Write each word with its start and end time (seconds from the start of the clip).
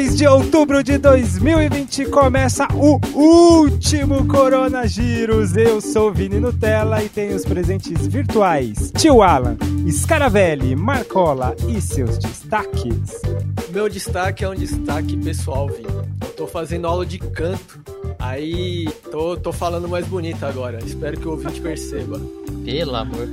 2 0.00 0.16
de 0.16 0.26
outubro 0.26 0.82
de 0.82 0.96
2020 0.96 2.06
começa 2.06 2.66
o 2.72 2.98
último 3.14 4.26
Corona 4.26 4.86
Giros. 4.86 5.54
Eu 5.54 5.78
sou 5.82 6.10
Vini 6.10 6.40
Nutella 6.40 7.04
e 7.04 7.08
tenho 7.10 7.36
os 7.36 7.44
presentes 7.44 8.06
virtuais. 8.06 8.90
Tio 8.96 9.20
Alan, 9.20 9.58
Scaravelli, 9.90 10.74
Marcola 10.74 11.54
e 11.68 11.82
seus 11.82 12.16
destaques. 12.16 13.20
Meu 13.68 13.90
destaque 13.90 14.42
é 14.42 14.48
um 14.48 14.54
destaque 14.54 15.18
pessoal, 15.18 15.68
Vini. 15.68 15.84
Eu 16.22 16.32
tô 16.34 16.46
fazendo 16.46 16.86
aula 16.86 17.04
de 17.04 17.18
canto, 17.18 17.78
aí 18.18 18.88
tô, 19.10 19.36
tô 19.36 19.52
falando 19.52 19.86
mais 19.86 20.06
bonito 20.06 20.46
agora. 20.46 20.78
Espero 20.82 21.20
que 21.20 21.28
o 21.28 21.32
ouvinte 21.32 21.60
perceba. 21.60 22.18
Pelo 22.64 22.96
amor. 22.96 23.28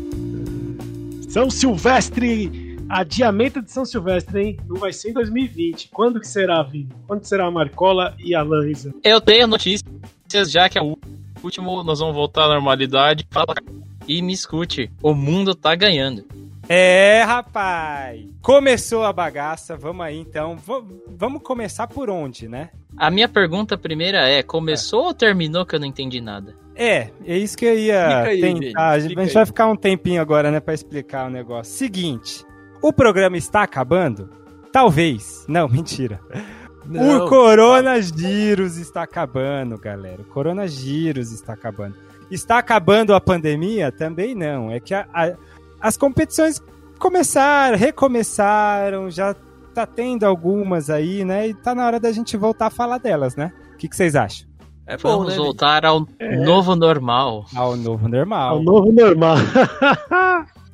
São 1.30 1.50
Silvestre! 1.50 2.67
Adiamento 2.90 3.62
de 3.62 3.72
São 3.72 3.86
Silvestre, 3.86 4.42
hein? 4.42 4.58
Não 4.68 4.78
vai 4.78 4.94
ser 4.94 5.10
em 5.10 5.14
2020. 5.14 5.90
Quando 5.90 6.20
que 6.20 6.28
será, 6.28 6.64
Vini? 6.64 6.90
Quando 7.06 7.26
será 7.26 7.48
a 7.48 7.52
Marcola 7.52 8.16
e 8.20 8.34
a 8.34 8.42
Lanza? 8.42 8.94
Eu 9.04 9.20
tenho 9.20 9.48
notícias, 9.48 9.86
já 10.50 10.70
que 10.70 10.78
é 10.78 10.82
o 10.82 10.98
último, 11.44 11.84
nós 11.84 12.00
vamos 12.00 12.16
voltar 12.16 12.46
à 12.46 12.48
normalidade. 12.48 13.28
Fala 13.30 13.56
e 14.08 14.22
me 14.22 14.34
escute. 14.34 14.90
O 15.04 15.14
mundo 15.14 15.54
tá 15.54 15.76
ganhando. 15.76 16.26
É, 16.70 17.24
rapaz! 17.24 18.26
Começou 18.42 19.04
a 19.04 19.14
bagaça, 19.14 19.78
vamos 19.78 20.06
aí 20.06 20.18
então. 20.18 20.58
V 20.58 20.84
vamos 21.08 21.42
começar 21.42 21.88
por 21.88 22.10
onde, 22.10 22.48
né? 22.48 22.70
A 22.98 23.10
minha 23.10 23.30
pergunta 23.30 23.78
primeira 23.78 24.28
é: 24.28 24.44
começou 24.44 25.04
é. 25.04 25.08
ou 25.08 25.14
terminou 25.14 25.66
que 25.66 25.76
eu 25.76 25.80
não 25.80 25.88
entendi 25.88 26.20
nada? 26.20 26.56
É, 26.76 27.10
é 27.26 27.38
isso 27.38 27.58
que 27.58 27.66
eu 27.66 27.78
ia 27.78 28.22
aí, 28.22 28.40
tentar. 28.40 28.90
a 28.90 29.00
gente 29.00 29.34
vai 29.34 29.46
ficar 29.46 29.68
um 29.68 29.76
tempinho 29.76 30.22
agora, 30.22 30.52
né, 30.52 30.60
para 30.60 30.76
explicar 30.76 31.26
o 31.26 31.30
negócio. 31.30 31.74
Seguinte, 31.74 32.46
o 32.82 32.94
programa 32.94 33.38
está 33.38 33.64
acabando? 33.64 34.30
Talvez. 34.72 35.46
Não, 35.48 35.68
mentira. 35.68 36.20
Não, 36.86 37.26
o 37.26 37.30
coronavírus 37.30 38.78
está 38.78 39.04
acabando, 39.04 39.78
galera. 39.78 40.22
O 40.22 40.26
coronavírus 40.26 41.32
está 41.32 41.54
acabando. 41.54 41.96
Está 42.32 42.58
acabando 42.58 43.14
a 43.14 43.22
pandemia? 43.22 43.92
Também 43.92 44.34
não. 44.36 44.72
É 44.72 44.80
que 44.80 44.94
a, 44.94 45.06
a, 45.14 45.34
as 45.82 45.98
competições 45.98 46.62
começaram, 46.98 47.78
recomeçaram, 47.78 49.10
já 49.10 49.36
tá 49.74 49.86
tendo 49.86 50.24
algumas 50.26 50.90
aí, 50.90 51.24
né? 51.24 51.48
E 51.48 51.54
tá 51.54 51.76
na 51.76 51.86
hora 51.86 52.00
da 52.00 52.12
gente 52.12 52.36
voltar 52.38 52.68
a 52.68 52.72
falar 52.72 52.98
delas, 52.98 53.36
né? 53.36 53.52
O 53.74 53.78
que, 53.78 53.88
que 53.88 53.96
vocês 53.96 54.16
acham? 54.16 54.48
É 54.88 54.96
bom, 54.98 55.18
Vamos 55.18 55.34
né, 55.34 55.36
voltar 55.36 55.86
ao 55.86 56.08
é. 56.18 56.38
novo 56.38 56.76
normal. 56.76 57.46
Ao 57.54 57.76
novo 57.76 58.08
normal. 58.08 58.56
Ao 58.56 58.64
novo 58.64 58.92
normal. 58.92 59.36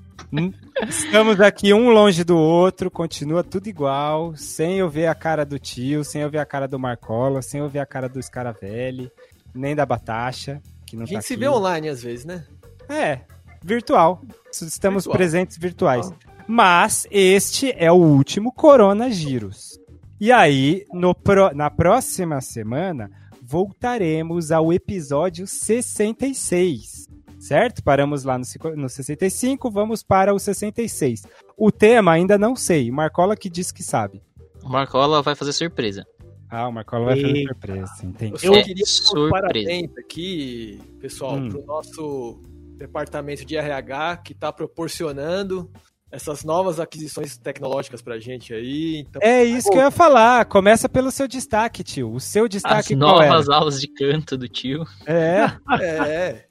Estamos 0.88 1.40
aqui 1.40 1.74
um 1.74 1.90
longe 1.90 2.24
do 2.24 2.36
outro, 2.36 2.90
continua 2.90 3.44
tudo 3.44 3.68
igual, 3.68 4.36
sem 4.36 4.80
eu 4.80 4.90
ver 4.90 5.06
a 5.08 5.14
cara 5.14 5.46
do 5.46 5.60
tio, 5.60 6.04
sem 6.04 6.24
eu 6.24 6.30
ver 6.30 6.40
a 6.40 6.46
cara 6.46 6.68
do 6.68 6.80
Marcola, 6.80 7.42
sem 7.42 7.60
eu 7.60 7.70
ver 7.70 7.80
a 7.80 7.86
cara 7.86 8.10
do 8.10 8.22
Scaravelli, 8.22 9.12
nem 9.54 9.76
da 9.76 9.86
Batacha, 9.86 10.60
que 10.86 10.96
não 10.96 11.04
A 11.04 11.06
gente 11.06 11.18
tá 11.18 11.22
se 11.22 11.34
aqui. 11.34 11.40
vê 11.40 11.48
online 11.48 11.88
às 11.88 12.02
vezes, 12.02 12.26
né? 12.26 12.46
É, 12.90 13.22
virtual. 13.64 14.24
Estamos 14.52 15.04
virtual. 15.04 15.18
presentes 15.18 15.58
virtuais. 15.58 16.12
Mas 16.48 17.08
este 17.12 17.72
é 17.78 17.92
o 17.92 17.96
último 17.96 18.52
Corona 18.52 19.12
Giros. 19.12 19.80
E 20.20 20.32
aí, 20.32 20.86
no 20.92 21.14
pro, 21.14 21.54
na 21.54 21.70
próxima 21.70 22.42
semana, 22.42 23.10
voltaremos 23.42 24.52
ao 24.52 24.74
episódio 24.74 25.46
66 25.46 27.13
certo? 27.44 27.84
Paramos 27.84 28.24
lá 28.24 28.38
no, 28.38 28.46
no 28.76 28.90
65, 28.90 29.70
vamos 29.70 30.02
para 30.02 30.34
o 30.34 30.40
66. 30.40 31.24
O 31.58 31.72
tema 31.72 32.14
ainda 32.14 32.38
não 32.38 32.56
sei, 32.56 32.90
Marcola 32.90 33.36
que 33.36 33.50
diz 33.50 33.72
que 33.72 33.84
sabe. 33.84 34.22
O 34.64 34.70
Marcola 34.70 35.22
vai 35.22 35.36
fazer 35.36 35.52
surpresa. 35.52 36.06
Ah, 36.50 36.68
o 36.68 36.72
Marcola 36.72 37.06
vai 37.06 37.22
fazer 37.22 37.44
surpresa, 37.44 37.94
entendi. 38.04 38.46
Eu 38.46 38.54
só 38.54 38.64
queria 38.64 38.86
um 39.18 39.30
parabéns 39.30 39.92
aqui, 39.98 40.80
pessoal, 41.00 41.36
hum. 41.36 41.50
pro 41.50 41.66
nosso 41.66 42.42
departamento 42.78 43.46
de 43.46 43.58
RH 43.58 44.18
que 44.18 44.34
está 44.34 44.52
proporcionando 44.52 45.70
essas 46.12 46.44
novas 46.44 46.80
aquisições 46.80 47.38
tecnológicas 47.38 48.02
pra 48.02 48.20
gente 48.20 48.54
aí. 48.54 49.00
Então, 49.00 49.20
é 49.22 49.44
isso 49.44 49.68
que 49.70 49.78
eu 49.78 49.82
ia 49.82 49.90
falar. 49.90 50.46
Começa 50.46 50.88
pelo 50.88 51.10
seu 51.10 51.28
destaque, 51.28 51.84
tio. 51.84 52.14
O 52.14 52.20
seu 52.20 52.48
destaque 52.48 52.94
As 52.94 53.00
novas 53.00 53.50
aulas 53.50 53.82
de 53.82 53.88
canto 53.88 54.38
do 54.38 54.48
tio. 54.48 54.86
É. 55.08 55.52
é. 55.82 56.46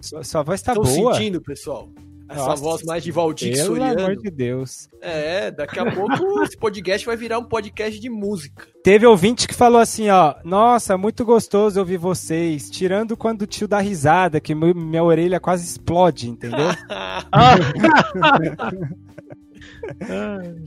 Sua, 0.00 0.24
sua 0.24 0.42
voz 0.42 0.62
tá 0.62 0.74
Tô 0.74 0.82
boa. 0.82 1.14
sentindo, 1.14 1.40
pessoal. 1.40 1.88
Essa 2.28 2.46
Nossa, 2.46 2.62
voz 2.62 2.82
mais 2.82 3.04
de 3.04 3.12
Valdir 3.12 3.54
Pelo 3.54 3.66
Soriano. 3.66 4.00
amor 4.00 4.16
de 4.16 4.28
Deus. 4.30 4.88
É, 5.00 5.52
daqui 5.52 5.78
a 5.78 5.84
pouco 5.94 6.42
esse 6.42 6.56
podcast 6.56 7.06
vai 7.06 7.16
virar 7.16 7.38
um 7.38 7.44
podcast 7.44 8.00
de 8.00 8.10
música. 8.10 8.66
Teve 8.82 9.06
ouvinte 9.06 9.46
que 9.46 9.54
falou 9.54 9.80
assim, 9.80 10.10
ó, 10.10 10.34
nossa, 10.44 10.98
muito 10.98 11.24
gostoso 11.24 11.78
ouvir 11.78 11.98
vocês, 11.98 12.68
tirando 12.68 13.16
quando 13.16 13.42
o 13.42 13.46
tio 13.46 13.68
dá 13.68 13.78
risada, 13.78 14.40
que 14.40 14.56
minha 14.56 15.04
orelha 15.04 15.38
quase 15.38 15.64
explode, 15.64 16.28
entendeu? 16.28 16.68
que 16.68 16.74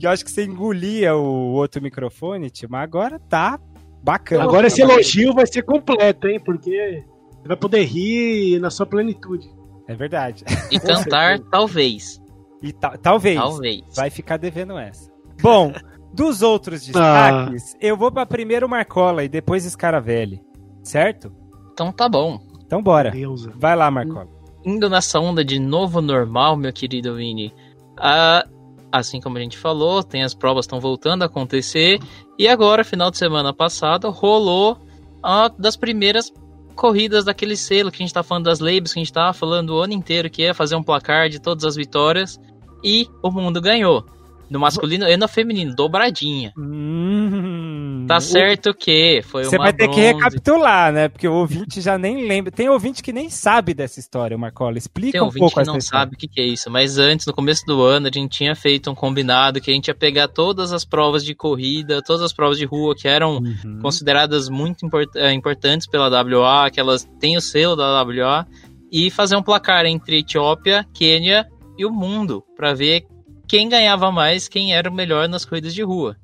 eu 0.06 0.10
acho 0.10 0.24
que 0.24 0.30
você 0.30 0.44
engolia 0.44 1.14
o 1.14 1.52
outro 1.52 1.82
microfone, 1.82 2.48
tio, 2.48 2.70
mas 2.70 2.82
agora 2.82 3.18
tá 3.18 3.60
bacana. 4.02 4.44
Agora 4.44 4.68
esse 4.68 4.80
elogio 4.80 5.34
vai 5.34 5.46
ser 5.46 5.60
completo, 5.62 6.26
hein, 6.26 6.40
porque 6.42 7.04
você 7.40 7.48
vai 7.48 7.56
poder 7.56 7.82
rir 7.84 8.58
na 8.60 8.70
sua 8.70 8.86
plenitude. 8.86 9.50
É 9.88 9.94
verdade. 9.94 10.44
E 10.70 10.78
cantar, 10.80 11.38
talvez. 11.50 12.20
E 12.62 12.72
ta 12.72 12.96
talvez. 12.98 13.36
Talvez. 13.36 13.82
Vai 13.96 14.10
ficar 14.10 14.36
devendo 14.36 14.78
essa. 14.78 15.10
Bom, 15.42 15.72
dos 16.12 16.42
outros 16.42 16.84
destaques, 16.84 17.74
ah. 17.74 17.78
eu 17.80 17.96
vou 17.96 18.12
para 18.12 18.26
primeiro 18.26 18.68
Marcola 18.68 19.24
e 19.24 19.28
depois 19.28 19.64
Scaravelli. 19.64 20.42
Certo? 20.82 21.32
Então 21.72 21.90
tá 21.90 22.08
bom. 22.08 22.40
Então 22.64 22.82
bora. 22.82 23.10
Deus. 23.10 23.46
Vai 23.56 23.74
lá, 23.74 23.90
Marcola. 23.90 24.28
Indo 24.64 24.90
nessa 24.90 25.18
onda 25.18 25.44
de 25.44 25.58
novo 25.58 26.02
normal, 26.02 26.56
meu 26.56 26.72
querido 26.72 27.14
Vini. 27.16 27.52
Uh, 27.98 28.48
assim 28.92 29.20
como 29.20 29.38
a 29.38 29.40
gente 29.40 29.56
falou, 29.56 30.02
tem 30.02 30.22
as 30.22 30.34
provas 30.34 30.64
estão 30.64 30.80
voltando 30.80 31.22
a 31.22 31.26
acontecer. 31.26 31.98
E 32.38 32.46
agora, 32.46 32.84
final 32.84 33.10
de 33.10 33.18
semana 33.18 33.52
passado, 33.54 34.10
rolou 34.10 34.78
uma 35.24 35.48
das 35.48 35.76
primeiras 35.76 36.32
corridas 36.80 37.26
daquele 37.26 37.58
selo 37.58 37.90
que 37.90 38.02
a 38.02 38.06
gente 38.06 38.14
tá 38.14 38.22
falando 38.22 38.46
das 38.46 38.58
labels, 38.58 38.94
que 38.94 38.98
a 38.98 39.02
gente 39.02 39.12
tava 39.12 39.34
falando 39.34 39.74
o 39.74 39.82
ano 39.82 39.92
inteiro, 39.92 40.30
que 40.30 40.42
é 40.42 40.54
fazer 40.54 40.76
um 40.76 40.82
placar 40.82 41.28
de 41.28 41.38
todas 41.38 41.62
as 41.62 41.76
vitórias. 41.76 42.40
E 42.82 43.06
o 43.22 43.30
mundo 43.30 43.60
ganhou. 43.60 44.06
No 44.48 44.58
masculino 44.58 45.06
e 45.06 45.14
no 45.14 45.28
feminino, 45.28 45.76
dobradinha. 45.76 46.54
Hum, 46.56 47.79
tá 48.14 48.20
certo 48.20 48.74
que 48.74 49.22
foi 49.24 49.44
Você 49.44 49.56
vai 49.56 49.72
ter 49.72 49.84
bronze. 49.84 50.00
que 50.00 50.06
recapitular, 50.06 50.92
né? 50.92 51.08
Porque 51.08 51.28
o 51.28 51.34
ouvinte 51.34 51.80
já 51.80 51.96
nem 51.96 52.26
lembra. 52.26 52.50
Tem 52.50 52.68
ouvinte 52.68 53.02
que 53.02 53.12
nem 53.12 53.30
sabe 53.30 53.72
dessa 53.72 54.00
história, 54.00 54.36
Marcola. 54.36 54.76
Explica 54.76 55.12
Tem 55.12 55.20
um 55.20 55.30
pouco 55.30 55.60
que 55.60 55.66
não 55.66 55.76
história. 55.76 56.04
sabe 56.04 56.14
o 56.14 56.18
que, 56.18 56.28
que 56.28 56.40
é 56.40 56.44
isso. 56.44 56.70
Mas 56.70 56.98
antes, 56.98 57.26
no 57.26 57.32
começo 57.32 57.64
do 57.66 57.82
ano, 57.82 58.08
a 58.08 58.10
gente 58.12 58.30
tinha 58.36 58.54
feito 58.54 58.90
um 58.90 58.94
combinado 58.94 59.60
que 59.60 59.70
a 59.70 59.74
gente 59.74 59.88
ia 59.88 59.94
pegar 59.94 60.28
todas 60.28 60.72
as 60.72 60.84
provas 60.84 61.24
de 61.24 61.34
corrida, 61.34 62.02
todas 62.02 62.22
as 62.22 62.32
provas 62.32 62.58
de 62.58 62.64
rua 62.64 62.94
que 62.94 63.06
eram 63.06 63.38
uhum. 63.38 63.78
consideradas 63.80 64.48
muito 64.48 64.84
import 64.84 65.08
eh, 65.14 65.32
importantes 65.32 65.86
pela 65.86 66.08
WA, 66.08 66.70
que 66.70 66.80
elas 66.80 67.08
têm 67.18 67.36
o 67.36 67.40
selo 67.40 67.76
da 67.76 68.02
WA, 68.02 68.46
e 68.90 69.10
fazer 69.10 69.36
um 69.36 69.42
placar 69.42 69.86
entre 69.86 70.18
Etiópia, 70.18 70.84
Quênia 70.92 71.46
e 71.78 71.86
o 71.86 71.90
mundo, 71.90 72.42
para 72.56 72.74
ver 72.74 73.06
quem 73.48 73.68
ganhava 73.68 74.12
mais, 74.12 74.48
quem 74.48 74.74
era 74.74 74.88
o 74.88 74.94
melhor 74.94 75.28
nas 75.28 75.44
corridas 75.44 75.74
de 75.74 75.82
rua. 75.82 76.16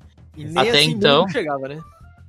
Até 0.55 0.69
assim 0.69 0.91
então 0.91 1.27
chegava, 1.27 1.67
né? 1.67 1.81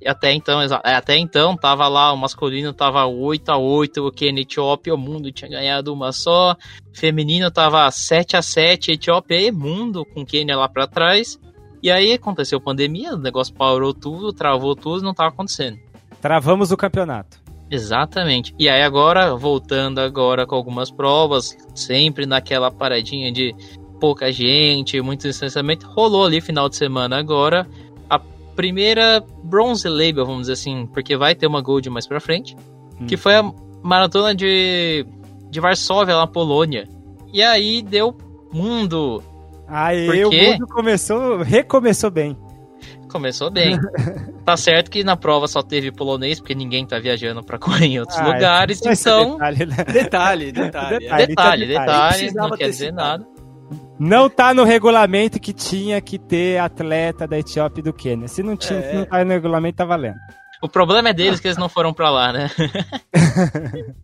Até 0.05 0.31
então, 0.33 0.61
é, 0.61 0.95
até 0.95 1.17
então 1.17 1.57
tava 1.57 1.87
lá 1.87 2.13
o 2.13 2.17
masculino 2.17 2.71
tava 2.71 3.05
8 3.05 3.49
a 3.49 3.57
8, 3.57 4.07
o 4.07 4.11
Quênia 4.11 4.41
Etiópia, 4.41 4.95
o 4.95 4.97
mundo 4.97 5.31
tinha 5.31 5.51
ganhado 5.51 5.93
uma 5.93 6.13
só. 6.13 6.55
Feminino 6.93 7.51
tava 7.51 7.89
7 7.91 8.37
a 8.37 8.41
7, 8.41 8.93
Etiópia 8.93 9.41
e 9.41 9.51
mundo 9.51 10.05
com 10.05 10.25
Quênia 10.25 10.55
lá 10.55 10.69
para 10.69 10.87
trás. 10.87 11.37
E 11.83 11.91
aí 11.91 12.13
aconteceu 12.13 12.61
pandemia, 12.61 13.13
o 13.13 13.17
negócio 13.17 13.53
parou 13.53 13.93
tudo, 13.93 14.31
travou 14.31 14.75
tudo, 14.75 15.03
não 15.03 15.13
tava 15.13 15.29
acontecendo. 15.29 15.77
Travamos 16.21 16.71
o 16.71 16.77
campeonato. 16.77 17.37
Exatamente. 17.69 18.53
E 18.57 18.67
aí 18.67 18.81
agora, 18.81 19.35
voltando 19.35 19.99
agora 19.99 20.45
com 20.45 20.55
algumas 20.55 20.89
provas, 20.89 21.57
sempre 21.75 22.25
naquela 22.25 22.71
paradinha 22.71 23.31
de 23.31 23.53
pouca 23.99 24.31
gente, 24.31 24.99
muito 25.01 25.27
distanciamento. 25.27 25.87
Rolou 25.87 26.25
ali 26.25 26.41
final 26.41 26.69
de 26.69 26.77
semana 26.77 27.17
agora 27.17 27.67
primeira 28.59 29.23
bronze 29.41 29.87
label, 29.87 30.25
vamos 30.25 30.41
dizer 30.41 30.53
assim, 30.53 30.85
porque 30.87 31.15
vai 31.15 31.33
ter 31.33 31.47
uma 31.47 31.61
gold 31.61 31.89
mais 31.89 32.05
pra 32.05 32.19
frente, 32.19 32.57
hum. 32.99 33.05
que 33.07 33.15
foi 33.15 33.33
a 33.33 33.53
maratona 33.81 34.35
de, 34.35 35.05
de 35.49 35.61
Varsóvia, 35.61 36.13
lá 36.13 36.21
na 36.23 36.27
Polônia. 36.27 36.85
E 37.31 37.41
aí 37.41 37.81
deu 37.81 38.13
mundo. 38.51 39.23
Aí 39.65 40.05
porque... 40.07 40.25
o 40.25 40.51
mundo 40.51 40.67
começou, 40.67 41.37
recomeçou 41.37 42.11
bem. 42.11 42.35
Começou 43.09 43.49
bem. 43.49 43.79
tá 44.43 44.57
certo 44.57 44.91
que 44.91 45.05
na 45.05 45.15
prova 45.15 45.47
só 45.47 45.63
teve 45.63 45.89
polonês, 45.89 46.41
porque 46.41 46.53
ninguém 46.53 46.85
tá 46.85 46.99
viajando 46.99 47.41
pra 47.41 47.57
correr 47.57 47.85
em 47.85 47.99
outros 48.01 48.19
ah, 48.19 48.27
lugares, 48.27 48.81
então... 48.85 49.37
Detalhe, 49.37 49.65
né? 49.65 49.75
detalhe, 49.85 50.51
detalhe. 50.51 50.99
Detalhe, 50.99 51.27
detalhe, 51.27 51.65
detalhe, 51.65 51.65
detalhe 51.67 52.33
não 52.33 52.49
quer 52.49 52.69
dizer 52.69 52.91
nada. 52.91 53.25
Não 53.99 54.29
tá 54.29 54.53
no 54.53 54.63
regulamento 54.63 55.39
que 55.39 55.51
tinha 55.51 55.99
que 55.99 56.17
ter 56.17 56.57
atleta 56.57 57.27
da 57.27 57.37
Etiópia 57.37 57.81
e 57.81 57.83
do 57.83 57.91
Quênia. 57.91 58.29
Se 58.29 58.41
não 58.41 58.55
tinha, 58.55 58.79
é. 58.79 58.93
não 58.93 59.05
tá 59.05 59.25
no 59.25 59.31
regulamento, 59.31 59.77
tá 59.77 59.85
valendo. 59.85 60.15
O 60.61 60.69
problema 60.69 61.09
é 61.09 61.13
deles 61.13 61.39
que 61.39 61.47
eles 61.47 61.57
não 61.57 61.67
foram 61.67 61.93
para 61.93 62.09
lá, 62.09 62.31
né? 62.31 62.49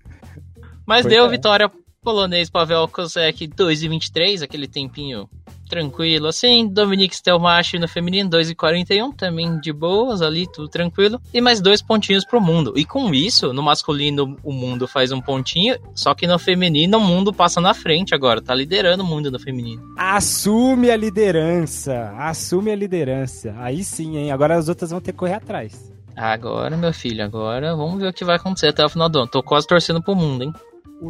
Mas 0.86 1.06
deu 1.06 1.25
é. 1.25 1.30
vitória 1.30 1.71
polonês 2.03 2.50
Pavel 2.50 2.88
Kozek 2.88 3.47
2,23, 3.47 4.44
aquele 4.44 4.68
tempinho 4.68 5.30
tranquilo 5.75 6.27
assim. 6.27 6.68
Dominique 6.68 7.16
Stelmach 7.16 7.77
no 7.77 7.88
feminino 7.88 8.30
2,41, 8.30 9.13
também 9.13 9.60
de 9.60 9.74
boas 9.74 10.22
ali, 10.22 10.48
tudo 10.51 10.69
tranquilo. 10.69 11.19
E 11.33 11.42
mais 11.42 11.60
dois 11.60 11.81
pontinhos 11.81 12.25
pro 12.25 12.39
mundo. 12.39 12.74
E 12.77 12.86
com 12.86 13.13
isso, 13.13 13.51
no 13.51 13.62
masculino 13.62 14.38
o 14.42 14.54
mundo 14.54 14.88
faz 14.88 15.12
um 15.12 15.19
pontinho, 15.19 15.77
só 15.94 16.13
que 16.13 16.25
no 16.25 16.39
feminino 16.39 16.98
o 16.98 17.01
mundo 17.01 17.33
passa 17.33 17.60
na 17.60 17.74
frente 17.74 18.16
agora, 18.16 18.42
tá 18.42 18.56
liderando 18.56 19.04
o 19.04 19.06
mundo 19.06 19.30
no 19.30 19.39
feminino. 19.39 19.83
Assume 19.98 20.89
a 20.89 20.95
liderança, 20.95 22.13
assume 22.18 22.71
a 22.71 22.75
liderança. 22.75 23.54
Aí 23.57 23.83
sim, 23.83 24.18
hein? 24.18 24.31
Agora 24.31 24.56
as 24.56 24.69
outras 24.69 24.92
vão 24.92 25.01
ter 25.01 25.12
que 25.12 25.18
correr 25.18 25.33
atrás. 25.33 25.94
Agora, 26.16 26.78
meu 26.78 26.94
filho, 26.94 27.25
agora 27.25 27.75
vamos 27.75 28.00
ver 28.00 28.07
o 28.07 28.13
que 28.13 28.24
vai 28.24 28.38
acontecer 28.38 28.69
até 28.69 28.86
o 28.86 28.89
final 28.89 29.10
do 29.10 29.19
ano. 29.19 29.28
Tô 29.28 29.44
quase 29.44 29.68
torcendo 29.68 30.01
pro 30.01 30.16
mundo, 30.16 30.45
hein? 30.45 30.54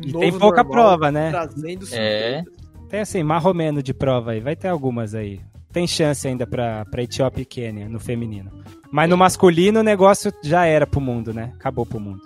e 0.03 0.11
tem 0.11 0.31
pouca 0.39 0.65
prova, 0.65 1.11
né? 1.11 1.31
é. 1.91 2.43
Tem 2.89 2.99
assim, 2.99 3.23
marromeno 3.23 3.81
de 3.81 3.93
prova 3.93 4.31
aí. 4.31 4.39
Vai 4.39 4.55
ter 4.55 4.67
algumas 4.67 5.15
aí. 5.15 5.39
Tem 5.71 5.87
chance 5.87 6.27
ainda 6.27 6.47
pra, 6.47 6.85
pra 6.85 7.03
Etiópia 7.03 7.41
e 7.41 7.45
Quênia 7.45 7.89
no 7.89 7.99
feminino. 7.99 8.51
Mas 8.91 9.09
no 9.09 9.17
masculino 9.17 9.81
o 9.81 9.83
negócio 9.83 10.31
já 10.43 10.65
era 10.65 10.87
pro 10.87 11.01
mundo, 11.01 11.33
né? 11.33 11.51
Acabou 11.55 11.85
pro 11.85 11.99
mundo. 11.99 12.21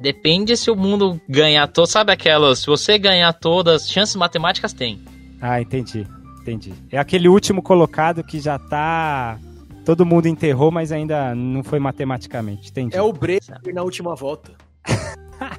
Depende 0.00 0.56
se 0.56 0.70
o 0.70 0.76
mundo 0.76 1.20
ganhar 1.28 1.66
todas. 1.68 1.90
Sabe 1.90 2.12
aquelas? 2.12 2.60
Se 2.60 2.66
você 2.66 2.98
ganhar 2.98 3.32
todas, 3.32 3.90
chances 3.90 4.14
matemáticas 4.14 4.72
tem. 4.72 5.00
Ah, 5.40 5.60
entendi. 5.60 6.06
Entendi. 6.40 6.72
É 6.90 6.98
aquele 6.98 7.28
último 7.28 7.62
colocado 7.62 8.22
que 8.22 8.40
já 8.40 8.58
tá. 8.58 9.38
Todo 9.84 10.06
mundo 10.06 10.26
enterrou, 10.26 10.70
mas 10.70 10.92
ainda 10.92 11.34
não 11.34 11.64
foi 11.64 11.78
matematicamente. 11.78 12.70
Entendi. 12.70 12.96
É 12.96 13.02
o 13.02 13.12
Bremer 13.12 13.42
na 13.72 13.82
última 13.82 14.14
volta. 14.14 14.52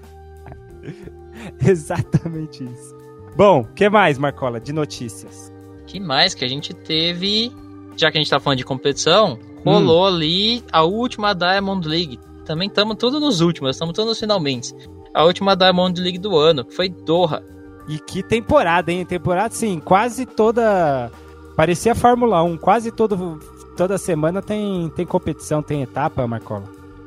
Exatamente 1.66 2.64
isso. 2.64 3.03
Bom, 3.36 3.62
o 3.62 3.66
que 3.74 3.90
mais, 3.90 4.18
Marcola, 4.18 4.60
de 4.60 4.72
notícias? 4.72 5.54
que 5.94 6.00
mais 6.00 6.34
que 6.34 6.44
a 6.44 6.48
gente 6.48 6.74
teve, 6.74 7.52
já 7.96 8.12
que 8.12 8.18
a 8.18 8.22
gente 8.22 8.30
tá 8.30 8.40
falando 8.40 8.58
de 8.58 8.66
competição, 8.66 9.38
rolou 9.64 10.04
hum. 10.04 10.08
ali 10.08 10.64
a 10.72 10.84
última 10.84 11.36
Diamond 11.36 11.88
League. 11.88 12.20
Também 12.46 12.68
estamos 12.68 12.98
tudo 12.98 13.20
nos 13.20 13.42
últimos, 13.42 13.76
estamos 13.76 13.94
todos 13.94 14.10
nos 14.10 14.20
finalmente. 14.20 14.74
A 15.14 15.24
última 15.24 15.56
Diamond 15.56 16.02
League 16.02 16.18
do 16.18 16.36
ano, 16.36 16.66
que 16.66 16.76
foi 16.76 16.90
Doha. 16.90 17.44
E 17.88 18.00
que 18.00 18.24
temporada, 18.24 18.92
hein? 18.92 19.06
Temporada, 19.06 19.54
sim, 19.54 19.80
quase 19.80 20.26
toda. 20.26 21.12
Parecia 21.56 21.94
Fórmula 21.94 22.42
1, 22.42 22.58
quase 22.58 22.92
todo, 22.92 23.40
toda 23.78 23.98
semana 24.00 24.42
tem, 24.42 24.90
tem 24.96 25.06
competição, 25.06 25.62
tem 25.62 25.84
etapa, 25.84 26.26
Marcola. 26.26 26.64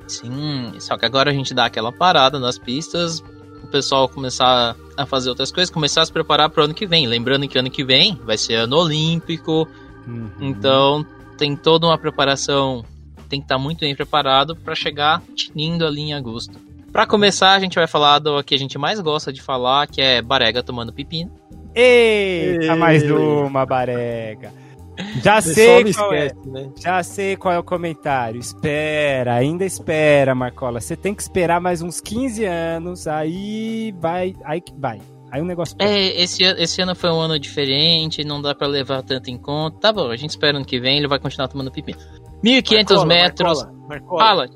Sim, 0.06 0.72
só 0.79 0.96
que 0.96 1.05
agora 1.05 1.31
a 1.31 1.34
gente 1.34 1.52
dá 1.52 1.64
aquela 1.64 1.90
parada 1.90 2.38
nas 2.38 2.56
pistas, 2.56 3.25
o 3.66 3.70
pessoal 3.70 4.08
começar 4.08 4.74
a 4.96 5.06
fazer 5.06 5.28
outras 5.28 5.52
coisas, 5.52 5.72
começar 5.72 6.02
a 6.02 6.06
se 6.06 6.12
preparar 6.12 6.48
para 6.48 6.62
o 6.62 6.64
ano 6.64 6.74
que 6.74 6.86
vem. 6.86 7.06
Lembrando 7.06 7.46
que 7.46 7.58
ano 7.58 7.70
que 7.70 7.84
vem 7.84 8.18
vai 8.24 8.38
ser 8.38 8.54
ano 8.54 8.76
olímpico, 8.76 9.68
uhum. 10.06 10.30
então 10.40 11.04
tem 11.36 11.54
toda 11.54 11.86
uma 11.86 11.98
preparação, 11.98 12.84
tem 13.28 13.40
que 13.40 13.44
estar 13.44 13.56
tá 13.56 13.60
muito 13.60 13.80
bem 13.80 13.94
preparado 13.94 14.56
para 14.56 14.74
chegar 14.74 15.22
lindo 15.54 15.84
ali 15.84 16.00
em 16.00 16.14
agosto. 16.14 16.58
Para 16.92 17.06
começar, 17.06 17.52
a 17.52 17.60
gente 17.60 17.74
vai 17.74 17.86
falar 17.86 18.20
do 18.20 18.42
que 18.42 18.54
a 18.54 18.58
gente 18.58 18.78
mais 18.78 19.00
gosta 19.00 19.30
de 19.30 19.42
falar, 19.42 19.86
que 19.86 20.00
é 20.00 20.22
Barega 20.22 20.62
tomando 20.62 20.92
pepino. 20.92 21.30
Eita, 21.74 22.74
mais 22.74 23.02
uma 23.10 23.66
Barega. 23.66 24.50
Já 25.22 25.40
sei 25.40 25.93
qual 25.93 26.12
é. 26.12 26.26
esquece, 26.26 26.48
é. 26.48 26.50
Né? 26.50 26.70
Já 26.76 27.02
sei 27.02 27.37
qual 27.37 27.54
é 27.54 27.58
o 27.58 27.62
comentário. 27.62 28.38
Espera, 28.38 29.34
ainda 29.34 29.64
espera, 29.64 30.34
Marcola. 30.34 30.81
Você 30.81 30.96
tem 30.96 31.14
que 31.14 31.22
esperar 31.22 31.60
mais 31.60 31.82
uns 31.82 32.00
15 32.00 32.44
anos, 32.44 33.06
aí 33.06 33.94
vai, 33.98 34.34
aí 34.44 34.62
vai. 34.76 35.00
Aí 35.31 35.40
o 35.40 35.44
negócio. 35.44 35.76
É, 35.78 36.22
esse, 36.22 36.43
esse 36.43 36.81
ano 36.81 36.94
foi 36.94 37.10
um 37.10 37.20
ano 37.20 37.38
diferente, 37.38 38.25
não 38.25 38.40
dá 38.40 38.54
para 38.54 38.66
levar 38.66 39.02
tanto 39.02 39.28
em 39.28 39.37
conta. 39.37 39.78
Tá 39.78 39.93
bom, 39.93 40.10
a 40.10 40.16
gente 40.16 40.31
espera 40.31 40.56
ano 40.56 40.64
que 40.64 40.81
vem, 40.81 40.98
ele 40.98 41.08
vai 41.08 41.19
continuar 41.19 41.48
tomando 41.48 41.70
pepino. 41.70 41.98
1.500 42.44 43.06
metros. 43.06 43.62
Marcola, 43.62 43.88
Marcola, 43.88 44.25
Fala. 44.25 44.46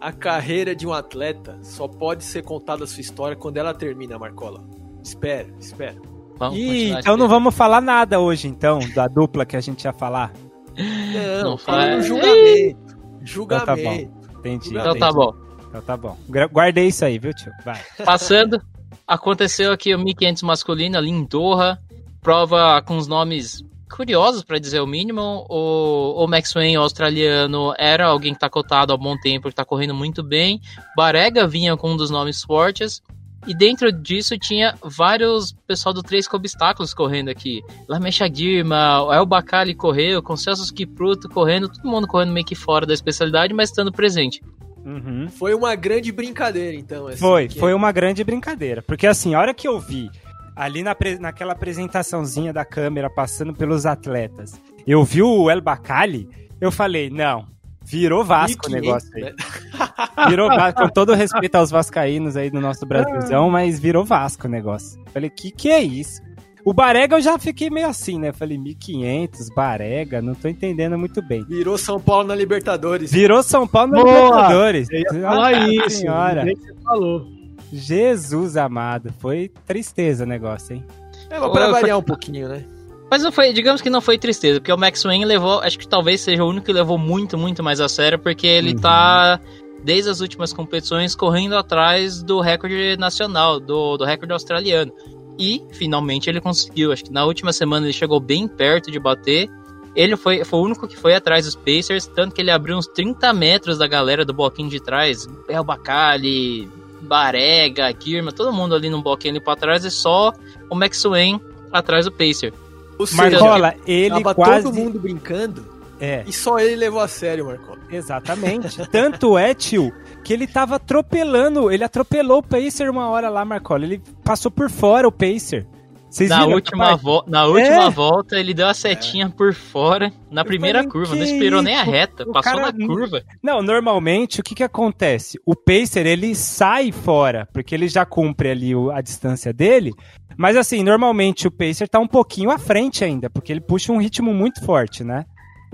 A 0.00 0.12
carreira 0.12 0.74
de 0.74 0.86
um 0.86 0.92
atleta 0.92 1.58
só 1.62 1.88
pode 1.88 2.24
ser 2.24 2.42
contada 2.42 2.84
a 2.84 2.86
sua 2.86 3.00
história 3.00 3.36
quando 3.36 3.56
ela 3.56 3.74
termina, 3.74 4.18
Marcola. 4.18 4.62
Espera, 5.02 5.48
espera. 5.58 6.13
Vamos 6.36 6.58
Ih, 6.58 6.90
então 6.90 7.16
não 7.16 7.28
vamos 7.28 7.54
falar 7.54 7.80
nada 7.80 8.18
hoje, 8.20 8.48
então, 8.48 8.80
da 8.94 9.06
dupla 9.06 9.46
que 9.46 9.56
a 9.56 9.60
gente 9.60 9.84
ia 9.84 9.92
falar. 9.92 10.32
Não, 10.76 11.50
não 11.50 11.56
fala 11.56 12.00
julgamento. 12.00 12.96
Julgamento. 13.22 13.70
Então 13.70 13.76
tá 13.76 13.76
bom. 13.76 14.38
Entendi. 14.38 14.68
Então 14.70 14.98
tá 14.98 15.12
bom. 15.12 15.34
Então 15.68 15.82
tá 15.82 15.96
bom. 15.96 16.16
Guardei 16.52 16.88
isso 16.88 17.04
aí, 17.04 17.18
viu, 17.18 17.32
tio? 17.32 17.52
Vai. 17.64 17.80
Passando, 18.04 18.60
aconteceu 19.06 19.72
aqui 19.72 19.94
o 19.94 19.98
1500 19.98 20.42
masculino 20.42 20.98
ali 20.98 21.10
em 21.10 21.24
Doha. 21.24 21.78
Prova 22.20 22.82
com 22.82 22.96
os 22.96 23.06
nomes 23.06 23.62
curiosos, 23.94 24.42
para 24.42 24.58
dizer 24.58 24.80
o 24.80 24.86
mínimo. 24.86 25.46
O, 25.48 26.24
o 26.24 26.26
Max 26.26 26.52
Wayne, 26.52 26.78
o 26.78 26.82
australiano, 26.82 27.74
era 27.78 28.06
alguém 28.06 28.32
que 28.32 28.40
tá 28.40 28.50
cotado 28.50 28.92
há 28.92 28.96
bom 28.96 29.16
tempo, 29.16 29.48
que 29.48 29.54
tá 29.54 29.64
correndo 29.64 29.94
muito 29.94 30.22
bem. 30.22 30.60
Barega 30.96 31.46
vinha 31.46 31.76
com 31.76 31.92
um 31.92 31.96
dos 31.96 32.10
nomes 32.10 32.42
fortes. 32.42 33.02
E 33.46 33.54
dentro 33.54 33.92
disso 33.92 34.38
tinha 34.38 34.74
vários 34.82 35.52
pessoal 35.66 35.94
do 35.94 36.02
Três 36.02 36.26
com 36.26 36.36
Obstáculos 36.36 36.94
correndo 36.94 37.28
aqui. 37.28 37.62
Lamecha 37.88 38.28
Dirma, 38.28 39.06
El 39.12 39.26
Bacali 39.26 39.74
correu, 39.74 40.22
Consensus 40.22 40.70
Kipruto 40.70 41.28
correndo, 41.28 41.68
todo 41.68 41.88
mundo 41.88 42.06
correndo 42.06 42.32
meio 42.32 42.46
que 42.46 42.54
fora 42.54 42.86
da 42.86 42.94
especialidade, 42.94 43.52
mas 43.52 43.70
estando 43.70 43.92
presente. 43.92 44.42
Uhum. 44.84 45.28
Foi 45.28 45.54
uma 45.54 45.74
grande 45.74 46.12
brincadeira, 46.12 46.76
então. 46.76 47.06
Assim, 47.06 47.18
foi, 47.18 47.48
que... 47.48 47.58
foi 47.58 47.72
uma 47.72 47.90
grande 47.90 48.22
brincadeira. 48.22 48.82
Porque 48.82 49.06
assim, 49.06 49.34
a 49.34 49.40
hora 49.40 49.54
que 49.54 49.66
eu 49.66 49.78
vi 49.80 50.10
ali 50.54 50.82
na, 50.82 50.96
naquela 51.20 51.52
apresentaçãozinha 51.52 52.52
da 52.52 52.64
câmera 52.64 53.10
passando 53.10 53.52
pelos 53.54 53.86
atletas, 53.86 54.60
eu 54.86 55.02
vi 55.04 55.22
o 55.22 55.50
El 55.50 55.60
Bacali, 55.60 56.28
eu 56.60 56.70
falei, 56.70 57.10
não, 57.10 57.46
Virou 57.84 58.24
Vasco 58.24 58.68
o 58.68 58.70
negócio 58.70 59.10
aí. 59.14 59.22
Né? 59.24 59.32
Virou 60.28 60.48
Vasco, 60.48 60.82
com 60.82 60.88
todo 60.88 61.14
respeito 61.14 61.54
aos 61.56 61.70
vascaínos 61.70 62.36
aí 62.36 62.50
do 62.50 62.60
nosso 62.60 62.86
Brasilzão, 62.86 63.50
mas 63.50 63.78
virou 63.78 64.04
Vasco 64.04 64.46
o 64.46 64.50
negócio. 64.50 65.02
Falei, 65.12 65.28
que 65.28 65.50
que 65.50 65.70
é 65.70 65.82
isso? 65.82 66.22
O 66.64 66.72
Barega 66.72 67.16
eu 67.16 67.20
já 67.20 67.38
fiquei 67.38 67.68
meio 67.68 67.86
assim, 67.86 68.18
né? 68.18 68.32
Falei, 68.32 68.56
1500, 68.56 69.50
Barega, 69.50 70.22
não 70.22 70.34
tô 70.34 70.48
entendendo 70.48 70.98
muito 70.98 71.20
bem. 71.20 71.44
Virou 71.44 71.76
São 71.76 72.00
Paulo 72.00 72.26
na 72.28 72.34
Libertadores. 72.34 73.12
Virou 73.12 73.42
São 73.42 73.68
Paulo 73.68 73.92
na 73.92 74.02
Boa! 74.02 74.14
Libertadores. 74.14 74.88
Eu 74.90 74.98
ia 75.00 75.10
falar 75.10 75.46
ah, 75.48 75.68
isso, 75.68 75.90
senhora. 75.90 76.44
Você 76.46 76.74
falou. 76.82 77.26
Jesus 77.70 78.56
amado, 78.56 79.12
foi 79.18 79.50
tristeza 79.66 80.24
o 80.24 80.26
negócio, 80.26 80.76
hein? 80.76 80.84
É, 81.28 81.38
pra 81.38 81.70
variar 81.70 81.98
um 81.98 82.02
pouquinho, 82.02 82.48
né? 82.48 82.64
Mas 83.10 83.22
não 83.22 83.30
foi, 83.30 83.52
digamos 83.52 83.80
que 83.80 83.90
não 83.90 84.00
foi 84.00 84.18
tristeza, 84.18 84.60
porque 84.60 84.72
o 84.72 84.78
Max 84.78 85.02
Wayne 85.02 85.24
levou, 85.24 85.60
acho 85.60 85.78
que 85.78 85.86
talvez 85.86 86.20
seja 86.20 86.42
o 86.42 86.48
único 86.48 86.66
que 86.66 86.72
levou 86.72 86.98
muito, 86.98 87.36
muito 87.36 87.62
mais 87.62 87.80
a 87.80 87.88
sério, 87.88 88.18
porque 88.18 88.46
ele 88.46 88.72
uhum. 88.72 88.80
tá, 88.80 89.40
desde 89.82 90.10
as 90.10 90.20
últimas 90.20 90.52
competições, 90.52 91.14
correndo 91.14 91.56
atrás 91.56 92.22
do 92.22 92.40
recorde 92.40 92.96
nacional, 92.96 93.60
do, 93.60 93.96
do 93.96 94.04
recorde 94.04 94.32
australiano. 94.32 94.92
E, 95.38 95.62
finalmente, 95.72 96.30
ele 96.30 96.40
conseguiu. 96.40 96.92
Acho 96.92 97.04
que 97.04 97.12
na 97.12 97.24
última 97.24 97.52
semana 97.52 97.86
ele 97.86 97.92
chegou 97.92 98.20
bem 98.20 98.46
perto 98.46 98.90
de 98.90 98.98
bater. 98.98 99.50
Ele 99.94 100.16
foi, 100.16 100.44
foi 100.44 100.58
o 100.58 100.62
único 100.62 100.88
que 100.88 100.96
foi 100.96 101.14
atrás 101.14 101.44
dos 101.44 101.54
Pacers, 101.54 102.06
tanto 102.06 102.34
que 102.34 102.40
ele 102.40 102.50
abriu 102.50 102.76
uns 102.76 102.86
30 102.86 103.32
metros 103.32 103.78
da 103.78 103.86
galera 103.86 104.24
do 104.24 104.32
bloquinho 104.32 104.68
de 104.68 104.80
trás. 104.80 105.28
El 105.48 105.62
Bacali, 105.62 106.68
Barega, 107.00 107.94
Girma, 107.98 108.32
todo 108.32 108.52
mundo 108.52 108.74
ali 108.74 108.88
no 108.88 109.02
bloquinho 109.02 109.34
ali 109.34 109.40
pra 109.40 109.54
trás, 109.54 109.84
e 109.84 109.90
só 109.90 110.32
o 110.68 110.74
Max 110.74 111.02
Wayne 111.02 111.40
atrás 111.72 112.06
do 112.06 112.12
Pacer. 112.12 112.52
Ou 112.98 113.06
seja, 113.06 113.22
Marcola, 113.22 113.74
ele 113.86 114.22
tava 114.22 114.34
quase... 114.34 114.64
todo 114.64 114.74
mundo 114.74 114.98
brincando 114.98 115.74
é. 116.00 116.24
e 116.26 116.32
só 116.32 116.58
ele 116.58 116.76
levou 116.76 117.00
a 117.00 117.08
sério, 117.08 117.46
Marcola. 117.46 117.78
Exatamente. 117.90 118.86
Tanto 118.88 119.38
é, 119.38 119.54
tio, 119.54 119.92
que 120.22 120.32
ele 120.32 120.46
tava 120.46 120.76
atropelando, 120.76 121.70
ele 121.70 121.84
atropelou 121.84 122.38
o 122.38 122.42
Pacer 122.42 122.88
uma 122.90 123.08
hora 123.08 123.28
lá, 123.28 123.44
Marcola. 123.44 123.84
Ele 123.84 124.02
passou 124.24 124.50
por 124.50 124.70
fora 124.70 125.06
o 125.06 125.12
Pacer. 125.12 125.66
Vocês 126.14 126.30
na 126.30 126.46
última, 126.46 126.94
vo 126.94 127.24
na 127.26 127.44
última 127.44 127.86
é. 127.86 127.90
volta, 127.90 128.38
ele 128.38 128.54
deu 128.54 128.68
a 128.68 128.74
setinha 128.74 129.26
é. 129.26 129.28
por 129.28 129.52
fora 129.52 130.12
na 130.30 130.44
primeira 130.44 130.78
falei, 130.78 130.92
curva. 130.92 131.16
Não 131.16 131.24
esperou 131.24 131.60
nem 131.60 131.74
a 131.74 131.82
reta, 131.82 132.24
passou 132.26 132.52
cara... 132.52 132.72
na 132.72 132.86
curva. 132.86 133.20
Não, 133.42 133.60
normalmente, 133.60 134.38
o 134.38 134.42
que 134.44 134.54
que 134.54 134.62
acontece? 134.62 135.40
O 135.44 135.56
Pacer, 135.56 136.06
ele 136.06 136.32
sai 136.36 136.92
fora, 136.92 137.48
porque 137.52 137.74
ele 137.74 137.88
já 137.88 138.06
cumpre 138.06 138.48
ali 138.48 138.70
a 138.92 139.00
distância 139.00 139.52
dele. 139.52 139.92
Mas 140.36 140.56
assim, 140.56 140.82
normalmente 140.82 141.46
o 141.46 141.50
Pacer 141.50 141.88
tá 141.88 141.98
um 141.98 142.06
pouquinho 142.06 142.50
à 142.50 142.58
frente 142.58 143.04
ainda, 143.04 143.30
porque 143.30 143.52
ele 143.52 143.60
puxa 143.60 143.92
um 143.92 143.98
ritmo 143.98 144.32
muito 144.32 144.64
forte, 144.64 145.04
né? 145.04 145.24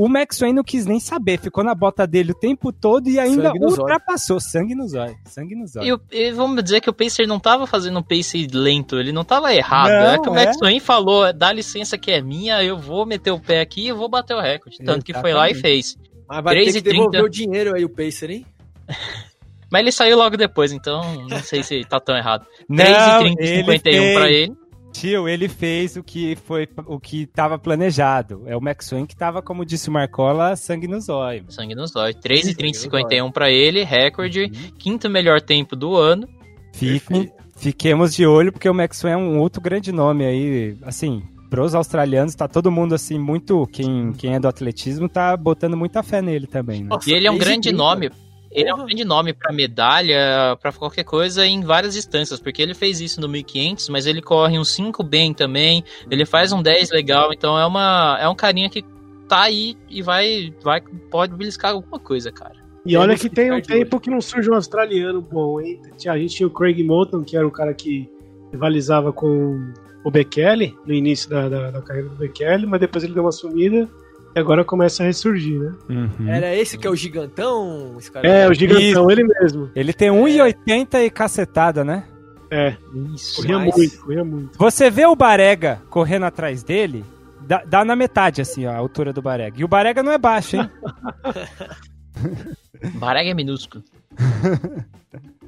O 0.00 0.09
Max 0.09 0.38
Swain 0.38 0.55
não 0.55 0.64
quis 0.64 0.87
nem 0.87 0.99
saber, 0.99 1.38
ficou 1.38 1.62
na 1.62 1.75
bota 1.75 2.07
dele 2.07 2.33
o 2.33 2.35
tempo 2.35 2.73
todo 2.73 3.07
e 3.11 3.19
ainda 3.19 3.50
sangue 3.50 3.64
ultrapassou. 3.67 4.40
Sangue 4.40 4.75
nos 4.75 4.95
olhos. 4.95 5.17
Sangue 5.26 5.55
nos 5.55 5.76
olhos. 5.76 6.00
E, 6.11 6.17
e, 6.17 6.33
vamos 6.33 6.64
dizer 6.64 6.81
que 6.81 6.88
o 6.88 6.93
Pacer 6.93 7.26
não 7.26 7.38
tava 7.38 7.67
fazendo 7.67 7.99
um 7.99 8.02
pace 8.02 8.47
lento, 8.50 8.99
ele 8.99 9.12
não 9.12 9.25
tava 9.25 9.55
errado. 9.55 9.90
Não, 9.90 10.12
é 10.12 10.19
que 10.19 10.29
o 10.31 10.33
Max 10.33 10.57
é? 10.57 10.59
Swain 10.59 10.81
falou: 10.81 11.31
dá 11.35 11.52
licença 11.52 11.99
que 11.99 12.11
é 12.11 12.23
minha, 12.23 12.64
eu 12.64 12.79
vou 12.79 13.05
meter 13.05 13.31
o 13.31 13.38
pé 13.38 13.61
aqui 13.61 13.88
e 13.88 13.93
vou 13.93 14.09
bater 14.09 14.35
o 14.35 14.40
recorde. 14.40 14.79
Tanto 14.79 14.83
Exatamente. 14.88 15.05
que 15.05 15.21
foi 15.21 15.35
lá 15.35 15.50
e 15.50 15.55
fez. 15.55 15.99
Mas 16.26 16.45
vai 16.45 16.55
3 16.55 16.73
ter 16.73 16.83
que 16.83 16.90
devolver 16.90 17.21
30... 17.21 17.26
o 17.26 17.29
dinheiro 17.29 17.75
aí, 17.75 17.85
o 17.85 17.90
Pacer, 17.90 18.31
hein? 18.31 18.47
Mas 19.71 19.81
ele 19.81 19.93
saiu 19.93 20.17
logo 20.17 20.37
depois, 20.37 20.73
então 20.73 21.27
não 21.29 21.39
sei 21.39 21.62
se 21.62 21.85
tá 21.85 22.00
tão 22.00 22.17
errado. 22.17 22.45
3,30 22.71 23.37
e 23.39 23.47
51 23.57 24.15
pra 24.15 24.31
ele. 24.31 24.53
Tio, 24.93 25.29
ele 25.29 25.49
fez 25.49 25.97
o 25.97 26.03
que 26.03 26.37
foi 26.37 26.69
o 26.87 26.99
que 26.99 27.23
estava 27.23 27.59
planejado. 27.59 28.43
É 28.47 28.57
o 28.57 28.61
Max 28.61 28.87
Swing 28.87 29.07
que 29.07 29.15
estava, 29.15 29.41
como 29.41 29.65
disse 29.65 29.89
o 29.89 29.93
Marcola, 29.93 30.57
sangue 30.57 30.89
nos 30.89 31.09
olhos. 31.09 31.55
Sangue 31.55 31.75
nos 31.75 31.95
olhos. 31.95 32.17
3,30,51 32.17 33.33
para 33.33 33.50
ele, 33.50 33.85
recorde, 33.85 34.45
uhum. 34.45 34.71
quinto 34.79 35.09
melhor 35.09 35.41
tempo 35.41 35.77
do 35.77 35.97
ano. 35.97 36.29
Fique, 36.73 37.33
fiquemos 37.57 38.15
de 38.15 38.27
olho, 38.27 38.53
porque 38.53 38.69
o 38.69 38.75
Max 38.75 38.99
Swing 38.99 39.15
é 39.15 39.17
um 39.17 39.39
outro 39.39 39.62
grande 39.62 39.93
nome 39.93 40.25
aí, 40.25 40.77
assim, 40.83 41.23
para 41.49 41.62
os 41.62 41.75
australianos, 41.75 42.35
tá 42.35 42.49
todo 42.49 42.71
mundo 42.71 42.95
assim, 42.95 43.19
muito. 43.19 43.67
Quem, 43.69 44.12
quem 44.12 44.35
é 44.35 44.41
do 44.41 44.49
atletismo 44.49 45.09
tá 45.09 45.37
botando 45.37 45.77
muita 45.77 46.03
fé 46.03 46.21
nele 46.21 46.47
também, 46.47 46.83
né? 46.83 46.89
Nossa, 46.91 47.11
e 47.11 47.12
ele 47.12 47.27
é 47.27 47.31
um 47.31 47.39
grande 47.39 47.73
nome 47.73 48.11
ele 48.50 48.69
é 48.69 48.75
um 48.75 48.85
grande 48.85 49.04
nome 49.04 49.33
para 49.33 49.52
medalha, 49.52 50.57
para 50.61 50.73
qualquer 50.73 51.04
coisa 51.04 51.47
em 51.47 51.62
várias 51.62 51.95
distâncias, 51.95 52.40
porque 52.40 52.61
ele 52.61 52.75
fez 52.75 53.00
isso 53.00 53.21
no 53.21 53.28
1500, 53.28 53.88
mas 53.88 54.07
ele 54.07 54.21
corre 54.21 54.59
um 54.59 54.64
5 54.64 55.02
bem 55.04 55.33
também, 55.33 55.85
ele 56.11 56.26
faz 56.26 56.52
um 56.52 56.62
10 56.62 56.90
legal, 56.90 57.33
então 57.33 57.59
é 57.59 57.64
uma 57.64 58.19
é 58.21 58.28
um 58.28 58.35
carinha 58.35 58.69
que 58.69 58.85
tá 59.28 59.42
aí 59.42 59.76
e 59.88 60.02
vai 60.02 60.52
vai 60.62 60.80
pode 61.11 61.35
beliscar 61.37 61.73
alguma 61.73 61.99
coisa, 61.99 62.33
cara. 62.33 62.59
E 62.85 62.97
olha 62.97 63.16
que 63.16 63.28
tem 63.28 63.52
um 63.52 63.61
tempo 63.61 64.00
que 64.00 64.11
não 64.11 64.21
surge 64.21 64.50
um 64.50 64.54
australiano 64.54 65.21
bom, 65.21 65.61
hein? 65.61 65.80
A 66.09 66.19
gente 66.19 66.37
tinha 66.37 66.47
o 66.47 66.50
Craig 66.50 66.83
Moulton, 66.83 67.23
que 67.23 67.37
era 67.37 67.47
o 67.47 67.50
cara 67.50 67.75
que 67.75 68.11
rivalizava 68.50 69.12
com 69.12 69.71
o 70.02 70.11
Bekele 70.11 70.75
no 70.87 70.95
início 70.95 71.28
da, 71.28 71.49
da, 71.49 71.71
da 71.71 71.83
carreira 71.83 72.09
do 72.09 72.16
Bekele, 72.16 72.66
mas 72.66 72.80
depois 72.80 73.04
ele 73.04 73.12
deu 73.12 73.23
uma 73.23 73.33
sumida. 73.33 73.88
E 74.35 74.39
agora 74.39 74.65
começa 74.65 75.03
a 75.03 75.07
ressurgir, 75.07 75.59
né? 75.59 75.75
Uhum. 75.89 76.29
Era 76.29 76.55
esse 76.55 76.79
que 76.79 76.87
é 76.87 76.91
o 76.91 76.95
gigantão? 76.95 77.97
é, 78.23 78.49
o 78.49 78.55
gigantão, 78.55 79.11
ele 79.11 79.25
mesmo. 79.25 79.71
Ele 79.75 79.93
tem 79.93 80.09
1,80 80.09 80.95
é. 80.95 81.05
e 81.05 81.11
cacetada, 81.11 81.83
né? 81.85 82.05
É. 82.51 82.77
Isso. 83.15 83.37
Corria 83.37 83.59
Mas... 83.59 83.77
muito, 83.77 84.01
corria 84.01 84.25
muito. 84.25 84.59
Você 84.59 84.91
vê 84.91 85.07
o 85.07 85.17
Barega 85.17 85.83
correndo 85.89 86.27
atrás 86.27 86.63
dele, 86.63 87.05
dá, 87.41 87.63
dá, 87.65 87.85
na 87.85 87.97
metade, 87.97 88.41
assim, 88.41 88.67
ó, 88.67 88.71
a 88.71 88.77
altura 88.77 89.13
do 89.13 89.23
Barega. 89.23 89.59
E 89.59 89.65
o 89.65 89.69
Barega 89.69 90.03
não 90.03 90.13
é 90.13 90.19
baixo, 90.19 90.57
hein? 90.57 90.71
Barega 92.95 93.31
é 93.31 93.35
minúsculo. 93.35 93.85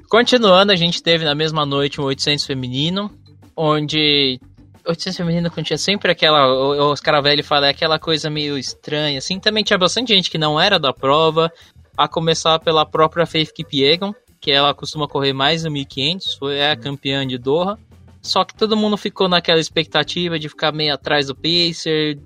Continuando, 0.09 0.71
a 0.71 0.75
gente 0.75 1.01
teve 1.01 1.25
na 1.25 1.35
mesma 1.35 1.65
noite 1.65 1.99
um 1.99 2.03
800 2.03 2.45
feminino, 2.45 3.11
onde 3.55 4.39
800 4.85 5.17
feminino 5.17 5.49
tinha 5.63 5.77
sempre 5.77 6.11
aquela. 6.11 6.45
Os 6.91 6.99
caras 6.99 7.23
velhos 7.23 7.45
falam, 7.45 7.67
é 7.67 7.71
aquela 7.71 7.97
coisa 7.97 8.29
meio 8.29 8.57
estranha, 8.57 9.17
assim. 9.17 9.39
Também 9.39 9.63
tinha 9.63 9.77
bastante 9.77 10.13
gente 10.13 10.29
que 10.29 10.37
não 10.37 10.59
era 10.59 10.77
da 10.79 10.93
prova, 10.93 11.51
a 11.97 12.07
começar 12.07 12.59
pela 12.59 12.85
própria 12.85 13.25
Faith 13.25 13.53
Kipiegon, 13.53 14.13
que 14.41 14.51
ela 14.51 14.73
costuma 14.73 15.07
correr 15.07 15.33
mais 15.33 15.63
no 15.63 15.71
1500, 15.71 16.35
foi 16.35 16.57
é 16.57 16.71
a 16.71 16.75
campeã 16.75 17.25
de 17.25 17.37
Doha. 17.37 17.77
Só 18.21 18.43
que 18.43 18.55
todo 18.55 18.77
mundo 18.77 18.95
ficou 18.97 19.27
naquela 19.27 19.59
expectativa 19.59 20.39
de 20.39 20.47
ficar 20.47 20.71
meio 20.71 20.93
atrás 20.93 21.27
do 21.27 21.35
Pacer. 21.35 22.19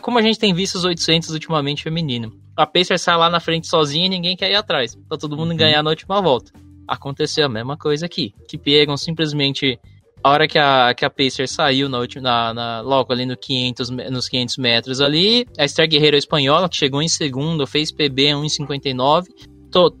Como 0.00 0.18
a 0.18 0.22
gente 0.22 0.38
tem 0.38 0.54
visto 0.54 0.76
os 0.76 0.84
800 0.84 1.30
ultimamente 1.30 1.82
feminino. 1.82 2.32
A 2.56 2.66
Pacer 2.66 2.98
sai 2.98 3.16
lá 3.16 3.28
na 3.28 3.38
frente 3.38 3.66
sozinha 3.66 4.06
e 4.06 4.08
ninguém 4.08 4.36
quer 4.36 4.50
ir 4.50 4.54
atrás. 4.54 4.94
Pra 5.08 5.18
todo 5.18 5.36
mundo 5.36 5.50
uhum. 5.50 5.56
ganhar 5.56 5.82
na 5.82 5.90
última 5.90 6.20
volta. 6.22 6.52
Aconteceu 6.88 7.46
a 7.46 7.48
mesma 7.48 7.76
coisa 7.76 8.06
aqui. 8.06 8.34
Kipiegon 8.48 8.96
simplesmente 8.96 9.78
a 10.22 10.30
hora 10.30 10.46
que 10.46 10.58
a, 10.58 10.92
que 10.94 11.04
a 11.04 11.10
Pacer 11.10 11.48
saiu 11.48 11.88
na 11.88 11.98
última, 11.98 12.22
na, 12.22 12.54
na, 12.54 12.80
logo 12.80 13.12
ali 13.12 13.24
no 13.24 13.36
500, 13.36 13.90
nos 13.90 14.28
500 14.28 14.56
metros 14.58 15.00
ali, 15.00 15.46
a 15.58 15.64
Esther 15.64 15.88
Guerreiro 15.88 16.16
espanhola, 16.16 16.68
que 16.68 16.76
chegou 16.76 17.02
em 17.02 17.08
segundo, 17.08 17.66
fez 17.66 17.90
PB 17.90 18.32
1,59, 18.34 19.24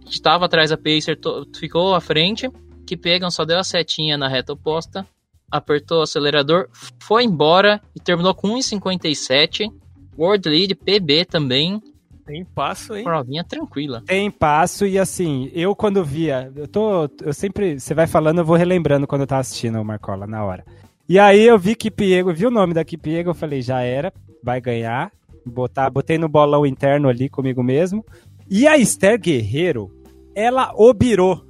estava 0.08 0.44
atrás 0.44 0.70
da 0.70 0.76
Pacer, 0.76 1.18
to, 1.18 1.46
ficou 1.56 1.94
à 1.94 2.00
frente, 2.00 2.50
que 2.86 2.96
pegam, 2.96 3.30
só 3.30 3.44
deu 3.44 3.58
a 3.58 3.64
setinha 3.64 4.18
na 4.18 4.28
reta 4.28 4.52
oposta, 4.52 5.06
apertou 5.50 6.00
o 6.00 6.02
acelerador, 6.02 6.68
foi 7.02 7.24
embora 7.24 7.80
e 7.96 8.00
terminou 8.00 8.34
com 8.34 8.48
1,57, 8.48 9.72
World 10.18 10.48
Lead, 10.48 10.74
PB 10.74 11.24
também, 11.24 11.80
tem 12.24 12.44
passo, 12.44 12.94
hein? 12.94 13.04
Provinha 13.04 13.44
tranquila. 13.44 14.02
Tem 14.06 14.30
passo 14.30 14.86
e 14.86 14.98
assim, 14.98 15.50
eu 15.54 15.74
quando 15.74 16.04
via, 16.04 16.52
eu 16.54 16.68
tô, 16.68 17.08
eu 17.22 17.32
sempre, 17.32 17.78
você 17.78 17.94
vai 17.94 18.06
falando, 18.06 18.38
eu 18.38 18.44
vou 18.44 18.56
relembrando 18.56 19.06
quando 19.06 19.22
eu 19.22 19.26
tava 19.26 19.40
assistindo 19.40 19.80
o 19.80 19.84
Marcola 19.84 20.26
na 20.26 20.44
hora. 20.44 20.64
E 21.08 21.18
aí 21.18 21.44
eu 21.44 21.58
vi 21.58 21.74
que 21.74 21.90
Piego, 21.90 22.32
vi 22.32 22.46
o 22.46 22.50
nome 22.50 22.72
da 22.72 22.84
Piego, 22.84 23.30
eu 23.30 23.34
falei, 23.34 23.62
já 23.62 23.80
era, 23.80 24.12
vai 24.42 24.60
ganhar. 24.60 25.10
Botar, 25.44 25.90
botei 25.90 26.18
no 26.18 26.28
bolão 26.28 26.64
interno 26.66 27.08
ali 27.08 27.28
comigo 27.28 27.62
mesmo. 27.62 28.04
E 28.48 28.66
a 28.68 28.76
Esther 28.76 29.18
Guerreiro, 29.18 29.90
ela 30.34 30.72
obirou. 30.76 31.44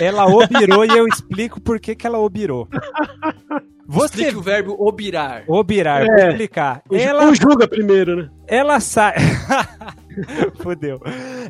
Ela 0.00 0.26
obirou 0.26 0.84
e 0.84 0.88
eu 0.88 1.06
explico 1.06 1.60
por 1.60 1.78
que, 1.78 1.94
que 1.94 2.06
ela 2.06 2.18
obirou. 2.18 2.66
Você 3.86 4.06
Explique 4.06 4.36
o 4.36 4.40
verbo 4.40 4.76
obirar. 4.78 5.44
Obirar, 5.46 6.02
é, 6.02 6.06
vou 6.06 6.30
explicar. 6.30 6.82
Ela 6.90 7.34
julga 7.34 7.68
primeiro, 7.68 8.16
né? 8.16 8.30
Ela 8.46 8.80
sai. 8.80 9.14
Fudeu. 10.60 11.00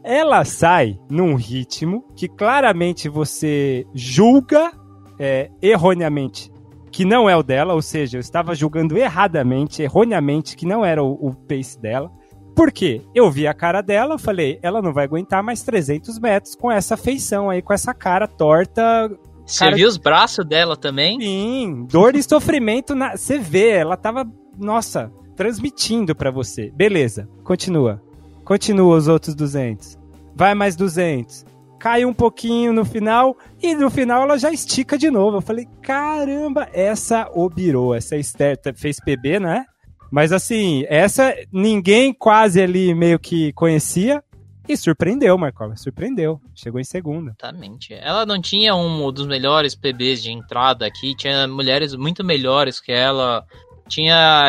Ela 0.02 0.44
sai 0.44 0.98
num 1.10 1.34
ritmo 1.34 2.04
que 2.16 2.28
claramente 2.28 3.08
você 3.08 3.86
julga 3.94 4.72
é, 5.18 5.50
erroneamente 5.62 6.52
que 6.90 7.04
não 7.04 7.28
é 7.28 7.36
o 7.36 7.42
dela, 7.42 7.74
ou 7.74 7.82
seja, 7.82 8.18
eu 8.18 8.20
estava 8.20 8.54
julgando 8.54 8.96
erradamente, 8.96 9.82
erroneamente, 9.82 10.56
que 10.56 10.64
não 10.64 10.84
era 10.84 11.02
o, 11.02 11.12
o 11.14 11.34
pace 11.34 11.76
dela. 11.76 12.08
Por 12.54 12.70
quê? 12.70 13.02
Eu 13.12 13.28
vi 13.32 13.48
a 13.48 13.52
cara 13.52 13.80
dela, 13.80 14.16
falei, 14.16 14.60
ela 14.62 14.80
não 14.80 14.92
vai 14.92 15.04
aguentar 15.04 15.42
mais 15.42 15.64
300 15.64 16.20
metros 16.20 16.54
com 16.54 16.70
essa 16.70 16.96
feição 16.96 17.50
aí, 17.50 17.60
com 17.60 17.72
essa 17.72 17.92
cara 17.92 18.28
torta, 18.28 19.10
você 19.46 19.64
cara... 19.64 19.76
viu 19.76 19.88
os 19.88 19.96
braços 19.96 20.44
dela 20.44 20.76
também? 20.76 21.20
Sim, 21.20 21.86
dor 21.90 22.16
e 22.16 22.22
sofrimento, 22.22 22.94
na... 22.94 23.16
você 23.16 23.38
vê, 23.38 23.70
ela 23.70 23.96
tava, 23.96 24.26
nossa, 24.58 25.12
transmitindo 25.36 26.14
para 26.14 26.30
você. 26.30 26.70
Beleza, 26.70 27.28
continua. 27.42 28.02
Continua 28.44 28.96
os 28.96 29.08
outros 29.08 29.34
200. 29.34 29.98
Vai 30.34 30.54
mais 30.54 30.76
200. 30.76 31.44
Cai 31.78 32.04
um 32.04 32.12
pouquinho 32.12 32.72
no 32.72 32.84
final 32.84 33.36
e 33.62 33.74
no 33.74 33.90
final 33.90 34.22
ela 34.22 34.38
já 34.38 34.50
estica 34.50 34.96
de 34.96 35.10
novo. 35.10 35.38
Eu 35.38 35.42
falei, 35.42 35.66
caramba, 35.82 36.68
essa 36.72 37.30
obirou, 37.34 37.94
essa 37.94 38.16
Esther 38.16 38.58
fez 38.74 38.98
PB, 39.00 39.40
né? 39.40 39.64
Mas 40.10 40.32
assim, 40.32 40.84
essa 40.88 41.34
ninguém 41.52 42.12
quase 42.12 42.60
ali 42.60 42.94
meio 42.94 43.18
que 43.18 43.52
conhecia. 43.52 44.22
E 44.66 44.76
surpreendeu, 44.78 45.36
Marcola, 45.36 45.76
surpreendeu. 45.76 46.40
Chegou 46.54 46.80
em 46.80 46.84
segunda. 46.84 47.32
Exatamente. 47.32 47.92
Ela 47.92 48.24
não 48.24 48.40
tinha 48.40 48.74
um 48.74 49.12
dos 49.12 49.26
melhores 49.26 49.74
PBs 49.74 50.22
de 50.22 50.30
entrada 50.30 50.86
aqui, 50.86 51.14
tinha 51.14 51.46
mulheres 51.46 51.94
muito 51.94 52.24
melhores 52.24 52.80
que 52.80 52.90
ela. 52.90 53.44
Tinha 53.88 54.48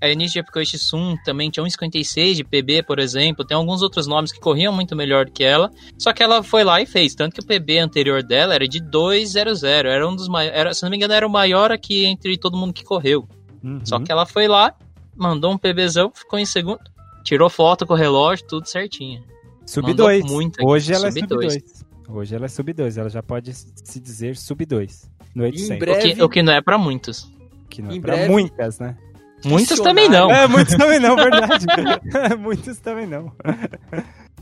a 0.00 0.08
Eunice 0.08 0.34
Jepkoichi 0.34 0.78
Sun 0.78 1.16
também 1.24 1.50
tinha 1.50 1.64
1,56 1.64 2.34
de 2.34 2.44
PB, 2.44 2.82
por 2.82 2.98
exemplo. 2.98 3.44
Tem 3.44 3.56
alguns 3.56 3.82
outros 3.82 4.06
nomes 4.06 4.32
que 4.32 4.40
corriam 4.40 4.72
muito 4.72 4.96
melhor 4.96 5.26
do 5.26 5.32
que 5.32 5.44
ela. 5.44 5.70
Só 5.98 6.12
que 6.12 6.22
ela 6.22 6.42
foi 6.42 6.64
lá 6.64 6.80
e 6.80 6.86
fez. 6.86 7.14
Tanto 7.14 7.34
que 7.34 7.40
o 7.40 7.46
PB 7.46 7.78
anterior 7.78 8.22
dela 8.22 8.54
era 8.54 8.66
de 8.66 8.80
2,00. 8.80 9.84
Era 9.84 10.08
um 10.08 10.16
dos 10.16 10.28
maiores. 10.28 10.78
Se 10.78 10.82
não 10.82 10.90
me 10.90 10.96
engano, 10.96 11.12
era 11.12 11.26
o 11.26 11.30
maior 11.30 11.70
aqui 11.70 12.06
entre 12.06 12.38
todo 12.38 12.56
mundo 12.56 12.72
que 12.72 12.84
correu. 12.84 13.28
Uhum. 13.62 13.80
Só 13.84 14.00
que 14.00 14.10
ela 14.10 14.24
foi 14.24 14.48
lá, 14.48 14.74
mandou 15.14 15.52
um 15.52 15.58
PBzão, 15.58 16.10
ficou 16.14 16.38
em 16.38 16.46
segundo. 16.46 16.80
Tirou 17.22 17.50
foto 17.50 17.86
com 17.86 17.92
o 17.92 17.96
relógio, 17.96 18.46
tudo 18.46 18.66
certinho. 18.66 19.22
Sub 19.66 19.92
2. 19.92 20.24
Hoje 20.62 20.92
ela 20.92 21.10
sub 21.10 21.18
é 21.18 21.20
sub 21.20 21.26
2. 21.26 21.84
Hoje 22.08 22.34
ela 22.34 22.44
é 22.46 22.48
sub 22.48 22.72
2. 22.72 22.96
Ela 22.96 23.10
já 23.10 23.22
pode 23.22 23.52
se 23.52 24.00
dizer 24.00 24.36
sub 24.36 24.64
2 24.64 25.10
no 25.34 25.44
800. 25.44 25.78
Breve... 25.78 25.98
O, 25.98 26.14
que, 26.14 26.22
o 26.22 26.28
que 26.28 26.42
não 26.42 26.52
é 26.52 26.60
pra 26.62 26.78
muitos. 26.78 27.30
Que 27.70 27.80
não 27.80 27.90
é 27.90 27.94
em 27.94 28.00
pra 28.00 28.14
breve... 28.14 28.30
muitas, 28.30 28.78
né? 28.78 28.96
Muitos 29.44 29.80
também 29.80 30.08
não. 30.08 30.30
É, 30.30 30.46
muitos 30.46 30.74
também 30.74 31.00
não, 31.00 31.16
verdade. 31.16 31.66
muitos 32.38 32.78
também 32.78 33.06
não. 33.06 33.32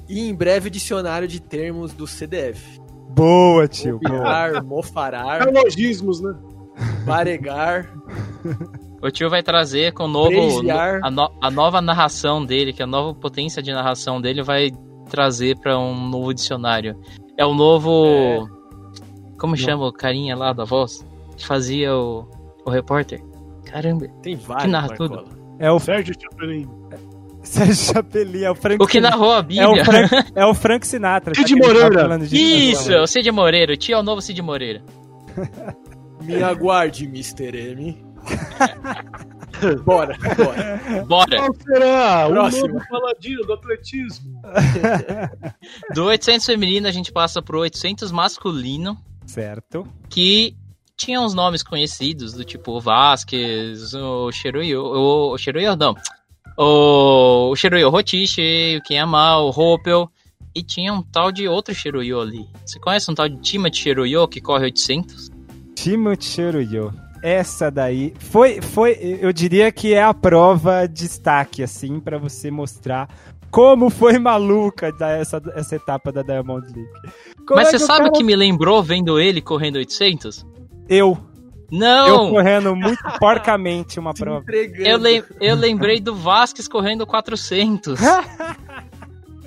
E 0.09 0.29
em 0.29 0.35
breve 0.35 0.71
dicionário 0.71 1.29
de 1.29 1.41
termos 1.41 1.93
do 1.93 2.07
CDF. 2.07 2.81
Boa, 3.11 3.69
tio. 3.69 4.01
Mobilar, 4.03 4.65
mofarar. 4.65 5.45
Neologismos, 5.45 6.21
né? 6.21 6.35
Baregar. 7.05 7.93
O 9.01 9.13
tio 9.13 9.31
vai 9.31 9.45
trazer 9.45 9.93
com 9.93 10.07
o 10.07 10.09
novo. 10.09 10.61
No, 10.61 10.73
a, 10.73 11.09
no, 11.09 11.31
a 11.41 11.51
nova 11.53 11.81
narração 11.81 12.45
dele, 12.45 12.73
que 12.73 12.83
a 12.83 12.87
nova 12.87 13.15
potência 13.15 13.63
de 13.63 13.73
narração 13.73 14.21
dele 14.21 14.43
vai 14.43 14.73
trazer 15.09 15.57
para 15.57 15.79
um 15.79 16.09
novo 16.09 16.35
dicionário. 16.35 17.01
É 17.37 17.47
o 17.47 17.55
novo. 17.55 18.07
É... 18.07 18.45
Como 19.39 19.57
chama 19.57 19.87
o 19.87 19.93
carinha 19.93 20.35
lá 20.35 20.53
da 20.53 20.65
voz? 20.65 21.07
Que 21.37 21.47
fazia 21.47 21.95
o, 21.97 22.29
o 22.69 22.73
repórter? 22.73 23.23
Caramba. 23.65 24.09
Tem 24.23 24.37
vários. 24.37 24.65
Que 24.65 24.71
narra 24.71 24.89
tudo. 24.97 25.25
É 25.59 25.71
o 25.71 25.79
Sérgio 25.79 26.15
Chapolin. 26.21 26.69
Sérgio 27.43 27.95
Chapelin, 27.95 28.43
é 28.43 28.51
o 28.51 28.55
Frank 28.55 28.83
O 28.83 28.87
que 28.87 29.01
narrou 29.01 29.33
a 29.33 29.43
Bíblia. 29.43 29.63
É 29.63 29.69
o 29.69 29.85
Frank, 29.85 30.15
é 30.37 30.47
o 30.47 30.55
Frank 30.55 30.87
Sinatra. 30.87 31.35
Cid 31.35 31.55
Moreira. 31.55 32.19
Isso, 32.31 32.93
é 32.93 33.01
o 33.01 33.07
Cid 33.07 33.31
Moreira. 33.31 33.73
O 33.73 33.77
tio 33.77 33.95
é 33.95 33.99
o 33.99 34.03
novo 34.03 34.21
Cid 34.21 34.41
Moreira. 34.43 34.83
Me 36.21 36.43
aguarde, 36.43 37.07
Mr. 37.07 37.57
M. 37.57 38.05
bora, 39.83 40.15
bora. 40.37 41.05
Bora. 41.07 41.37
Qual 41.39 41.55
será 41.55 42.29
Próximo. 42.29 42.65
o 42.65 42.69
novo 42.75 42.85
paladino 42.91 43.43
do 43.45 43.53
atletismo? 43.55 44.43
do 45.95 46.05
800 46.05 46.45
feminino 46.45 46.87
a 46.87 46.91
gente 46.91 47.11
passa 47.11 47.41
pro 47.41 47.61
800 47.61 48.13
masculino. 48.13 48.99
Certo. 49.25 49.89
Que 50.11 50.55
tinha 50.99 51.21
uns 51.21 51.33
nomes 51.33 51.63
conhecidos, 51.63 52.35
do 52.35 52.45
tipo 52.45 52.73
o 52.73 52.81
Vasquez, 52.81 53.95
o 53.95 54.31
Cheruyo, 54.33 54.83
o, 54.83 55.33
o 55.33 55.39
Cheruyo 55.39 55.77
não, 55.77 55.95
o, 56.57 57.51
o 57.51 57.57
Cheruyo 57.57 57.89
Rotiche, 57.89 58.77
o 58.77 58.83
Kiyama, 58.83 59.39
o 59.39 59.49
Hopel, 59.49 60.11
e 60.55 60.63
tinha 60.63 60.93
um 60.93 61.01
tal 61.01 61.31
de 61.31 61.47
outro 61.47 61.73
Cheruyo 61.73 62.21
ali. 62.21 62.49
Você 62.67 62.81
conhece 62.81 63.09
um 63.11 63.15
tal 63.15 63.29
de 63.29 63.41
Timothy 63.41 63.79
Cheruyo 63.79 64.27
que 64.27 64.41
corre 64.41 64.65
800? 64.65 65.31
Timothy 65.77 66.25
Cheruyo. 66.25 66.93
Essa 67.23 67.71
daí 67.71 68.13
foi, 68.19 68.61
foi, 68.61 69.19
eu 69.21 69.33
diria 69.33 69.71
que 69.71 69.95
é 69.95 70.03
a 70.03 70.15
prova 70.15 70.87
de 70.87 70.95
destaque, 70.95 71.63
assim, 71.63 72.01
para 72.01 72.19
você 72.19 72.51
mostrar 72.51 73.09
como 73.51 73.89
foi 73.89 74.19
maluca 74.19 74.93
essa, 75.01 75.41
essa 75.55 75.77
etapa 75.77 76.13
da 76.13 76.23
Diamond 76.23 76.67
League. 76.67 76.91
Como 77.47 77.61
Mas 77.61 77.69
é 77.69 77.79
você 77.79 77.79
sabe 77.79 78.01
o 78.01 78.05
cara... 78.05 78.13
que 78.13 78.25
me 78.25 78.37
lembrou 78.37 78.83
vendo 78.83 79.19
ele 79.19 79.41
correndo 79.41 79.77
800? 79.77 80.45
Eu. 80.89 81.19
Não! 81.71 82.09
Eu 82.09 82.31
correndo 82.31 82.75
muito 82.75 83.03
porcamente 83.21 83.99
uma 83.99 84.15
prova. 84.15 84.45
Eu, 84.77 84.99
lem 84.99 85.23
eu 85.41 85.55
lembrei 85.55 86.01
do 86.01 86.15
Vasquez 86.15 86.67
correndo 86.67 87.07
400. 87.07 88.01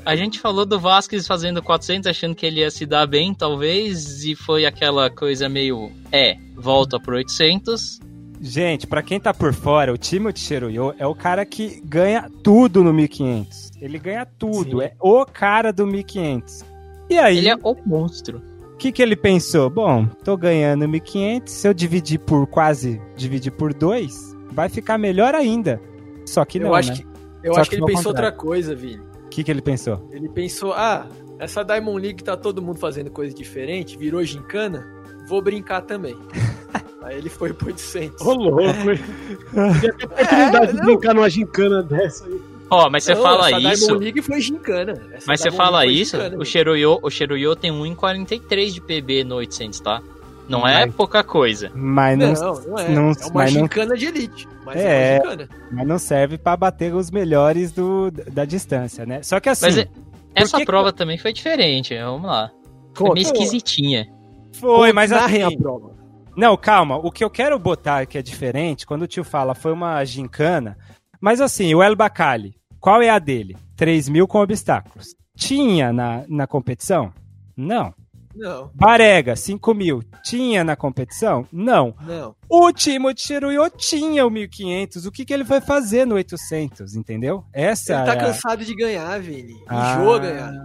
A 0.03 0.15
gente 0.15 0.39
falou 0.39 0.65
do 0.65 0.79
Vasquez 0.79 1.27
fazendo 1.27 1.61
400, 1.61 2.07
achando 2.07 2.33
que 2.33 2.45
ele 2.45 2.61
ia 2.61 2.71
se 2.71 2.87
dar 2.87 3.05
bem, 3.05 3.35
talvez, 3.35 4.25
e 4.25 4.35
foi 4.35 4.65
aquela 4.65 5.11
coisa 5.11 5.47
meio. 5.47 5.91
É, 6.11 6.37
volta 6.55 6.99
pro 6.99 7.15
800. 7.17 7.99
Gente, 8.41 8.87
para 8.87 9.03
quem 9.03 9.19
tá 9.19 9.31
por 9.31 9.53
fora, 9.53 9.93
o 9.93 9.97
Timothy 9.97 10.39
Cheruyo 10.39 10.95
é 10.97 11.05
o 11.05 11.13
cara 11.13 11.45
que 11.45 11.79
ganha 11.85 12.27
tudo 12.43 12.83
no 12.83 12.91
1500. 12.91 13.73
Ele 13.79 13.99
ganha 13.99 14.25
tudo, 14.25 14.79
Sim. 14.79 14.85
é 14.85 14.93
o 14.99 15.23
cara 15.23 15.71
do 15.71 15.85
1500. 15.85 16.65
E 17.07 17.19
aí? 17.19 17.37
Ele 17.37 17.49
é 17.49 17.55
o 17.55 17.77
monstro. 17.85 18.41
O 18.81 18.83
que, 18.83 18.91
que 18.91 19.01
ele 19.01 19.15
pensou? 19.15 19.69
Bom, 19.69 20.07
tô 20.23 20.35
ganhando 20.35 20.89
1500, 20.89 21.53
se 21.53 21.67
eu 21.67 21.73
dividir 21.73 22.19
por 22.19 22.47
quase, 22.47 22.99
dividir 23.15 23.51
por 23.51 23.75
dois, 23.75 24.35
vai 24.51 24.69
ficar 24.69 24.97
melhor 24.97 25.35
ainda. 25.35 25.79
Só 26.25 26.43
que 26.43 26.59
não, 26.59 26.69
eu 26.69 26.75
acho 26.75 26.89
né? 26.89 26.97
Que, 26.97 27.47
eu 27.47 27.53
Só 27.53 27.61
acho 27.61 27.69
que, 27.69 27.75
que 27.75 27.83
ele 27.83 27.93
pensou 27.93 28.11
outra 28.11 28.31
coisa, 28.31 28.75
Vini 28.75 29.11
que, 29.31 29.43
que 29.43 29.49
ele 29.49 29.61
pensou? 29.61 30.07
Ele 30.11 30.29
pensou, 30.29 30.73
ah, 30.73 31.07
essa 31.39 31.63
Diamond 31.63 31.99
League 31.99 32.23
tá 32.23 32.37
todo 32.37 32.61
mundo 32.61 32.77
fazendo 32.77 33.09
coisa 33.09 33.33
diferente, 33.33 33.97
virou 33.97 34.23
gincana, 34.23 34.85
vou 35.27 35.41
brincar 35.41 35.81
também. 35.81 36.15
Aí 37.01 37.17
ele 37.17 37.29
foi 37.29 37.51
pro 37.51 37.67
800. 37.67 38.23
Ô, 38.23 38.33
louco, 38.33 38.91
hein? 38.91 38.99
Podia 39.51 39.93
ter 39.93 40.05
oportunidade 40.05 40.69
é, 40.69 40.73
de 40.73 40.81
brincar 40.81 41.15
numa 41.15 41.29
gincana 41.29 41.81
dessa 41.81 42.25
aí. 42.27 42.39
Ó, 42.71 42.87
oh, 42.87 42.89
mas 42.89 43.03
você 43.03 43.13
não, 43.13 43.21
fala 43.21 43.51
isso. 43.51 43.85
Diamond 43.85 44.03
League 44.05 44.21
foi 44.21 44.39
gincana. 44.39 44.93
Essa 45.11 45.25
mas 45.27 45.41
você 45.41 45.51
fala 45.51 45.85
isso, 45.85 46.15
gincana, 46.15 46.37
o 46.37 46.45
Cheruyo, 46.45 46.99
o 47.03 47.09
Cheruyo 47.09 47.53
tem 47.53 47.69
1,43 47.69 48.71
de 48.71 48.79
PB 48.79 49.25
no 49.25 49.35
800, 49.35 49.81
tá? 49.81 50.01
Não 50.47 50.65
é 50.65 50.85
mas, 50.85 50.89
é 50.89 50.91
pouca 50.95 51.21
coisa. 51.21 51.69
Mas 51.75 52.17
não, 52.17 52.31
não, 52.31 52.61
não 52.61 52.79
é. 52.79 52.89
Não, 52.89 53.11
é 53.11 53.25
uma 53.29 53.47
gincana 53.47 53.89
não, 53.89 53.95
de 53.97 54.05
elite. 54.05 54.47
Mas 54.65 54.77
é, 54.77 55.17
é 55.17 55.47
mas 55.69 55.85
não 55.85 55.99
serve 55.99 56.37
para 56.37 56.55
bater 56.55 56.95
os 56.95 57.11
melhores 57.11 57.73
do, 57.73 58.09
da 58.09 58.45
distância, 58.45 59.05
né? 59.05 59.21
Só 59.21 59.41
que 59.41 59.49
assim. 59.49 59.65
Mas 59.65 59.87
essa 60.33 60.57
que 60.57 60.65
prova 60.65 60.93
que... 60.93 60.97
também 60.97 61.17
foi 61.17 61.33
diferente, 61.33 61.93
vamos 61.97 62.29
lá. 62.29 62.51
Foi 62.93 63.13
meio 63.13 63.25
esquisitinha. 63.25 64.07
Foi, 64.53 64.93
mas 64.93 65.11
assim. 65.11 65.41
a 65.41 65.51
prova. 65.51 65.91
Não, 66.37 66.55
calma. 66.55 66.95
O 66.95 67.11
que 67.11 67.23
eu 67.23 67.29
quero 67.29 67.59
botar 67.59 68.05
que 68.05 68.17
é 68.17 68.21
diferente, 68.21 68.85
quando 68.85 69.01
o 69.01 69.07
tio 69.07 69.25
fala 69.25 69.53
foi 69.53 69.73
uma 69.73 70.03
gincana. 70.05 70.77
Mas 71.19 71.41
assim, 71.41 71.75
o 71.75 71.83
El 71.83 71.95
Bacali, 71.95 72.55
qual 72.81 73.01
é 73.01 73.09
a 73.09 73.19
dele? 73.19 73.55
3 73.77 74.09
mil 74.09 74.27
com 74.27 74.39
obstáculos. 74.39 75.15
Tinha 75.37 75.93
na, 75.93 76.25
na 76.27 76.47
competição? 76.47 77.13
Não. 77.55 77.93
Não. 78.35 78.71
Barega, 78.73 79.35
5 79.35 79.73
mil. 79.73 80.01
Tinha 80.23 80.63
na 80.63 80.75
competição? 80.75 81.47
Não. 81.51 81.93
Não. 82.01 82.35
O 82.49 82.71
Timothy 82.71 83.21
Cheruyo 83.21 83.69
tinha 83.69 84.25
o 84.25 84.31
1500. 84.31 85.05
O 85.05 85.11
que, 85.11 85.23
que 85.25 85.33
ele 85.33 85.43
vai 85.43 85.61
fazer 85.61 86.05
no 86.05 86.15
800, 86.15 86.95
entendeu? 86.95 87.43
Essa 87.53 87.93
Ele 87.93 88.05
tá 88.05 88.13
é 88.13 88.17
cansado 88.17 88.65
de 88.65 88.75
ganhar, 88.75 89.19
Vini. 89.19 89.53
Ah, 89.67 89.97
Enjoa 89.99 90.19
ganhar. 90.19 90.63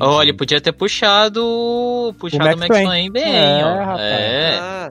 Olha, 0.00 0.30
ele 0.30 0.36
podia 0.36 0.60
ter 0.60 0.72
puxado, 0.72 2.14
puxado 2.18 2.42
o 2.42 2.58
Max, 2.58 2.60
Max 2.60 3.08
bem, 3.12 3.36
é, 3.36 3.64
ó. 3.64 3.98
É. 3.98 4.58
Ah, 4.58 4.90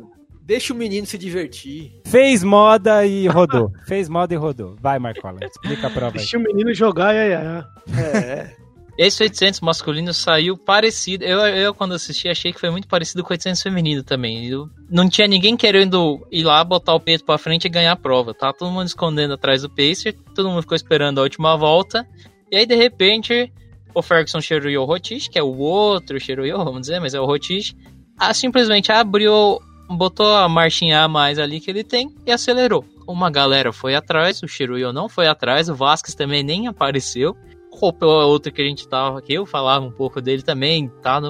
deixa 0.51 0.73
o 0.73 0.75
menino 0.75 1.07
se 1.07 1.17
divertir. 1.17 1.93
Fez 2.05 2.43
moda 2.43 3.05
e 3.05 3.25
rodou. 3.25 3.71
Fez 3.87 4.09
moda 4.09 4.33
e 4.33 4.37
rodou. 4.37 4.75
Vai, 4.81 4.99
Marcola, 4.99 5.39
explica 5.43 5.87
a 5.87 5.89
prova 5.89 6.17
aí. 6.17 6.17
Deixa 6.17 6.37
o 6.37 6.41
menino 6.41 6.73
jogar, 6.73 7.15
é, 7.15 7.31
é. 7.31 7.63
É. 7.97 8.55
Esse 8.97 9.23
800 9.23 9.61
masculino 9.61 10.13
saiu 10.13 10.57
parecido. 10.57 11.23
Eu, 11.23 11.39
eu, 11.39 11.73
quando 11.73 11.93
assisti, 11.93 12.27
achei 12.27 12.51
que 12.51 12.59
foi 12.59 12.69
muito 12.69 12.85
parecido 12.85 13.23
com 13.23 13.29
o 13.29 13.33
800 13.33 13.61
feminino 13.61 14.03
também. 14.03 14.45
Eu, 14.45 14.69
não 14.89 15.09
tinha 15.09 15.25
ninguém 15.25 15.55
querendo 15.55 16.27
ir 16.29 16.43
lá, 16.43 16.61
botar 16.65 16.95
o 16.95 16.99
peito 16.99 17.23
pra 17.23 17.37
frente 17.37 17.65
e 17.65 17.69
ganhar 17.69 17.93
a 17.93 17.95
prova. 17.95 18.33
Tá 18.33 18.51
todo 18.51 18.69
mundo 18.69 18.87
escondendo 18.87 19.35
atrás 19.35 19.61
do 19.61 19.69
pacer, 19.69 20.17
todo 20.35 20.49
mundo 20.49 20.63
ficou 20.63 20.75
esperando 20.75 21.19
a 21.19 21.23
última 21.23 21.55
volta. 21.55 22.05
E 22.51 22.57
aí, 22.57 22.65
de 22.65 22.75
repente, 22.75 23.49
o 23.95 24.01
Ferguson 24.01 24.41
cheirou 24.41 24.83
o 24.83 24.85
Rotish, 24.85 25.29
que 25.29 25.39
é 25.39 25.43
o 25.43 25.57
outro 25.57 26.19
cheirou, 26.19 26.45
vamos 26.65 26.81
dizer, 26.81 26.99
mas 26.99 27.13
é 27.13 27.21
o 27.21 27.25
Rotish. 27.25 27.73
Ah, 28.19 28.33
simplesmente 28.33 28.91
abriu, 28.91 29.59
botou 29.95 30.35
a 30.35 30.47
marchinha 30.47 31.03
a 31.03 31.07
mais 31.07 31.39
ali 31.39 31.59
que 31.59 31.69
ele 31.69 31.83
tem 31.83 32.13
e 32.25 32.31
acelerou. 32.31 32.85
Uma 33.07 33.29
galera 33.29 33.73
foi 33.73 33.95
atrás, 33.95 34.41
o 34.41 34.47
Shiruyo 34.47 34.93
não 34.93 35.09
foi 35.09 35.27
atrás, 35.27 35.69
o 35.69 35.75
Vasquez 35.75 36.15
também 36.15 36.43
nem 36.43 36.67
apareceu. 36.67 37.35
Hope 37.71 38.03
é 38.03 38.07
outro 38.07 38.51
que 38.51 38.61
a 38.61 38.65
gente 38.65 38.87
tava 38.87 39.19
aqui, 39.19 39.33
eu 39.33 39.45
falava 39.45 39.85
um 39.85 39.91
pouco 39.91 40.21
dele 40.21 40.41
também, 40.41 40.89
tá? 41.01 41.21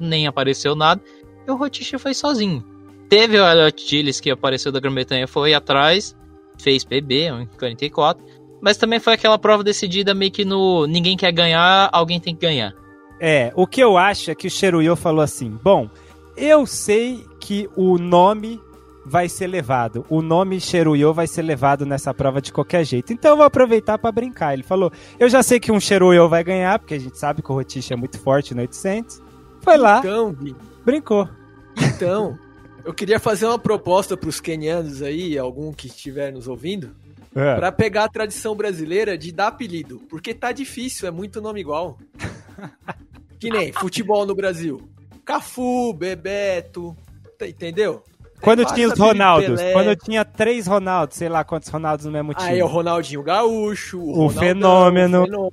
Nem 0.00 0.26
apareceu 0.26 0.74
nada. 0.74 1.00
E 1.46 1.50
o 1.50 1.56
Rotiche 1.56 1.98
foi 1.98 2.14
sozinho. 2.14 2.64
Teve 3.08 3.38
o 3.38 3.46
Elliot 3.46 3.86
Gilles 3.86 4.20
que 4.20 4.30
apareceu 4.30 4.72
da 4.72 4.80
Grã-Bretanha, 4.80 5.28
foi 5.28 5.54
atrás, 5.54 6.16
fez 6.58 6.84
PB, 6.84 7.48
44. 7.58 8.24
Mas 8.60 8.76
também 8.76 8.98
foi 8.98 9.12
aquela 9.12 9.38
prova 9.38 9.62
decidida 9.62 10.14
meio 10.14 10.30
que 10.30 10.44
no 10.44 10.86
ninguém 10.86 11.16
quer 11.16 11.32
ganhar, 11.32 11.90
alguém 11.92 12.18
tem 12.18 12.34
que 12.34 12.40
ganhar. 12.40 12.74
É, 13.20 13.52
o 13.54 13.66
que 13.66 13.80
eu 13.80 13.96
acho 13.96 14.30
é 14.30 14.34
que 14.34 14.46
o 14.46 14.50
Cheruyo 14.50 14.96
falou 14.96 15.20
assim: 15.20 15.50
bom, 15.62 15.88
eu 16.36 16.66
sei 16.66 17.24
que 17.44 17.68
o 17.76 17.98
nome 17.98 18.58
vai 19.04 19.28
ser 19.28 19.46
levado. 19.46 20.06
O 20.08 20.22
nome 20.22 20.58
Cheruyo 20.58 21.12
vai 21.12 21.26
ser 21.26 21.42
levado 21.42 21.84
nessa 21.84 22.14
prova 22.14 22.40
de 22.40 22.50
qualquer 22.50 22.84
jeito. 22.84 23.12
Então 23.12 23.32
eu 23.32 23.36
vou 23.36 23.44
aproveitar 23.44 23.98
para 23.98 24.10
brincar. 24.10 24.54
Ele 24.54 24.62
falou: 24.62 24.90
Eu 25.18 25.28
já 25.28 25.42
sei 25.42 25.60
que 25.60 25.70
um 25.70 25.78
Cheruyo 25.78 26.26
vai 26.26 26.42
ganhar, 26.42 26.78
porque 26.78 26.94
a 26.94 26.98
gente 26.98 27.18
sabe 27.18 27.42
que 27.42 27.52
o 27.52 27.54
Rotiche 27.54 27.92
é 27.92 27.96
muito 27.96 28.18
forte 28.18 28.54
no 28.54 28.62
800. 28.62 29.20
Foi 29.60 29.76
lá. 29.76 29.98
Então, 29.98 30.34
brincou. 30.84 31.28
Então, 31.76 32.38
eu 32.82 32.94
queria 32.94 33.20
fazer 33.20 33.44
uma 33.46 33.58
proposta 33.58 34.16
para 34.16 34.28
os 34.28 34.40
kenianos 34.40 35.02
aí, 35.02 35.36
algum 35.36 35.70
que 35.70 35.86
estiver 35.88 36.32
nos 36.32 36.48
ouvindo, 36.48 36.96
é. 37.34 37.56
para 37.56 37.70
pegar 37.70 38.04
a 38.04 38.08
tradição 38.08 38.54
brasileira 38.54 39.18
de 39.18 39.32
dar 39.32 39.48
apelido, 39.48 40.00
porque 40.08 40.32
tá 40.32 40.50
difícil, 40.50 41.06
é 41.06 41.10
muito 41.10 41.42
nome 41.42 41.60
igual. 41.60 41.98
que 43.38 43.50
nem 43.50 43.70
futebol 43.70 44.24
no 44.24 44.34
Brasil. 44.34 44.80
Cafu, 45.24 45.92
Bebeto, 45.94 46.96
entendeu? 47.42 48.02
Quando 48.40 48.64
tinha 48.66 48.86
os 48.88 48.98
Ronaldos, 48.98 49.60
quando 49.72 49.96
tinha 49.96 50.24
três 50.24 50.66
Ronaldos, 50.66 51.16
sei 51.16 51.28
lá 51.28 51.42
quantos 51.44 51.68
Ronaldos 51.68 52.04
no 52.04 52.12
mesmo 52.12 52.34
time. 52.34 52.50
Aí 52.50 52.62
o 52.62 52.66
Ronaldinho 52.66 53.22
Gaúcho, 53.22 53.98
o, 53.98 54.26
o 54.26 54.28
fenômeno. 54.28 55.22
o 55.22 55.26
fenômeno. 55.26 55.52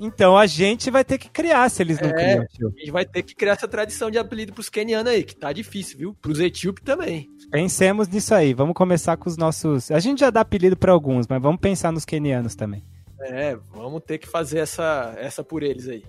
Então 0.00 0.36
a 0.36 0.46
gente 0.46 0.90
vai 0.90 1.04
ter 1.04 1.16
que 1.16 1.28
criar 1.28 1.68
se 1.68 1.82
eles 1.82 2.00
não 2.00 2.08
é, 2.08 2.12
criam. 2.12 2.42
A 2.42 2.78
gente 2.78 2.90
vai 2.90 3.04
ter 3.04 3.22
que 3.22 3.34
criar 3.34 3.52
essa 3.52 3.68
tradição 3.68 4.10
de 4.10 4.18
apelido 4.18 4.52
pros 4.52 4.68
kenianos 4.68 5.12
aí, 5.12 5.22
que 5.22 5.34
tá 5.34 5.52
difícil, 5.52 5.96
viu? 5.98 6.16
Pros 6.20 6.40
etíopes 6.40 6.82
também. 6.84 7.28
Pensemos 7.50 8.08
nisso 8.08 8.34
aí. 8.34 8.52
Vamos 8.52 8.74
começar 8.74 9.16
com 9.16 9.28
os 9.28 9.36
nossos. 9.36 9.90
A 9.90 10.00
gente 10.00 10.20
já 10.20 10.30
dá 10.30 10.40
apelido 10.40 10.76
para 10.76 10.90
alguns, 10.92 11.28
mas 11.28 11.40
vamos 11.40 11.60
pensar 11.60 11.92
nos 11.92 12.04
kenianos 12.04 12.56
também. 12.56 12.84
É, 13.20 13.56
vamos 13.72 14.02
ter 14.04 14.18
que 14.18 14.28
fazer 14.28 14.58
essa, 14.58 15.14
essa 15.18 15.44
por 15.44 15.62
eles 15.62 15.88
aí. 15.88 16.02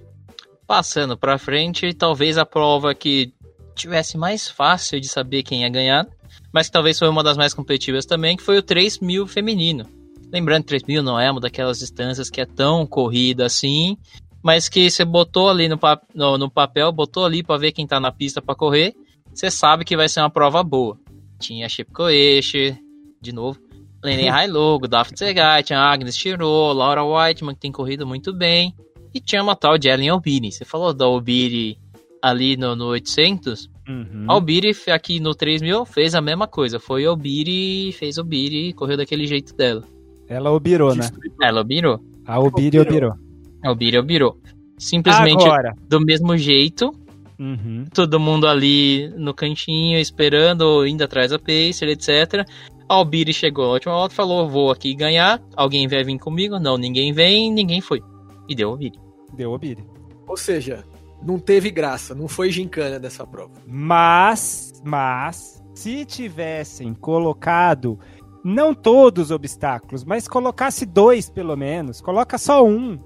Passando 0.66 1.16
para 1.16 1.38
frente, 1.38 1.94
talvez 1.94 2.38
a 2.38 2.46
prova 2.46 2.96
que 2.96 3.32
tivesse 3.76 4.18
mais 4.18 4.48
fácil 4.48 5.00
de 5.00 5.08
saber 5.08 5.44
quem 5.44 5.62
ia 5.62 5.70
ganhar, 5.70 6.08
mas 6.52 6.68
que 6.68 6.74
talvez 6.74 6.98
foi 6.98 7.10
uma 7.10 7.24
das 7.24 7.38
mais 7.38 7.54
competitivas 7.54 8.06
também, 8.06 8.38
que 8.38 8.44
foi 8.44 8.58
o 8.58 8.64
3 8.64 9.00
mil 9.00 9.28
feminino. 9.28 9.86
Lembrando, 10.32 10.66
3 10.66 10.84
mil 10.84 11.04
não 11.04 11.20
é 11.20 11.30
uma 11.30 11.40
daquelas 11.40 11.80
distâncias 11.80 12.30
que 12.30 12.42
é 12.42 12.46
tão 12.46 12.86
corrida 12.86 13.46
assim, 13.46 13.98
mas 14.42 14.68
que 14.68 14.90
você 14.90 15.06
botou 15.06 15.50
ali 15.50 15.68
no, 15.70 15.80
no, 16.14 16.38
no 16.38 16.50
papel, 16.50 16.92
botou 16.92 17.26
ali 17.26 17.44
para 17.44 17.60
ver 17.60 17.72
quem 17.72 17.88
tá 17.88 18.00
na 18.00 18.12
pista 18.12 18.42
para 18.42 18.56
correr, 18.56 18.94
você 19.34 19.50
sabe 19.50 19.86
que 19.86 19.98
vai 19.98 20.08
ser 20.08 20.20
uma 20.20 20.30
prova 20.30 20.64
boa. 20.64 20.98
Tinha 21.40 21.68
Chip 21.68 21.92
Koeche, 21.92 22.78
de 23.22 23.32
novo. 23.34 23.60
Lenny 24.04 24.28
Hailu, 24.30 24.80
Daft 24.88 25.18
Segai, 25.18 25.64
tinha 25.64 25.80
Agnes 25.80 26.16
Tirou, 26.16 26.74
Laura 26.74 27.04
Whiteman, 27.04 27.56
que 27.56 27.62
tem 27.62 27.72
corrido 27.72 28.06
muito 28.06 28.34
bem. 28.34 28.76
E 29.14 29.20
tinha 29.20 29.42
uma 29.42 29.56
tal 29.56 29.78
de 29.78 29.90
Ellen 29.90 30.10
Albini. 30.10 30.52
Você 30.52 30.66
falou 30.66 30.94
da 30.94 31.06
Albini 31.06 31.78
ali 32.24 32.56
no, 32.56 32.74
no 32.74 32.86
800. 32.86 33.70
Uhum. 33.88 34.26
A 34.30 34.34
Albiri 34.34 34.72
aqui 34.88 35.20
no 35.20 35.36
3000 35.36 35.86
fez 35.86 36.16
a 36.16 36.22
mesma 36.22 36.48
coisa. 36.48 36.80
Foi 36.80 37.06
Albiri, 37.06 37.92
fez 37.92 38.18
Albiri, 38.18 38.72
correu 38.72 38.96
daquele 38.96 39.28
jeito 39.28 39.54
dela. 39.54 39.84
Ela 40.30 40.50
obirou, 40.52 40.96
né? 40.96 41.10
Ela 41.42 41.60
obirou. 41.60 42.00
A 42.26 42.36
Albiri 42.36 42.80
obirou. 42.80 43.14
A 43.62 43.68
Albiri 43.68 43.98
obirou. 43.98 44.38
Simplesmente 44.78 45.44
Agora. 45.44 45.76
do 45.90 46.00
mesmo 46.00 46.38
jeito. 46.38 46.92
Uhum. 47.38 47.86
Todo 47.94 48.20
mundo 48.20 48.48
ali 48.48 49.10
no 49.18 49.34
cantinho, 49.34 50.00
esperando, 50.00 50.88
indo 50.88 51.04
atrás 51.04 51.32
da 51.32 51.38
Pacer, 51.40 51.90
etc. 51.90 52.48
A 52.88 52.94
Albiri 52.96 53.34
chegou 53.34 53.66
na 53.66 53.74
última 53.74 53.94
volta 53.94 54.16
falou: 54.16 54.48
Vou 54.48 54.72
aqui 54.72 54.94
ganhar. 54.94 55.42
Alguém 55.58 55.90
vai 55.90 56.06
vir 56.06 56.18
comigo? 56.20 56.58
Não, 56.58 56.78
ninguém 56.78 57.12
vem, 57.12 57.52
ninguém 57.52 57.82
foi. 57.82 58.02
E 58.48 58.56
deu 58.56 58.70
Albiri. 58.70 58.98
Deu 59.34 59.52
Albiri. 59.52 59.84
Ou 60.26 60.38
seja, 60.38 60.86
não 61.26 61.40
teve 61.40 61.72
graça, 61.72 62.14
não 62.14 62.28
foi 62.28 62.52
gincana 62.52 63.00
dessa 63.00 63.26
prova. 63.26 63.54
Mas, 63.66 64.74
mas, 64.84 65.64
se 65.74 66.06
tivessem 66.06 66.94
colocado 66.94 68.00
não 68.44 68.74
todos 68.74 69.26
os 69.26 69.32
obstáculos, 69.32 70.04
mas 70.04 70.28
colocasse 70.28 70.86
dois 70.86 71.30
pelo 71.30 71.56
menos, 71.56 72.02
coloca 72.02 72.38
só 72.38 72.66
um, 72.66 73.00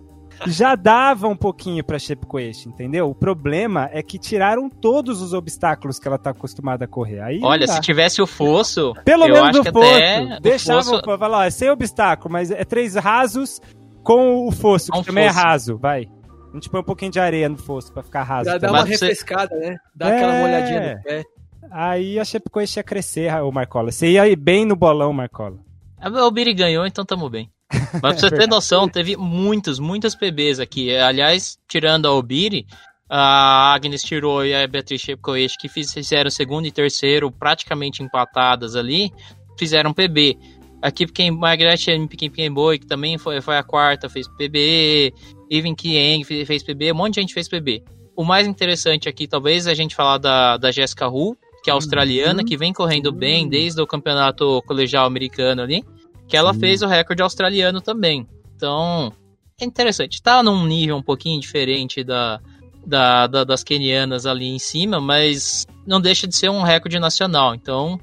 já 0.45 0.75
dava 0.75 1.27
um 1.27 1.35
pouquinho 1.35 1.83
para 1.83 1.97
Shepquest, 1.97 2.65
entendeu? 2.65 3.09
O 3.09 3.15
problema 3.15 3.89
é 3.91 4.03
que 4.03 4.17
tiraram 4.19 4.69
todos 4.69 5.21
os 5.21 5.33
obstáculos 5.33 5.99
que 5.99 6.07
ela 6.07 6.17
tá 6.17 6.31
acostumada 6.31 6.85
a 6.85 6.87
correr. 6.87 7.21
Aí 7.21 7.39
Olha, 7.41 7.67
se 7.67 7.79
tivesse 7.81 8.21
o 8.21 8.27
fosso, 8.27 8.93
pelo 9.05 9.27
menos 9.27 9.57
o 9.57 9.63
fosso, 9.63 10.41
deixava 10.41 10.79
o 10.79 11.01
fosso... 11.03 11.17
falar, 11.17 11.47
é 11.47 11.49
sem 11.49 11.69
obstáculo, 11.69 12.31
mas 12.31 12.51
é 12.51 12.63
três 12.63 12.95
rasos 12.95 13.61
com 14.03 14.47
o 14.47 14.51
fosso, 14.51 14.91
que 14.91 14.99
um 14.99 15.03
também 15.03 15.25
é 15.25 15.27
fosso. 15.27 15.39
é 15.39 15.43
raso, 15.43 15.77
vai. 15.77 16.07
A 16.51 16.53
gente 16.55 16.69
põe 16.69 16.79
um 16.79 16.83
pouquinho 16.83 17.11
de 17.11 17.19
areia 17.19 17.49
no 17.49 17.57
fosso 17.57 17.91
pra 17.91 18.03
ficar 18.03 18.23
raso. 18.23 18.45
Dá, 18.45 18.57
dá 18.57 18.71
uma 18.71 18.83
refrescada, 18.83 19.55
né? 19.55 19.77
Dá 19.95 20.09
é... 20.09 20.15
aquela 20.15 20.33
molhadinha 20.39 20.95
no 20.95 21.03
pé. 21.03 21.23
Aí 21.71 22.19
a 22.19 22.25
Chapecoense 22.25 22.79
ia 22.79 22.83
crescer, 22.83 23.31
o 23.41 23.51
Marcola. 23.51 23.91
Você 23.91 24.11
ia 24.11 24.27
ir 24.27 24.35
bem 24.35 24.65
no 24.65 24.75
bolão, 24.75 25.11
Marcola. 25.11 25.57
O 26.01 26.31
Biri 26.31 26.53
ganhou, 26.53 26.85
então 26.85 27.03
tamo 27.03 27.29
bem. 27.29 27.51
Mas 28.01 28.19
pra 28.19 28.29
você 28.29 28.29
ter 28.29 28.47
noção, 28.47 28.87
teve 28.87 29.17
muitos, 29.17 29.79
muitas 29.79 30.15
PBs 30.15 30.59
aqui. 30.59 30.95
Aliás, 30.95 31.57
tirando 31.67 32.07
a 32.07 32.13
Obiri, 32.13 32.65
a 33.09 33.73
Agnes 33.73 34.03
tirou 34.03 34.45
e 34.45 34.53
a 34.53 34.65
Beatriz 34.67 35.01
Shepkoesh, 35.01 35.57
que 35.57 35.67
fizeram 35.67 36.29
segundo 36.29 36.67
e 36.67 36.71
terceiro, 36.71 37.31
praticamente 37.31 38.03
empatadas 38.03 38.75
ali, 38.75 39.11
fizeram 39.57 39.93
PB. 39.93 40.37
Aqui, 40.81 41.05
quem 41.07 41.31
Margaret 41.31 41.77
Pequim 42.07 42.51
Boy, 42.51 42.77
que 42.77 42.85
também 42.85 43.17
foi, 43.17 43.41
foi 43.41 43.57
a 43.57 43.63
quarta, 43.63 44.09
fez 44.09 44.27
PB. 44.27 45.13
Even 45.49 45.73
Kieng 45.73 46.23
fez 46.23 46.61
PB, 46.61 46.91
um 46.91 46.95
monte 46.95 47.15
de 47.15 47.21
gente 47.21 47.33
fez 47.33 47.47
PB. 47.47 47.83
O 48.15 48.23
mais 48.23 48.47
interessante 48.47 49.07
aqui, 49.07 49.27
talvez, 49.27 49.67
é 49.67 49.71
a 49.71 49.75
gente 49.75 49.95
falar 49.95 50.17
da, 50.17 50.57
da 50.57 50.71
Jessica 50.71 51.07
Hu, 51.07 51.37
que 51.63 51.69
é 51.69 51.73
australiana, 51.73 52.41
uhum. 52.41 52.45
que 52.45 52.57
vem 52.57 52.73
correndo 52.73 53.11
bem 53.11 53.47
desde 53.47 53.81
o 53.81 53.87
campeonato 53.87 54.61
colegial 54.63 55.05
americano 55.05 55.61
ali, 55.61 55.83
que 56.27 56.35
ela 56.35 56.53
Sim. 56.53 56.59
fez 56.59 56.81
o 56.81 56.87
recorde 56.87 57.21
australiano 57.21 57.81
também. 57.81 58.27
Então, 58.55 59.13
é 59.59 59.65
interessante. 59.65 60.21
Tá 60.21 60.43
num 60.43 60.65
nível 60.65 60.97
um 60.97 61.01
pouquinho 61.01 61.39
diferente 61.39 62.03
da, 62.03 62.41
da, 62.85 63.27
da, 63.27 63.43
das 63.43 63.63
kenianas 63.63 64.25
ali 64.25 64.47
em 64.47 64.59
cima, 64.59 64.99
mas 64.99 65.65
não 65.85 66.01
deixa 66.01 66.27
de 66.27 66.35
ser 66.35 66.49
um 66.49 66.61
recorde 66.61 66.99
nacional. 66.99 67.53
Então, 67.53 67.99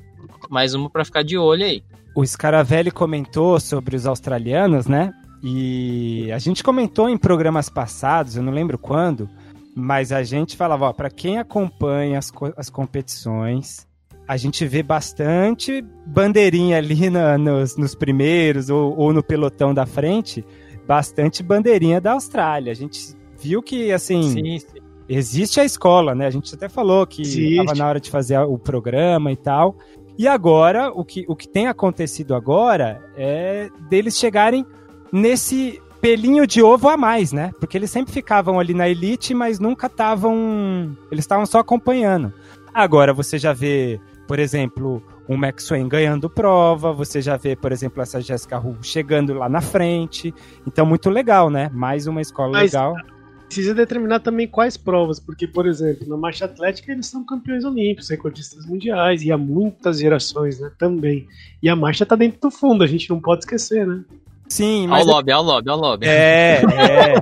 mais 0.49 0.75
uma 0.75 0.89
para 0.89 1.05
ficar 1.05 1.23
de 1.23 1.37
olho 1.37 1.65
aí. 1.65 1.83
O 2.15 2.25
Scaravelli 2.25 2.91
comentou 2.91 3.59
sobre 3.59 3.97
os 3.97 4.07
australianos, 4.07 4.87
né? 4.87 5.13
E 5.43 6.31
a 6.33 6.39
gente 6.39 6.63
comentou 6.63 7.09
em 7.09 7.19
programas 7.19 7.69
passados, 7.69 8.37
eu 8.37 8.43
não 8.43 8.53
lembro 8.53 8.79
quando, 8.79 9.29
mas 9.75 10.13
a 10.13 10.23
gente 10.23 10.57
falava, 10.57 10.87
ó, 10.87 10.93
para 10.93 11.11
quem 11.11 11.39
acompanha 11.39 12.19
as, 12.19 12.33
as 12.57 12.71
competições, 12.71 13.87
a 14.27 14.37
gente 14.37 14.67
vê 14.67 14.83
bastante 14.83 15.85
bandeirinha 16.07 16.79
ali 16.79 17.11
na, 17.11 17.37
nos, 17.37 17.77
nos, 17.77 17.95
primeiros 17.95 18.71
ou, 18.71 18.97
ou, 18.97 19.13
no 19.13 19.23
pelotão 19.23 19.75
da 19.75 19.85
frente, 19.85 20.45
bastante 20.87 21.43
bandeirinha 21.43 22.01
da 22.01 22.13
Austrália. 22.13 22.73
A 22.73 22.75
gente 22.75 23.15
viu 23.39 23.63
que, 23.63 23.93
assim, 23.93 24.23
sim, 24.23 24.59
sim. 24.59 24.79
existe 25.09 25.61
a 25.61 25.65
escola, 25.65 26.15
né? 26.15 26.27
A 26.27 26.31
gente 26.31 26.55
até 26.55 26.69
falou 26.69 27.07
que 27.07 27.21
estava 27.21 27.75
na 27.75 27.87
hora 27.87 28.01
de 28.01 28.11
fazer 28.11 28.39
o 28.39 28.57
programa 28.57 29.31
e 29.31 29.37
tal. 29.37 29.77
E 30.17 30.29
agora, 30.29 30.91
o 30.91 31.05
que, 31.05 31.25
o 31.29 31.35
que 31.35 31.49
tem 31.49 31.67
acontecido 31.67 32.35
agora 32.35 33.03
é 33.17 33.69
deles 33.89 34.17
chegarem 34.17 34.65
nesse 35.13 35.83
pelinho 36.01 36.47
de 36.47 36.63
ovo 36.63 36.89
a 36.89 36.97
mais, 36.97 37.33
né? 37.33 37.51
Porque 37.59 37.77
eles 37.77 37.91
sempre 37.91 38.13
ficavam 38.13 38.61
ali 38.61 38.75
na 38.75 38.89
elite, 38.89 39.35
mas 39.35 39.59
nunca 39.59 39.87
estavam. 39.87 40.97
Eles 41.11 41.25
estavam 41.25 41.47
só 41.47 41.59
acompanhando. 41.59 42.33
Agora 42.73 43.13
você 43.13 43.39
já 43.39 43.53
vê, 43.53 44.01
por 44.27 44.39
exemplo, 44.39 45.03
o 45.27 45.37
Max 45.37 45.65
Swain 45.65 45.89
ganhando 45.89 46.29
prova, 46.29 46.93
você 46.93 47.23
já 47.23 47.37
vê, 47.37 47.57
por 47.57 47.73
exemplo, 47.73 48.03
essa 48.03 48.21
Jessica 48.21 48.59
Hu 48.59 48.77
chegando 48.83 49.33
lá 49.33 49.49
na 49.49 49.61
frente. 49.61 50.35
Então, 50.67 50.85
muito 50.85 51.09
legal, 51.09 51.49
né? 51.49 51.71
Mais 51.73 52.07
uma 52.07 52.21
escola 52.21 52.53
mas, 52.53 52.73
legal. 52.73 52.95
Precisa 53.55 53.73
determinar 53.73 54.19
também 54.19 54.49
quais 54.49 54.77
provas, 54.77 55.21
porque, 55.21 55.47
por 55.47 55.65
exemplo, 55.65 56.09
na 56.09 56.17
marcha 56.17 56.45
atlética 56.45 56.91
eles 56.91 57.07
são 57.07 57.25
campeões 57.25 57.65
olímpicos, 57.65 58.11
recordistas 58.11 58.67
mundiais, 58.67 59.23
e 59.23 59.31
há 59.31 59.39
muitas 59.39 60.01
gerações, 60.01 60.59
né? 60.59 60.73
Também. 60.77 61.29
E 61.63 61.69
a 61.69 61.77
marcha 61.77 62.05
tá 62.05 62.17
dentro 62.17 62.41
do 62.41 62.51
fundo, 62.51 62.83
a 62.83 62.87
gente 62.89 63.09
não 63.09 63.21
pode 63.21 63.45
esquecer, 63.45 63.87
né? 63.87 64.03
Sim, 64.49 64.89
mas. 64.89 65.07
Ao 65.07 65.15
lobby, 65.15 65.31
ao 65.31 65.43
lobby, 65.45 65.71
ao 65.71 65.79
lobby. 65.79 66.07
É, 66.09 66.63
é. 66.67 67.15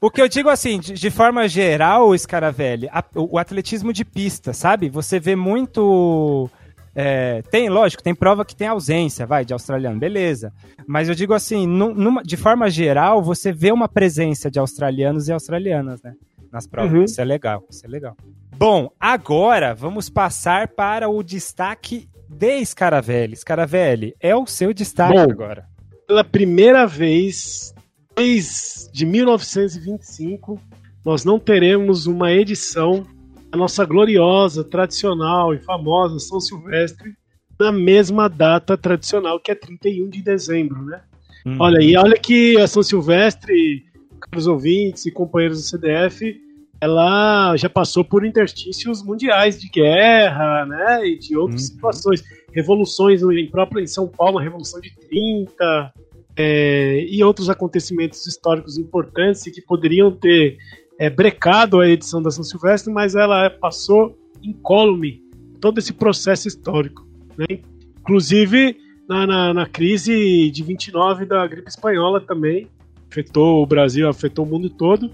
o 0.00 0.10
que 0.10 0.20
eu 0.20 0.28
digo 0.28 0.48
assim, 0.48 0.80
de, 0.80 0.94
de 0.94 1.08
forma 1.08 1.46
geral, 1.46 2.18
Scaravelli, 2.18 2.88
a, 2.90 3.04
o, 3.14 3.36
o 3.36 3.38
atletismo 3.38 3.92
de 3.92 4.04
pista, 4.04 4.52
sabe? 4.52 4.88
Você 4.88 5.20
vê 5.20 5.36
muito. 5.36 6.50
É, 6.98 7.42
tem, 7.50 7.68
lógico, 7.68 8.02
tem 8.02 8.14
prova 8.14 8.44
que 8.44 8.56
tem 8.56 8.66
ausência, 8.66 9.26
vai, 9.26 9.44
de 9.44 9.52
australiano, 9.52 9.98
beleza. 9.98 10.52
Mas 10.86 11.08
eu 11.08 11.14
digo 11.14 11.34
assim, 11.34 11.66
numa, 11.66 12.22
de 12.22 12.36
forma 12.36 12.70
geral, 12.70 13.22
você 13.22 13.52
vê 13.52 13.70
uma 13.70 13.86
presença 13.88 14.50
de 14.50 14.58
australianos 14.58 15.28
e 15.28 15.32
australianas, 15.32 16.02
né? 16.02 16.14
Nas 16.50 16.66
provas. 16.66 16.92
Uhum. 16.92 17.04
Isso 17.04 17.20
é 17.20 17.24
legal, 17.24 17.62
isso 17.68 17.84
é 17.84 17.88
legal. 17.88 18.16
Bom, 18.56 18.90
agora 18.98 19.74
vamos 19.74 20.08
passar 20.08 20.68
para 20.68 21.08
o 21.08 21.22
destaque 21.22 22.08
de 22.28 22.64
Scaravelli. 22.64 23.36
Scaravelli, 23.36 24.14
é 24.18 24.34
o 24.34 24.46
seu 24.46 24.72
destaque 24.72 25.14
Bom, 25.14 25.30
agora 25.30 25.76
pela 26.06 26.22
primeira 26.22 26.86
vez 26.86 27.74
desde 28.14 29.04
1925, 29.04 30.58
nós 31.04 31.24
não 31.24 31.38
teremos 31.38 32.06
uma 32.06 32.32
edição 32.32 33.04
da 33.50 33.58
nossa 33.58 33.84
gloriosa, 33.84 34.64
tradicional 34.64 35.54
e 35.54 35.58
famosa 35.58 36.18
São 36.18 36.40
Silvestre 36.40 37.14
na 37.58 37.72
mesma 37.72 38.28
data 38.28 38.76
tradicional, 38.76 39.40
que 39.40 39.50
é 39.50 39.54
31 39.54 40.10
de 40.10 40.22
dezembro, 40.22 40.82
né? 40.84 41.00
Hum. 41.44 41.56
Olha, 41.58 41.82
e 41.82 41.96
olha 41.96 42.18
que 42.18 42.58
a 42.58 42.66
São 42.66 42.82
Silvestre, 42.82 43.84
caros 44.20 44.46
ouvintes 44.46 45.06
e 45.06 45.10
companheiros 45.10 45.62
do 45.62 45.68
CDF, 45.68 46.40
ela 46.80 47.56
já 47.56 47.70
passou 47.70 48.04
por 48.04 48.26
interstícios 48.26 49.02
mundiais 49.02 49.58
de 49.58 49.68
guerra, 49.68 50.66
né, 50.66 51.06
e 51.06 51.18
de 51.18 51.36
outras 51.36 51.62
uhum. 51.62 51.68
situações, 51.68 52.24
revoluções 52.52 53.22
em 53.22 53.50
própria 53.50 53.80
em 53.80 53.86
São 53.86 54.06
Paulo, 54.06 54.38
a 54.38 54.42
revolução 54.42 54.80
de 54.80 54.94
30, 54.94 55.92
é, 56.36 57.06
e 57.08 57.24
outros 57.24 57.48
acontecimentos 57.48 58.26
históricos 58.26 58.76
importantes 58.76 59.42
que 59.42 59.62
poderiam 59.62 60.10
ter 60.12 60.58
é, 60.98 61.10
brecado 61.10 61.80
a 61.80 61.88
edição 61.88 62.22
da 62.22 62.30
São 62.30 62.44
Silvestre, 62.44 62.92
mas 62.92 63.14
ela 63.14 63.50
passou 63.50 64.16
incólume 64.42 65.22
todo 65.60 65.78
esse 65.78 65.92
processo 65.92 66.48
histórico, 66.48 67.06
né? 67.36 67.60
Inclusive 68.00 68.76
na, 69.08 69.26
na, 69.26 69.54
na 69.54 69.66
crise 69.66 70.50
de 70.50 70.62
29 70.62 71.26
da 71.26 71.46
gripe 71.46 71.68
espanhola 71.68 72.20
também 72.20 72.68
afetou 73.10 73.62
o 73.62 73.66
Brasil, 73.66 74.08
afetou 74.08 74.44
o 74.44 74.48
mundo 74.48 74.68
todo 74.70 75.10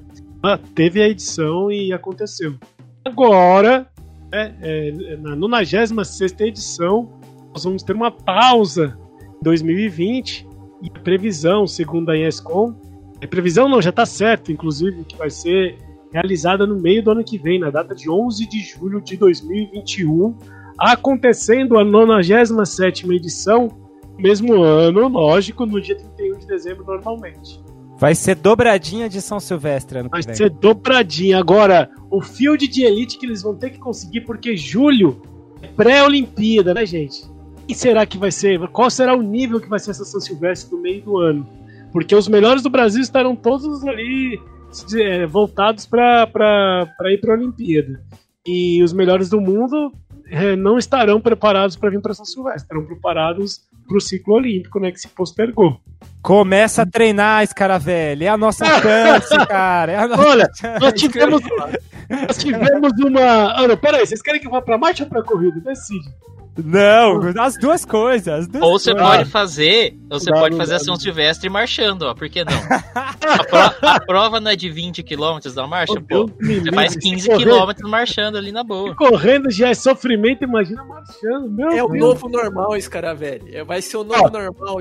teve 0.74 1.00
a 1.02 1.08
edição 1.08 1.70
e 1.70 1.92
aconteceu. 1.92 2.54
Agora, 3.04 3.86
é, 4.32 4.52
é, 4.60 5.16
na 5.16 5.36
96 5.36 6.40
edição, 6.40 7.10
nós 7.52 7.64
vamos 7.64 7.82
ter 7.82 7.94
uma 7.94 8.10
pausa 8.10 8.98
em 9.40 9.44
2020 9.44 10.46
e 10.82 10.90
a 10.92 11.00
previsão, 11.00 11.66
segundo 11.66 12.10
a 12.10 12.18
ESCOM, 12.18 12.74
a 13.22 13.26
previsão 13.28 13.68
não, 13.68 13.80
já 13.80 13.90
está 13.90 14.04
certo, 14.04 14.50
inclusive, 14.50 15.04
que 15.04 15.16
vai 15.16 15.30
ser 15.30 15.78
realizada 16.12 16.66
no 16.66 16.78
meio 16.78 17.02
do 17.02 17.10
ano 17.12 17.24
que 17.24 17.38
vem, 17.38 17.58
na 17.58 17.70
data 17.70 17.94
de 17.94 18.10
11 18.10 18.46
de 18.46 18.60
julho 18.60 19.00
de 19.00 19.16
2021, 19.16 20.36
acontecendo 20.78 21.78
a 21.78 21.84
97 21.84 23.08
edição, 23.12 23.68
mesmo 24.18 24.62
ano, 24.62 25.08
lógico, 25.08 25.64
no 25.64 25.80
dia 25.80 25.96
31 25.96 26.38
de 26.38 26.46
dezembro 26.46 26.84
normalmente. 26.84 27.60
Vai 27.96 28.14
ser 28.14 28.34
dobradinha 28.34 29.08
de 29.08 29.22
São 29.22 29.38
Silvestre 29.38 29.98
ano 30.00 30.08
Vai 30.10 30.22
ser 30.22 30.50
dobradinha. 30.50 31.38
Agora, 31.38 31.88
o 32.10 32.20
field 32.20 32.66
de 32.66 32.82
elite 32.82 33.16
que 33.16 33.24
eles 33.24 33.42
vão 33.42 33.54
ter 33.54 33.70
que 33.70 33.78
conseguir, 33.78 34.22
porque 34.22 34.56
julho 34.56 35.22
é 35.62 35.68
pré-Olimpíada, 35.68 36.74
né, 36.74 36.84
gente? 36.84 37.30
quem 37.66 37.76
será 37.76 38.04
que 38.04 38.18
vai 38.18 38.30
ser? 38.30 38.58
Qual 38.68 38.90
será 38.90 39.14
o 39.14 39.22
nível 39.22 39.60
que 39.60 39.68
vai 39.68 39.78
ser 39.78 39.92
essa 39.92 40.04
São 40.04 40.20
Silvestre 40.20 40.74
no 40.74 40.82
meio 40.82 41.02
do 41.02 41.16
ano? 41.18 41.46
Porque 41.92 42.14
os 42.14 42.26
melhores 42.28 42.62
do 42.62 42.70
Brasil 42.70 43.02
estarão 43.02 43.36
todos 43.36 43.84
ali 43.86 44.40
é, 44.96 45.26
voltados 45.26 45.86
para 45.86 46.26
ir 47.06 47.20
para 47.20 47.34
a 47.34 47.36
Olimpíada. 47.36 48.02
E 48.46 48.82
os 48.82 48.92
melhores 48.92 49.28
do 49.28 49.40
mundo 49.40 49.92
é, 50.28 50.56
não 50.56 50.78
estarão 50.78 51.20
preparados 51.20 51.76
para 51.76 51.90
vir 51.90 52.00
para 52.00 52.14
São 52.14 52.24
Silvestre, 52.24 52.62
estarão 52.62 52.84
preparados 52.84 53.60
para 53.86 53.96
o 53.98 54.00
ciclo 54.00 54.34
olímpico, 54.34 54.80
né, 54.80 54.90
que 54.90 54.98
se 54.98 55.08
postergou. 55.08 55.78
Começa 56.22 56.82
a 56.82 56.86
treinar, 56.86 57.42
Escaravelli. 57.42 58.24
É 58.24 58.28
a 58.28 58.36
nossa 58.36 58.64
chance, 58.80 59.36
cara. 59.46 59.92
É 59.92 59.96
a 59.96 60.08
nossa 60.08 60.28
Olha, 60.28 60.48
nós 60.80 60.94
tivemos, 60.94 61.42
nós 62.08 62.38
tivemos 62.38 62.92
uma. 62.98 63.60
Olha, 63.60 63.76
peraí, 63.76 64.06
vocês 64.06 64.22
querem 64.22 64.40
que 64.40 64.46
eu 64.46 64.50
vá 64.50 64.62
para 64.62 64.78
marcha 64.78 65.04
ou 65.04 65.10
para 65.10 65.22
corrida? 65.22 65.60
Decide. 65.60 66.08
Não, 66.56 67.20
as 67.40 67.56
duas 67.56 67.84
coisas. 67.84 68.28
As 68.28 68.46
duas 68.46 68.62
ou 68.62 68.78
você 68.78 68.94
pode 68.94 69.24
fazer, 69.30 69.96
ou 70.10 70.20
você 70.20 70.30
pode 70.30 70.56
fazer 70.56 70.74
a 70.74 70.78
São 70.78 70.96
Silvestre 70.96 71.48
marchando, 71.48 72.02
ó. 72.02 72.14
Por 72.14 72.28
que 72.28 72.44
não? 72.44 72.52
a, 72.94 73.44
pro, 73.44 73.88
a, 73.88 74.00
prova 74.00 74.38
não 74.38 74.50
é 74.50 74.56
de 74.56 74.68
20 74.68 75.02
km 75.02 75.38
da 75.54 75.66
marcha, 75.66 76.00
pô. 76.00 76.26
Você 76.26 76.72
faz 76.72 76.94
15 76.94 77.28
km 77.28 77.88
marchando 77.88 78.36
ali 78.36 78.52
na 78.52 78.62
boa. 78.62 78.94
Correndo 78.94 79.50
já 79.50 79.70
é 79.70 79.74
sofrimento, 79.74 80.44
imagina 80.44 80.84
marchando. 80.84 81.50
Meu 81.50 81.68
é 81.68 81.76
Deus. 81.76 81.90
o 81.90 81.94
novo 81.94 82.28
normal 82.28 82.76
esse 82.76 82.90
cara, 82.90 83.14
velho. 83.14 83.44
É, 83.50 83.64
vai 83.64 83.80
ser 83.80 83.96
o 83.96 84.04
novo 84.04 84.28
normal 84.28 84.76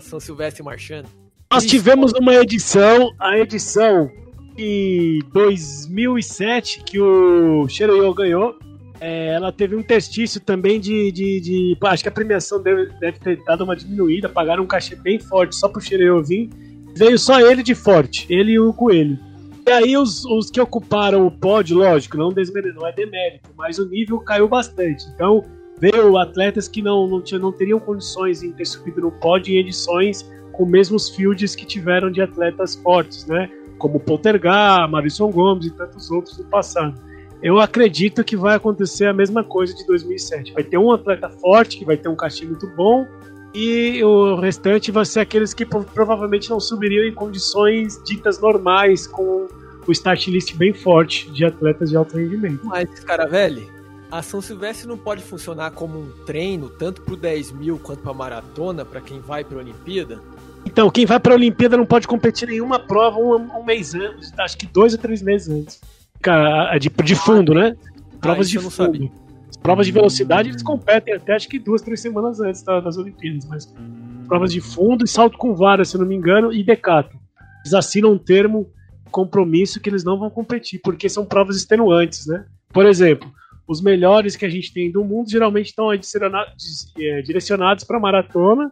São 0.00 0.18
Silvestre 0.18 0.62
marchando. 0.62 1.08
Nós 1.52 1.66
tivemos 1.66 2.12
uma 2.12 2.34
edição, 2.34 3.10
a 3.18 3.36
edição 3.36 4.10
de 4.56 5.22
2007 5.32 6.82
que 6.84 6.98
o 7.00 7.68
Cheruyo 7.68 8.14
ganhou 8.14 8.56
é, 9.00 9.28
ela 9.28 9.50
teve 9.50 9.74
um 9.74 9.82
testício 9.82 10.40
também 10.40 10.78
de, 10.78 11.10
de, 11.10 11.40
de, 11.40 11.78
Acho 11.82 12.02
que 12.02 12.08
a 12.08 12.12
premiação 12.12 12.62
deve, 12.62 12.90
deve 13.00 13.18
ter 13.18 13.42
dado 13.44 13.64
uma 13.64 13.74
diminuída, 13.74 14.28
pagaram 14.28 14.62
um 14.62 14.66
cachê 14.66 14.94
bem 14.94 15.18
forte 15.18 15.56
só 15.56 15.68
pro 15.68 15.80
vir. 16.22 16.50
Veio 16.94 17.18
só 17.18 17.40
ele 17.40 17.62
de 17.62 17.74
forte, 17.74 18.26
ele 18.28 18.52
e 18.52 18.60
o 18.60 18.72
Coelho. 18.74 19.18
E 19.66 19.70
aí 19.70 19.96
os, 19.96 20.24
os 20.26 20.50
que 20.50 20.60
ocuparam 20.60 21.26
o 21.26 21.30
pódio, 21.30 21.78
lógico, 21.78 22.16
não, 22.16 22.30
não 22.30 22.86
é 22.86 22.92
demérito, 22.92 23.50
mas 23.56 23.78
o 23.78 23.88
nível 23.88 24.18
caiu 24.20 24.48
bastante. 24.48 25.06
Então 25.14 25.44
veio 25.80 26.18
atletas 26.18 26.68
que 26.68 26.82
não, 26.82 27.06
não, 27.08 27.22
tinha, 27.22 27.38
não 27.38 27.52
teriam 27.52 27.80
condições 27.80 28.42
em 28.42 28.52
ter 28.52 28.66
subido 28.66 29.00
no 29.00 29.12
pódio 29.12 29.54
em 29.54 29.58
edições 29.58 30.28
com 30.52 30.66
mesmos 30.66 31.08
fields 31.08 31.54
que 31.54 31.64
tiveram 31.64 32.10
de 32.10 32.20
atletas 32.20 32.74
fortes, 32.74 33.24
né? 33.26 33.48
Como 33.78 33.98
Poltergar, 33.98 34.90
Marisson 34.90 35.30
Gomes 35.30 35.66
e 35.66 35.70
tantos 35.70 36.10
outros 36.10 36.36
no 36.36 36.44
passado 36.44 37.00
eu 37.42 37.58
acredito 37.58 38.22
que 38.22 38.36
vai 38.36 38.56
acontecer 38.56 39.06
a 39.06 39.12
mesma 39.12 39.42
coisa 39.42 39.74
de 39.74 39.86
2007. 39.86 40.52
Vai 40.52 40.62
ter 40.62 40.78
um 40.78 40.92
atleta 40.92 41.28
forte, 41.30 41.78
que 41.78 41.84
vai 41.84 41.96
ter 41.96 42.08
um 42.08 42.16
cachê 42.16 42.44
muito 42.44 42.66
bom, 42.68 43.06
e 43.54 44.02
o 44.04 44.36
restante 44.36 44.90
vai 44.90 45.04
ser 45.04 45.20
aqueles 45.20 45.54
que 45.54 45.64
provavelmente 45.64 46.50
não 46.50 46.60
subiriam 46.60 47.04
em 47.06 47.14
condições 47.14 48.00
ditas 48.04 48.38
normais, 48.38 49.06
com 49.06 49.48
o 49.86 49.92
start 49.92 50.28
list 50.28 50.54
bem 50.54 50.72
forte 50.72 51.30
de 51.30 51.44
atletas 51.44 51.90
de 51.90 51.96
alto 51.96 52.16
rendimento. 52.16 52.64
Mas, 52.64 52.88
cara, 53.00 53.26
velho, 53.26 53.66
a 54.10 54.22
São 54.22 54.42
Silvestre 54.42 54.86
não 54.86 54.98
pode 54.98 55.22
funcionar 55.22 55.70
como 55.70 55.98
um 55.98 56.10
treino, 56.26 56.68
tanto 56.68 57.00
pro 57.00 57.16
10 57.16 57.52
mil 57.52 57.78
quanto 57.78 58.02
pra 58.02 58.12
maratona, 58.12 58.84
para 58.84 59.00
quem 59.00 59.18
vai 59.18 59.42
pra 59.42 59.58
Olimpíada? 59.58 60.20
Então, 60.64 60.90
quem 60.90 61.06
vai 61.06 61.18
pra 61.18 61.34
Olimpíada 61.34 61.76
não 61.76 61.86
pode 61.86 62.06
competir 62.06 62.48
nenhuma 62.48 62.78
prova 62.78 63.18
um, 63.18 63.34
um 63.34 63.64
mês 63.64 63.94
antes, 63.94 64.30
acho 64.38 64.58
que 64.58 64.66
dois 64.66 64.92
ou 64.92 64.98
três 64.98 65.22
meses 65.22 65.48
antes 65.48 65.80
de, 66.78 66.88
de 66.88 67.14
fundo, 67.14 67.54
né? 67.54 67.76
Provas 68.20 68.46
ah, 68.48 68.50
de 68.50 68.58
fundo. 68.58 69.10
Provas 69.62 69.86
de 69.86 69.92
velocidade 69.92 70.48
eles 70.48 70.62
competem 70.62 71.14
até 71.14 71.34
acho 71.34 71.48
que 71.48 71.58
duas, 71.58 71.82
três 71.82 72.00
semanas 72.00 72.40
antes 72.40 72.62
das 72.62 72.96
Olimpíadas, 72.96 73.46
mas 73.46 73.74
provas 74.26 74.52
de 74.52 74.60
fundo 74.60 75.04
e 75.04 75.08
salto 75.08 75.36
com 75.36 75.54
vara, 75.54 75.84
se 75.84 75.96
eu 75.96 76.00
não 76.00 76.06
me 76.06 76.14
engano, 76.14 76.52
e 76.52 76.62
decato. 76.62 77.18
Eles 77.62 77.74
assinam 77.74 78.12
um 78.12 78.18
termo 78.18 78.70
compromisso 79.10 79.80
que 79.80 79.90
eles 79.90 80.04
não 80.04 80.18
vão 80.18 80.30
competir, 80.30 80.80
porque 80.82 81.08
são 81.08 81.26
provas 81.26 81.56
extenuantes, 81.56 82.26
né? 82.26 82.46
Por 82.72 82.86
exemplo, 82.86 83.30
os 83.66 83.82
melhores 83.82 84.36
que 84.36 84.44
a 84.44 84.48
gente 84.48 84.72
tem 84.72 84.90
do 84.90 85.04
mundo 85.04 85.30
geralmente 85.30 85.66
estão 85.66 85.92
é, 85.92 87.22
direcionados 87.22 87.84
para 87.84 88.00
maratona 88.00 88.70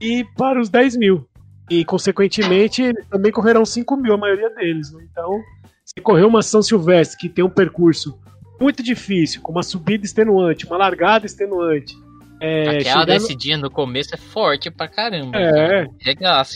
e 0.00 0.24
para 0.36 0.60
os 0.60 0.68
10 0.68 0.96
mil. 0.96 1.28
E, 1.68 1.84
consequentemente, 1.84 2.92
também 3.10 3.32
correrão 3.32 3.64
5 3.64 3.96
mil, 3.96 4.14
a 4.14 4.16
maioria 4.16 4.50
deles. 4.50 4.92
Né? 4.92 5.04
Então, 5.10 5.40
correr 6.00 6.24
uma 6.24 6.42
São 6.42 6.62
Silvestre 6.62 7.18
que 7.18 7.28
tem 7.28 7.44
um 7.44 7.50
percurso 7.50 8.18
muito 8.60 8.82
difícil, 8.82 9.42
com 9.42 9.52
uma 9.52 9.62
subida 9.62 10.04
extenuante, 10.04 10.66
uma 10.66 10.76
largada 10.76 11.26
extenuante. 11.26 11.94
É, 12.40 12.78
Aquela 12.78 13.04
descidinha 13.04 13.56
no... 13.56 13.64
no 13.64 13.70
começo 13.70 14.14
é 14.14 14.18
forte 14.18 14.70
pra 14.70 14.88
caramba. 14.88 15.38
É. 15.38 15.86
Regaço. 15.98 16.54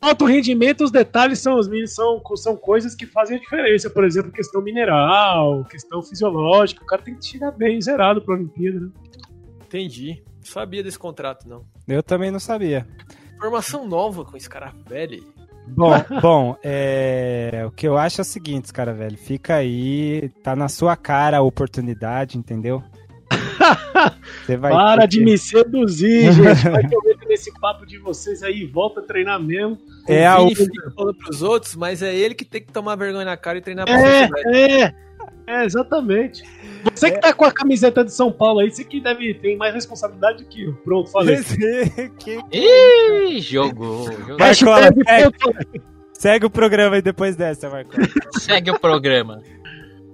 Alto 0.00 0.24
rendimento, 0.24 0.82
os 0.82 0.90
detalhes 0.90 1.38
são, 1.38 1.60
são, 1.86 2.20
são 2.34 2.56
coisas 2.56 2.92
que 2.92 3.06
fazem 3.06 3.36
a 3.36 3.40
diferença. 3.40 3.88
Por 3.88 4.04
exemplo, 4.04 4.32
questão 4.32 4.60
mineral, 4.60 5.64
questão 5.64 6.02
fisiológica. 6.02 6.82
O 6.82 6.86
cara 6.86 7.02
tem 7.02 7.14
que 7.14 7.24
chegar 7.24 7.52
bem 7.52 7.80
zerado 7.80 8.20
pra 8.20 8.34
Olimpíada, 8.34 8.80
né? 8.80 8.88
Entendi. 9.64 10.20
Não 10.38 10.44
sabia 10.44 10.82
desse 10.82 10.98
contrato, 10.98 11.48
não. 11.48 11.64
Eu 11.86 12.02
também 12.02 12.32
não 12.32 12.40
sabia. 12.40 12.84
Informação 13.36 13.86
nova 13.86 14.24
com 14.24 14.36
esse 14.36 14.50
cara 14.50 14.72
velho. 14.88 15.24
Bom, 15.66 15.92
bom, 16.20 16.56
é... 16.62 17.62
o 17.66 17.70
que 17.70 17.86
eu 17.86 17.96
acho 17.96 18.20
é 18.20 18.22
o 18.22 18.24
seguinte, 18.24 18.72
cara, 18.72 18.92
velho. 18.92 19.16
Fica 19.16 19.54
aí, 19.56 20.30
tá 20.42 20.54
na 20.54 20.68
sua 20.68 20.96
cara 20.96 21.38
a 21.38 21.42
oportunidade, 21.42 22.36
entendeu? 22.36 22.82
Para 24.60 25.06
de 25.06 25.20
me 25.20 25.38
seduzir, 25.38 26.32
gente. 26.32 26.64
Vai 26.68 26.86
que 26.86 26.94
eu 26.94 27.00
entro 27.06 27.28
nesse 27.28 27.52
papo 27.60 27.86
de 27.86 27.98
vocês 27.98 28.42
aí, 28.42 28.66
volta 28.66 29.00
a 29.00 29.02
treinar 29.02 29.40
mesmo. 29.40 29.78
É 30.08 30.28
o 30.34 30.48
Vini 30.48 30.56
fica 30.56 30.90
falando 30.90 31.14
pros 31.14 31.42
outros, 31.42 31.76
mas 31.76 32.02
é 32.02 32.14
ele 32.14 32.34
que 32.34 32.44
tem 32.44 32.60
que 32.60 32.72
tomar 32.72 32.96
vergonha 32.96 33.24
na 33.24 33.36
cara 33.36 33.58
e 33.58 33.60
treinar 33.60 33.86
pra 33.86 33.98
é, 33.98 34.28
você, 34.28 34.48
é, 34.56 34.94
é, 35.46 35.64
exatamente. 35.64 36.42
Você 36.94 37.10
que 37.10 37.20
tá 37.20 37.32
com 37.32 37.44
a 37.44 37.52
camiseta 37.52 38.04
de 38.04 38.12
São 38.12 38.30
Paulo 38.30 38.60
aí, 38.60 38.70
você 38.70 38.84
que 38.84 39.00
deve 39.00 39.34
ter 39.34 39.56
mais 39.56 39.74
responsabilidade 39.74 40.44
que 40.44 40.64
eu. 40.64 40.74
Pronto, 40.74 41.10
falei. 41.10 41.38
que... 42.18 42.40
Ih, 42.52 43.40
jogou. 43.40 44.10
jogou. 44.12 44.38
segue, 45.04 45.82
segue, 46.12 46.46
o 46.46 46.50
programa 46.50 46.96
aí 46.96 47.02
depois 47.02 47.36
dessa, 47.36 47.68
Marco. 47.68 47.92
Segue 48.38 48.70
o 48.70 48.78
programa. 48.78 49.42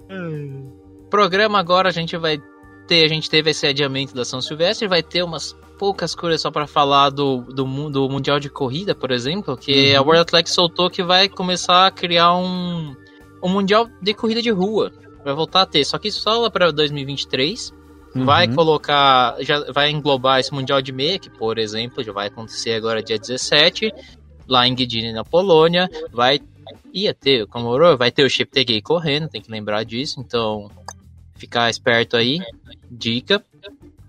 programa 1.09 1.59
agora 1.59 1.89
a 1.89 1.91
gente 1.91 2.15
vai 2.17 2.41
ter, 2.87 3.03
a 3.03 3.07
gente 3.07 3.29
teve 3.29 3.51
esse 3.51 3.67
adiamento 3.67 4.15
da 4.15 4.25
São 4.25 4.41
Silvestre, 4.41 4.87
vai 4.87 5.03
ter 5.03 5.23
umas 5.23 5.55
poucas 5.77 6.13
coisas 6.13 6.41
só 6.41 6.51
para 6.51 6.67
falar 6.67 7.09
do, 7.09 7.41
do, 7.43 7.89
do 7.89 8.09
Mundial 8.09 8.39
de 8.39 8.49
Corrida, 8.49 8.93
por 8.93 9.11
exemplo, 9.11 9.55
que 9.55 9.93
uhum. 9.93 9.99
a 9.99 10.01
World 10.01 10.21
Athletics 10.21 10.53
soltou 10.53 10.89
que 10.89 11.03
vai 11.03 11.29
começar 11.29 11.87
a 11.87 11.91
criar 11.91 12.35
um, 12.35 12.95
um 13.41 13.49
Mundial 13.49 13.87
de 14.01 14.13
Corrida 14.13 14.41
de 14.41 14.49
Rua 14.49 14.91
vai 15.23 15.33
voltar 15.33 15.61
a 15.61 15.65
ter, 15.65 15.83
só 15.83 15.97
que 15.97 16.11
só 16.11 16.39
lá 16.39 16.49
para 16.49 16.71
2023. 16.71 17.73
Uhum. 18.15 18.25
Vai 18.25 18.47
colocar, 18.47 19.35
já 19.41 19.71
vai 19.71 19.91
englobar 19.91 20.39
esse 20.39 20.51
Mundial 20.51 20.81
de 20.81 20.91
Meia, 20.91 21.19
que 21.19 21.29
por 21.29 21.59
exemplo 21.59 22.03
já 22.03 22.11
vai 22.11 22.27
acontecer 22.27 22.73
agora 22.73 23.03
dia 23.03 23.19
17, 23.19 23.93
lá 24.47 24.67
em 24.67 24.73
Gdynia, 24.73 25.13
na 25.13 25.23
Polônia. 25.23 25.87
Vai 26.11 26.39
ia 26.93 27.13
ter, 27.13 27.45
como 27.47 27.77
vai 27.97 28.11
ter 28.11 28.23
o 28.23 28.29
Chip 28.29 28.51
Tegay 28.51 28.81
correndo, 28.81 29.29
tem 29.29 29.41
que 29.41 29.51
lembrar 29.51 29.83
disso, 29.83 30.19
então 30.19 30.69
ficar 31.35 31.69
esperto 31.69 32.17
aí, 32.17 32.39
dica. 32.89 33.43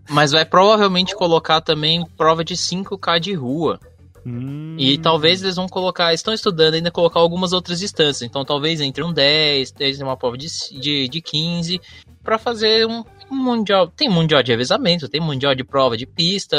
Mas 0.09 0.33
vai 0.33 0.45
provavelmente 0.45 1.15
colocar 1.15 1.61
também 1.61 2.05
prova 2.17 2.45
de 2.45 2.57
5K 2.57 3.21
de 3.21 3.33
rua. 3.33 3.79
Hum. 4.27 4.77
E 4.79 4.99
talvez 4.99 5.43
eles 5.43 5.57
vão 5.57 5.67
colocar, 5.67 6.13
estão 6.13 6.33
estudando 6.33 6.75
ainda 6.75 6.91
colocar 6.91 7.21
algumas 7.21 7.53
outras 7.53 7.81
distâncias. 7.81 8.23
Então 8.23 8.45
talvez 8.45 8.81
entre 8.81 9.03
um 9.03 9.13
10, 9.13 9.73
tem 9.73 10.03
uma 10.03 10.17
prova 10.17 10.37
de, 10.37 10.49
de, 10.79 11.09
de 11.09 11.21
15, 11.21 11.81
para 12.23 12.39
fazer 12.39 12.87
um, 12.87 13.05
um, 13.31 13.37
mundial. 13.37 13.89
Tem 13.89 14.09
mundial 14.09 14.43
de 14.43 14.53
revezamento, 14.53 15.09
tem 15.09 15.21
mundial 15.21 15.55
de 15.55 15.65
prova 15.65 15.97
de 15.97 16.07
pista, 16.07 16.57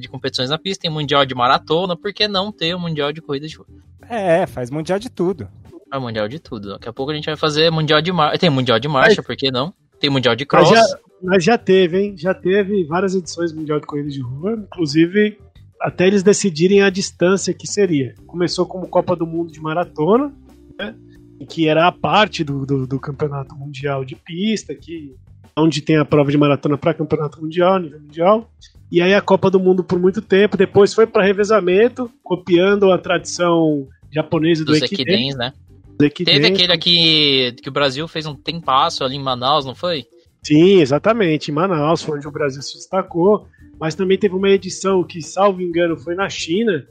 de 0.00 0.08
competições 0.08 0.50
na 0.50 0.58
pista, 0.58 0.82
tem 0.82 0.90
mundial 0.90 1.24
de 1.26 1.34
maratona, 1.34 1.96
por 1.96 2.12
que 2.12 2.28
não 2.28 2.52
ter 2.52 2.74
um 2.74 2.80
mundial 2.80 3.12
de 3.12 3.20
corrida 3.20 3.46
de 3.46 3.56
rua? 3.56 3.66
É, 4.08 4.46
faz 4.46 4.70
mundial 4.70 4.98
de 4.98 5.08
tudo. 5.08 5.48
É 5.92 5.98
mundial 5.98 6.28
de 6.28 6.38
tudo. 6.38 6.70
Daqui 6.70 6.88
a 6.88 6.92
pouco 6.92 7.10
a 7.10 7.14
gente 7.14 7.26
vai 7.26 7.36
fazer 7.36 7.70
mundial 7.70 8.00
de 8.00 8.12
marcha. 8.12 8.38
Tem 8.38 8.50
mundial 8.50 8.78
de 8.78 8.88
marcha, 8.88 9.16
Mas... 9.16 9.26
por 9.26 9.36
que 9.36 9.50
não? 9.50 9.74
Tem 9.98 10.08
mundial 10.08 10.34
de 10.34 10.46
cross. 10.46 10.70
Mas 10.70 10.78
já, 10.78 10.98
mas 11.22 11.44
já 11.44 11.58
teve, 11.58 12.00
hein? 12.00 12.14
Já 12.16 12.32
teve 12.32 12.84
várias 12.84 13.14
edições 13.14 13.52
mundial 13.52 13.80
de 13.80 13.86
corrida 13.86 14.08
de 14.08 14.20
rua, 14.20 14.52
inclusive 14.52 15.38
até 15.80 16.06
eles 16.06 16.22
decidirem 16.22 16.82
a 16.82 16.90
distância 16.90 17.54
que 17.54 17.66
seria. 17.66 18.14
Começou 18.26 18.66
como 18.66 18.86
Copa 18.86 19.16
do 19.16 19.26
Mundo 19.26 19.50
de 19.50 19.60
Maratona, 19.60 20.32
né, 20.78 20.94
que 21.48 21.66
era 21.66 21.86
a 21.86 21.92
parte 21.92 22.44
do, 22.44 22.66
do, 22.66 22.86
do, 22.86 23.00
campeonato 23.00 23.54
mundial 23.54 24.04
de 24.04 24.14
pista, 24.14 24.74
que 24.74 25.14
onde 25.56 25.80
tem 25.80 25.96
a 25.96 26.04
prova 26.04 26.30
de 26.30 26.36
maratona 26.36 26.76
para 26.76 26.94
campeonato 26.94 27.40
mundial, 27.40 27.78
nível 27.78 28.00
mundial. 28.00 28.50
E 28.92 29.00
aí 29.00 29.14
a 29.14 29.20
Copa 29.20 29.50
do 29.50 29.58
Mundo 29.58 29.82
por 29.82 29.98
muito 29.98 30.20
tempo, 30.20 30.56
depois 30.56 30.92
foi 30.92 31.06
para 31.06 31.24
revezamento, 31.24 32.10
copiando 32.22 32.92
a 32.92 32.98
tradição 32.98 33.88
japonesa 34.12 34.64
do 34.64 34.76
Ekiden, 34.76 35.34
né? 35.34 35.52
Teve 36.08 36.46
aquele 36.46 36.72
aqui 36.72 37.54
que 37.62 37.68
o 37.68 37.72
Brasil 37.72 38.08
fez 38.08 38.26
um 38.26 38.34
tempasso 38.34 39.04
ali 39.04 39.16
em 39.16 39.22
Manaus, 39.22 39.66
não 39.66 39.74
foi? 39.74 40.06
Sim, 40.42 40.80
exatamente. 40.80 41.50
Em 41.50 41.54
Manaus 41.54 42.02
foi 42.02 42.18
onde 42.18 42.28
o 42.28 42.32
Brasil 42.32 42.62
se 42.62 42.74
destacou. 42.74 43.46
Mas 43.78 43.94
também 43.94 44.18
teve 44.18 44.34
uma 44.34 44.50
edição 44.50 45.02
que, 45.02 45.22
salvo 45.22 45.62
engano, 45.62 45.96
foi 45.96 46.14
na 46.14 46.28
China, 46.28 46.84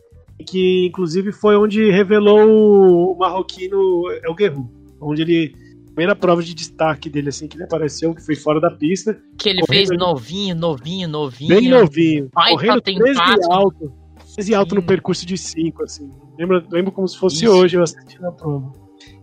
que 0.47 0.87
inclusive 0.87 1.31
foi 1.31 1.55
onde 1.55 1.91
revelou 1.91 3.11
o 3.11 3.17
marroquino 3.17 4.09
El 4.23 4.33
Guerrero, 4.33 4.69
onde 4.99 5.21
ele 5.21 5.53
primeira 5.99 6.15
prova 6.15 6.41
de 6.41 6.53
destaque 6.53 7.09
dele, 7.09 7.27
assim, 7.27 7.47
que 7.47 7.57
ele 7.57 7.65
apareceu, 7.65 8.15
que 8.15 8.25
foi 8.25 8.35
fora 8.35 8.61
da 8.61 8.71
pista. 8.71 9.19
Que 9.37 9.49
ele 9.49 9.61
fez 9.67 9.89
novinho, 9.89 10.55
novinho, 10.55 11.09
novinho. 11.09 11.49
Bem 11.49 11.69
novinho. 11.69 12.29
Vai 12.33 12.51
correndo 12.53 12.81
13 12.81 13.19
alto. 13.51 13.93
13 14.35 14.55
alto 14.55 14.75
no 14.75 14.81
percurso 14.81 15.25
de 15.25 15.37
5, 15.37 15.83
assim. 15.83 16.09
Lembro, 16.37 16.63
lembro 16.71 16.91
como 16.93 17.05
se 17.05 17.17
fosse 17.17 17.43
Isso. 17.43 17.53
hoje 17.53 17.75
eu 17.77 17.83
assistindo 17.83 18.27
a 18.27 18.31
prova. 18.31 18.71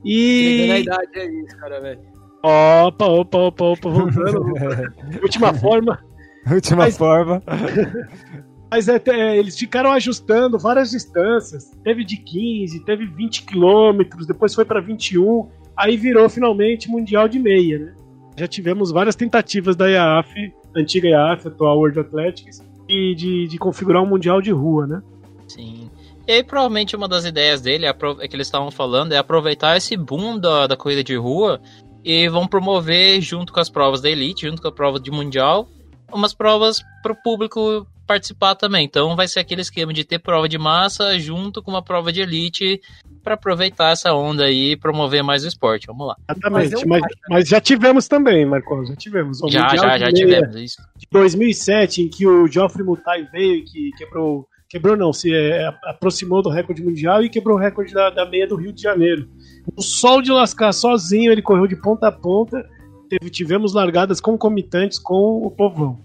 E. 0.04 0.70
a 0.70 0.78
idade 0.78 1.10
é 1.14 1.42
isso, 1.42 1.56
cara, 1.56 1.80
velho. 1.80 2.15
Opa, 2.42 3.06
opa, 3.06 3.38
opa, 3.38 3.64
opa, 3.64 3.90
voltando. 3.90 4.54
Última 5.22 5.52
forma. 5.54 5.98
Última 6.50 6.84
Mas... 6.84 6.96
forma. 6.96 7.42
Mas 8.70 8.88
é, 8.88 9.00
é, 9.06 9.36
eles 9.38 9.56
ficaram 9.56 9.92
ajustando 9.92 10.58
várias 10.58 10.90
distâncias. 10.90 11.70
Teve 11.84 12.04
de 12.04 12.16
15, 12.16 12.84
teve 12.84 13.06
20 13.06 13.44
quilômetros, 13.44 14.26
depois 14.26 14.54
foi 14.54 14.64
para 14.64 14.80
21. 14.80 15.48
Aí 15.76 15.96
virou 15.96 16.28
finalmente 16.28 16.88
Mundial 16.88 17.28
de 17.28 17.38
Meia, 17.38 17.78
né? 17.78 17.94
Já 18.36 18.46
tivemos 18.46 18.90
várias 18.90 19.14
tentativas 19.14 19.76
da 19.76 19.88
IAAF, 19.88 20.52
antiga 20.76 21.08
IAAF, 21.08 21.48
atual 21.48 21.78
World 21.78 22.00
Athletics, 22.00 22.62
de, 22.86 23.14
de, 23.14 23.48
de 23.48 23.58
configurar 23.58 24.02
um 24.02 24.06
Mundial 24.06 24.42
de 24.42 24.50
rua, 24.50 24.86
né? 24.86 25.02
Sim. 25.48 25.88
E 26.26 26.32
aí, 26.32 26.42
provavelmente 26.42 26.96
uma 26.96 27.06
das 27.06 27.24
ideias 27.24 27.60
dele, 27.60 27.86
é, 27.86 27.90
é 27.90 28.28
que 28.28 28.34
eles 28.34 28.48
estavam 28.48 28.70
falando, 28.70 29.12
é 29.12 29.16
aproveitar 29.16 29.76
esse 29.76 29.96
boom 29.96 30.38
da, 30.38 30.66
da 30.66 30.76
corrida 30.76 31.04
de 31.04 31.14
rua 31.14 31.60
e 32.06 32.28
vão 32.28 32.46
promover, 32.46 33.20
junto 33.20 33.52
com 33.52 33.58
as 33.58 33.68
provas 33.68 34.00
da 34.00 34.08
Elite, 34.08 34.46
junto 34.46 34.62
com 34.62 34.68
a 34.68 34.72
prova 34.72 35.00
de 35.00 35.10
Mundial, 35.10 35.68
umas 36.12 36.32
provas 36.32 36.80
para 37.02 37.12
o 37.12 37.16
público 37.16 37.84
participar 38.06 38.54
também. 38.54 38.84
Então 38.84 39.16
vai 39.16 39.26
ser 39.26 39.40
aquele 39.40 39.60
esquema 39.60 39.92
de 39.92 40.04
ter 40.04 40.20
prova 40.20 40.48
de 40.48 40.56
massa 40.56 41.18
junto 41.18 41.60
com 41.60 41.72
uma 41.72 41.82
prova 41.82 42.12
de 42.12 42.20
elite 42.20 42.80
para 43.24 43.34
aproveitar 43.34 43.90
essa 43.90 44.14
onda 44.14 44.44
aí 44.44 44.70
e 44.70 44.76
promover 44.76 45.24
mais 45.24 45.44
o 45.44 45.48
esporte. 45.48 45.88
Vamos 45.88 46.06
lá. 46.06 46.16
Exatamente, 46.30 46.86
mas, 46.86 47.02
mas 47.28 47.48
já 47.48 47.60
tivemos 47.60 48.06
também, 48.06 48.46
Marcos, 48.46 48.88
já 48.88 48.94
tivemos. 48.94 49.42
O 49.42 49.48
já, 49.48 49.66
já, 49.74 49.98
já 49.98 50.12
tivemos 50.12 50.54
isso. 50.54 50.76
De 50.96 51.08
2007, 51.10 52.02
em 52.02 52.08
que 52.08 52.24
o 52.24 52.46
Geoffrey 52.46 52.86
Mutai 52.86 53.24
veio 53.32 53.56
e 53.56 53.62
que 53.62 53.90
quebrou, 53.98 54.46
quebrou 54.68 54.96
não, 54.96 55.12
se 55.12 55.34
é, 55.34 55.66
aproximou 55.86 56.40
do 56.40 56.50
recorde 56.50 56.84
mundial 56.84 57.24
e 57.24 57.28
quebrou 57.28 57.56
o 57.56 57.60
recorde 57.60 57.92
da, 57.92 58.10
da 58.10 58.24
meia 58.24 58.46
do 58.46 58.54
Rio 58.54 58.72
de 58.72 58.80
Janeiro. 58.80 59.28
O 59.74 59.82
sol 59.82 60.22
de 60.22 60.30
lascar 60.30 60.72
sozinho, 60.72 61.32
ele 61.32 61.42
correu 61.42 61.66
de 61.66 61.76
ponta 61.76 62.08
a 62.08 62.12
ponta, 62.12 62.68
teve, 63.08 63.30
tivemos 63.30 63.72
largadas 63.74 64.20
concomitantes 64.20 64.98
com 64.98 65.42
o 65.44 65.50
povão. 65.50 65.98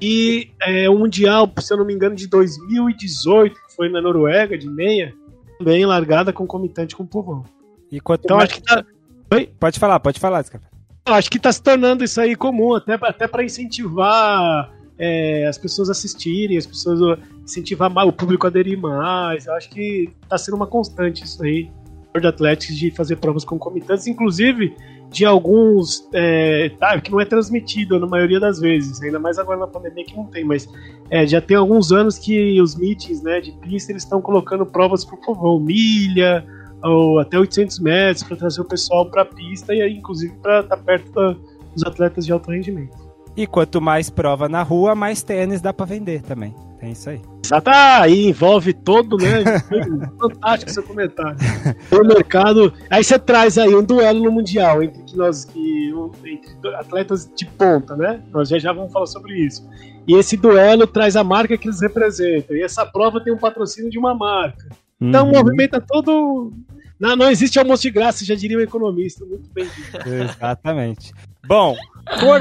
E 0.00 0.50
é, 0.60 0.90
o 0.90 0.98
Mundial, 0.98 1.50
se 1.58 1.72
eu 1.72 1.78
não 1.78 1.84
me 1.84 1.94
engano, 1.94 2.14
de 2.14 2.26
2018, 2.26 3.54
que 3.54 3.74
foi 3.74 3.88
na 3.88 4.00
Noruega, 4.00 4.58
de 4.58 4.68
meia, 4.68 5.14
também 5.58 5.86
largada 5.86 6.32
concomitante 6.32 6.94
com 6.94 7.04
o 7.04 7.06
povão. 7.06 7.44
E 7.90 7.96
então 7.98 8.36
mais... 8.36 8.50
acho 8.50 8.60
que 8.60 8.66
tá. 8.66 8.84
Oi? 9.32 9.50
Pode 9.58 9.78
falar, 9.78 10.00
pode 10.00 10.20
falar, 10.20 10.44
Scarpa. 10.44 10.66
Acho 11.06 11.30
que 11.30 11.36
está 11.36 11.52
se 11.52 11.62
tornando 11.62 12.04
isso 12.04 12.20
aí 12.20 12.34
comum, 12.34 12.74
até, 12.74 12.94
até 12.94 13.28
para 13.28 13.44
incentivar 13.44 14.72
é, 14.98 15.46
as 15.46 15.56
pessoas 15.56 15.88
assistirem, 15.88 16.56
as 16.56 16.66
pessoas 16.66 17.18
incentivar 17.44 17.90
mais, 17.90 18.08
o 18.08 18.12
público 18.12 18.46
a 18.46 18.50
aderir 18.50 18.78
mais. 18.78 19.46
Eu 19.46 19.54
acho 19.54 19.70
que 19.70 20.12
está 20.22 20.36
sendo 20.36 20.56
uma 20.56 20.66
constante 20.66 21.24
isso 21.24 21.42
aí. 21.42 21.70
World 22.16 22.26
Athletics 22.26 22.76
de 22.76 22.90
fazer 22.90 23.16
provas 23.16 23.44
concomitantes, 23.44 24.06
inclusive 24.06 24.74
de 25.10 25.24
alguns 25.24 26.08
é, 26.12 26.70
tá, 26.80 27.00
que 27.00 27.10
não 27.10 27.20
é 27.20 27.24
transmitido 27.24 27.98
na 27.98 28.06
maioria 28.06 28.40
das 28.40 28.58
vezes, 28.58 29.00
ainda 29.02 29.18
mais 29.18 29.38
agora 29.38 29.60
na 29.60 29.66
pandemia 29.66 30.04
que 30.04 30.16
não 30.16 30.26
tem, 30.26 30.44
mas 30.44 30.68
é, 31.10 31.26
já 31.26 31.40
tem 31.40 31.56
alguns 31.56 31.92
anos 31.92 32.18
que 32.18 32.60
os 32.60 32.74
meetings 32.74 33.22
né, 33.22 33.40
de 33.40 33.52
pista 33.52 33.92
eles 33.92 34.02
estão 34.02 34.20
colocando 34.20 34.66
provas 34.66 35.04
por 35.04 35.18
favor, 35.24 35.60
milha 35.60 36.44
ou 36.82 37.20
até 37.20 37.38
800 37.38 37.78
metros 37.78 38.22
para 38.24 38.36
trazer 38.36 38.60
o 38.60 38.64
pessoal 38.64 39.06
para 39.06 39.22
a 39.22 39.24
pista 39.24 39.72
e 39.74 39.88
inclusive 39.88 40.34
para 40.42 40.60
estar 40.60 40.76
tá 40.76 40.82
perto 40.82 41.12
da, 41.12 41.36
dos 41.72 41.84
atletas 41.84 42.26
de 42.26 42.32
alto 42.32 42.50
rendimento. 42.50 42.96
E 43.36 43.46
quanto 43.46 43.80
mais 43.80 44.10
prova 44.10 44.48
na 44.48 44.62
rua, 44.62 44.94
mais 44.94 45.22
tênis 45.22 45.60
dá 45.60 45.72
para 45.72 45.86
vender 45.86 46.22
também. 46.22 46.54
Tem 46.86 46.92
isso 46.92 47.10
aí. 47.10 47.20
Exato, 47.44 47.68
ah, 47.68 48.02
aí 48.02 48.28
envolve 48.28 48.72
todo, 48.72 49.16
né? 49.16 49.42
Fantástico 50.20 50.70
seu 50.70 50.84
comentário. 50.84 51.36
O 51.90 52.06
mercado. 52.06 52.72
Aí 52.88 53.02
você 53.02 53.18
traz 53.18 53.58
aí 53.58 53.74
um 53.74 53.82
duelo 53.82 54.22
no 54.22 54.30
Mundial 54.30 54.84
entre 54.84 55.02
que 55.02 55.16
nós 55.16 55.44
que 55.44 55.92
entre 56.24 56.76
atletas 56.76 57.28
de 57.34 57.44
ponta, 57.44 57.96
né? 57.96 58.22
Nós 58.30 58.48
já, 58.48 58.58
já 58.60 58.72
vamos 58.72 58.92
falar 58.92 59.06
sobre 59.06 59.34
isso. 59.34 59.68
E 60.06 60.14
esse 60.14 60.36
duelo 60.36 60.86
traz 60.86 61.16
a 61.16 61.24
marca 61.24 61.58
que 61.58 61.66
eles 61.66 61.80
representam. 61.80 62.56
E 62.56 62.62
essa 62.62 62.86
prova 62.86 63.20
tem 63.20 63.32
um 63.32 63.38
patrocínio 63.38 63.90
de 63.90 63.98
uma 63.98 64.14
marca. 64.14 64.68
Então 65.00 65.26
uhum. 65.26 65.32
movimenta 65.32 65.80
todo. 65.80 66.52
Não, 67.00 67.16
não 67.16 67.28
existe 67.28 67.58
almoço 67.58 67.82
de 67.82 67.90
graça, 67.90 68.24
já 68.24 68.36
diria 68.36 68.58
um 68.58 68.60
economista. 68.60 69.24
Muito 69.24 69.50
bem. 69.52 69.66
Exatamente. 70.06 71.12
Bom, 71.48 71.74
por, 72.20 72.40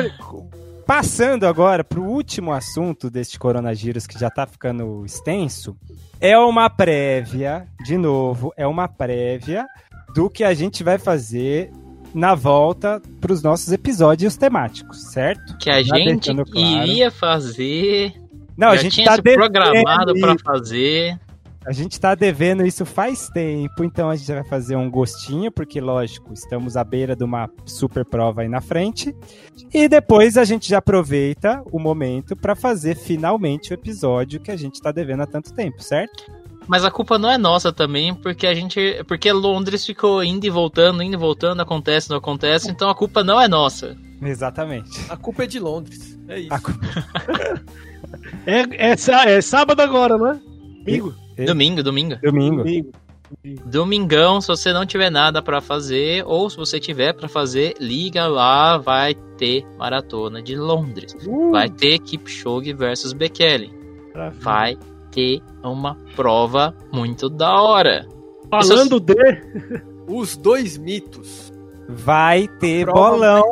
Passando 0.86 1.48
agora 1.48 1.84
para 1.84 2.00
o 2.00 2.08
último 2.08 2.54
assunto 2.54 3.10
deste 3.10 3.40
coronavírus 3.40 4.06
que 4.06 4.20
já 4.20 4.28
está 4.28 4.46
ficando 4.46 5.04
extenso, 5.04 5.76
é 6.22 6.38
uma 6.38 6.70
prévia, 6.70 7.66
de 7.84 7.98
novo, 7.98 8.54
é 8.56 8.68
uma 8.68 8.88
prévia 8.88 9.66
do 10.14 10.30
que 10.30 10.44
a 10.44 10.54
gente 10.54 10.84
vai 10.84 11.00
fazer 11.00 11.72
na 12.14 12.36
volta 12.36 13.02
para 13.20 13.34
os 13.34 13.42
nossos 13.42 13.72
episódios 13.72 14.38
temáticos, 14.38 15.12
certo? 15.12 15.58
Que 15.58 15.72
a 15.72 15.82
já 15.82 15.96
gente 15.96 16.32
claro. 16.34 16.50
iria 16.54 17.10
fazer. 17.10 18.14
Não, 18.56 18.70
a 18.70 18.78
gente 18.78 19.02
está 19.02 19.20
programado 19.22 20.14
para 20.20 20.36
fazer. 20.38 21.20
A 21.66 21.72
gente 21.72 21.94
está 21.94 22.14
devendo 22.14 22.64
isso 22.64 22.86
faz 22.86 23.28
tempo, 23.30 23.84
então 23.84 24.08
a 24.08 24.16
gente 24.16 24.32
vai 24.32 24.44
fazer 24.44 24.76
um 24.76 24.90
gostinho, 24.90 25.52
porque, 25.52 25.82
lógico, 25.82 26.32
estamos 26.32 26.78
à 26.78 26.84
beira 26.84 27.16
de 27.16 27.24
uma 27.24 27.50
super 27.66 28.06
prova 28.06 28.44
aí 28.44 28.48
na 28.48 28.62
frente. 28.62 29.16
E 29.74 29.90
depois 29.90 30.38
a 30.38 30.46
gente 30.46 30.70
já 30.70 30.78
aproveita 30.78 31.64
o 31.72 31.80
momento 31.80 32.36
para 32.36 32.56
fazer 32.56 32.96
finalmente 32.96 33.72
o 33.72 33.74
episódio 33.74 34.40
que 34.40 34.52
a 34.52 34.56
gente 34.56 34.76
está 34.76 34.92
devendo 34.92 35.22
há 35.22 35.26
tanto 35.26 35.52
tempo, 35.54 35.82
certo? 35.82 36.32
Mas 36.68 36.86
a 36.86 36.92
culpa 36.92 37.18
não 37.18 37.32
é 37.32 37.38
nossa 37.38 37.74
também, 37.74 38.14
porque 38.14 38.46
a 38.46 38.54
gente. 38.54 39.04
Porque 39.08 39.32
Londres 39.32 39.84
ficou 39.84 40.24
indo 40.24 40.46
e 40.46 40.50
voltando, 40.52 41.02
indo 41.02 41.16
e 41.16 41.18
voltando, 41.18 41.62
acontece, 41.62 42.12
não 42.12 42.18
acontece, 42.18 42.70
então 42.70 42.90
a 42.90 42.96
culpa 42.96 43.24
não 43.24 43.42
é 43.42 43.48
nossa. 43.48 43.98
Exatamente. 44.22 45.06
A 45.10 45.18
culpa 45.18 45.44
é 45.44 45.48
de 45.48 45.60
Londres. 45.60 46.20
É 46.28 46.40
isso. 46.42 46.50
é, 48.46 48.92
é, 48.92 49.36
é, 49.36 49.42
sábado 49.42 49.82
agora, 49.82 50.16
não 50.18 50.28
é? 50.28 50.40
Domingo. 50.86 51.25
Domingo, 51.44 51.84
domingo. 51.84 52.16
Domingo. 52.22 52.58
domingo. 52.58 52.92
Domingão, 53.66 54.40
se 54.40 54.48
você 54.48 54.72
não 54.72 54.86
tiver 54.86 55.10
nada 55.10 55.42
para 55.42 55.60
fazer, 55.60 56.24
ou 56.26 56.50
se 56.50 56.58
você 56.58 56.80
tiver 56.80 57.14
para 57.14 57.28
fazer, 57.28 57.74
liga 57.80 58.28
lá, 58.28 58.78
vai 58.78 59.16
ter 59.38 59.66
maratona 59.78 60.42
de 60.42 60.56
Londres. 60.56 61.16
Uh. 61.26 61.52
Vai 61.52 61.70
ter 61.70 62.00
Kipchoge 62.00 62.74
versus 62.74 63.14
Bekele. 63.14 63.74
Vai 64.40 64.78
ter 65.12 65.42
uma 65.64 65.96
prova 66.16 66.74
muito 66.92 67.30
da 67.30 67.62
hora. 67.62 68.08
Falando 68.50 69.00
de 69.00 69.16
os 70.08 70.38
dois 70.38 70.78
mitos. 70.78 71.52
Vai 71.90 72.48
ter 72.60 72.86
bolão. 72.86 73.44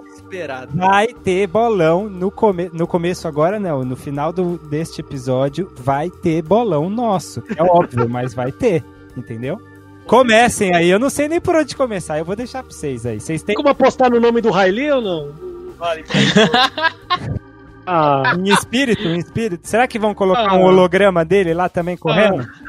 Vai 0.74 1.08
ter 1.08 1.48
bolão 1.48 2.10
no, 2.10 2.32
come 2.32 2.70
no 2.74 2.88
começo 2.88 3.28
agora 3.28 3.60
não, 3.60 3.84
no 3.84 3.96
final 3.96 4.34
do, 4.34 4.58
deste 4.58 5.02
episódio 5.02 5.72
vai 5.76 6.10
ter 6.10 6.42
bolão 6.42 6.90
nosso. 6.90 7.44
É 7.56 7.64
óbvio, 7.64 8.08
mas 8.10 8.34
vai 8.34 8.52
ter, 8.52 8.84
entendeu? 9.16 9.62
Comecem 10.06 10.76
aí, 10.76 10.90
eu 10.90 11.00
não 11.00 11.10
sei 11.10 11.28
nem 11.28 11.40
por 11.40 11.56
onde 11.56 11.76
começar, 11.76 12.18
eu 12.18 12.26
vou 12.26 12.36
deixar 12.36 12.64
pra 12.64 12.72
vocês 12.72 13.06
aí. 13.06 13.20
Vocês 13.20 13.42
têm 13.44 13.56
como 13.56 13.70
apostar 13.70 14.12
no 14.12 14.20
nome 14.20 14.42
do 14.42 14.52
Riley 14.52 14.92
ou 14.92 15.02
não? 15.02 15.32
Vale. 15.78 16.04
ah, 17.86 18.36
em 18.38 18.50
espírito, 18.50 19.04
em 19.08 19.20
espírito. 19.20 19.68
Será 19.68 19.88
que 19.88 20.00
vão 20.00 20.14
colocar 20.14 20.52
ah. 20.52 20.56
um 20.56 20.64
holograma 20.64 21.24
dele 21.24 21.54
lá 21.54 21.70
também 21.70 21.96
correndo? 21.96 22.42
Ah. 22.42 22.63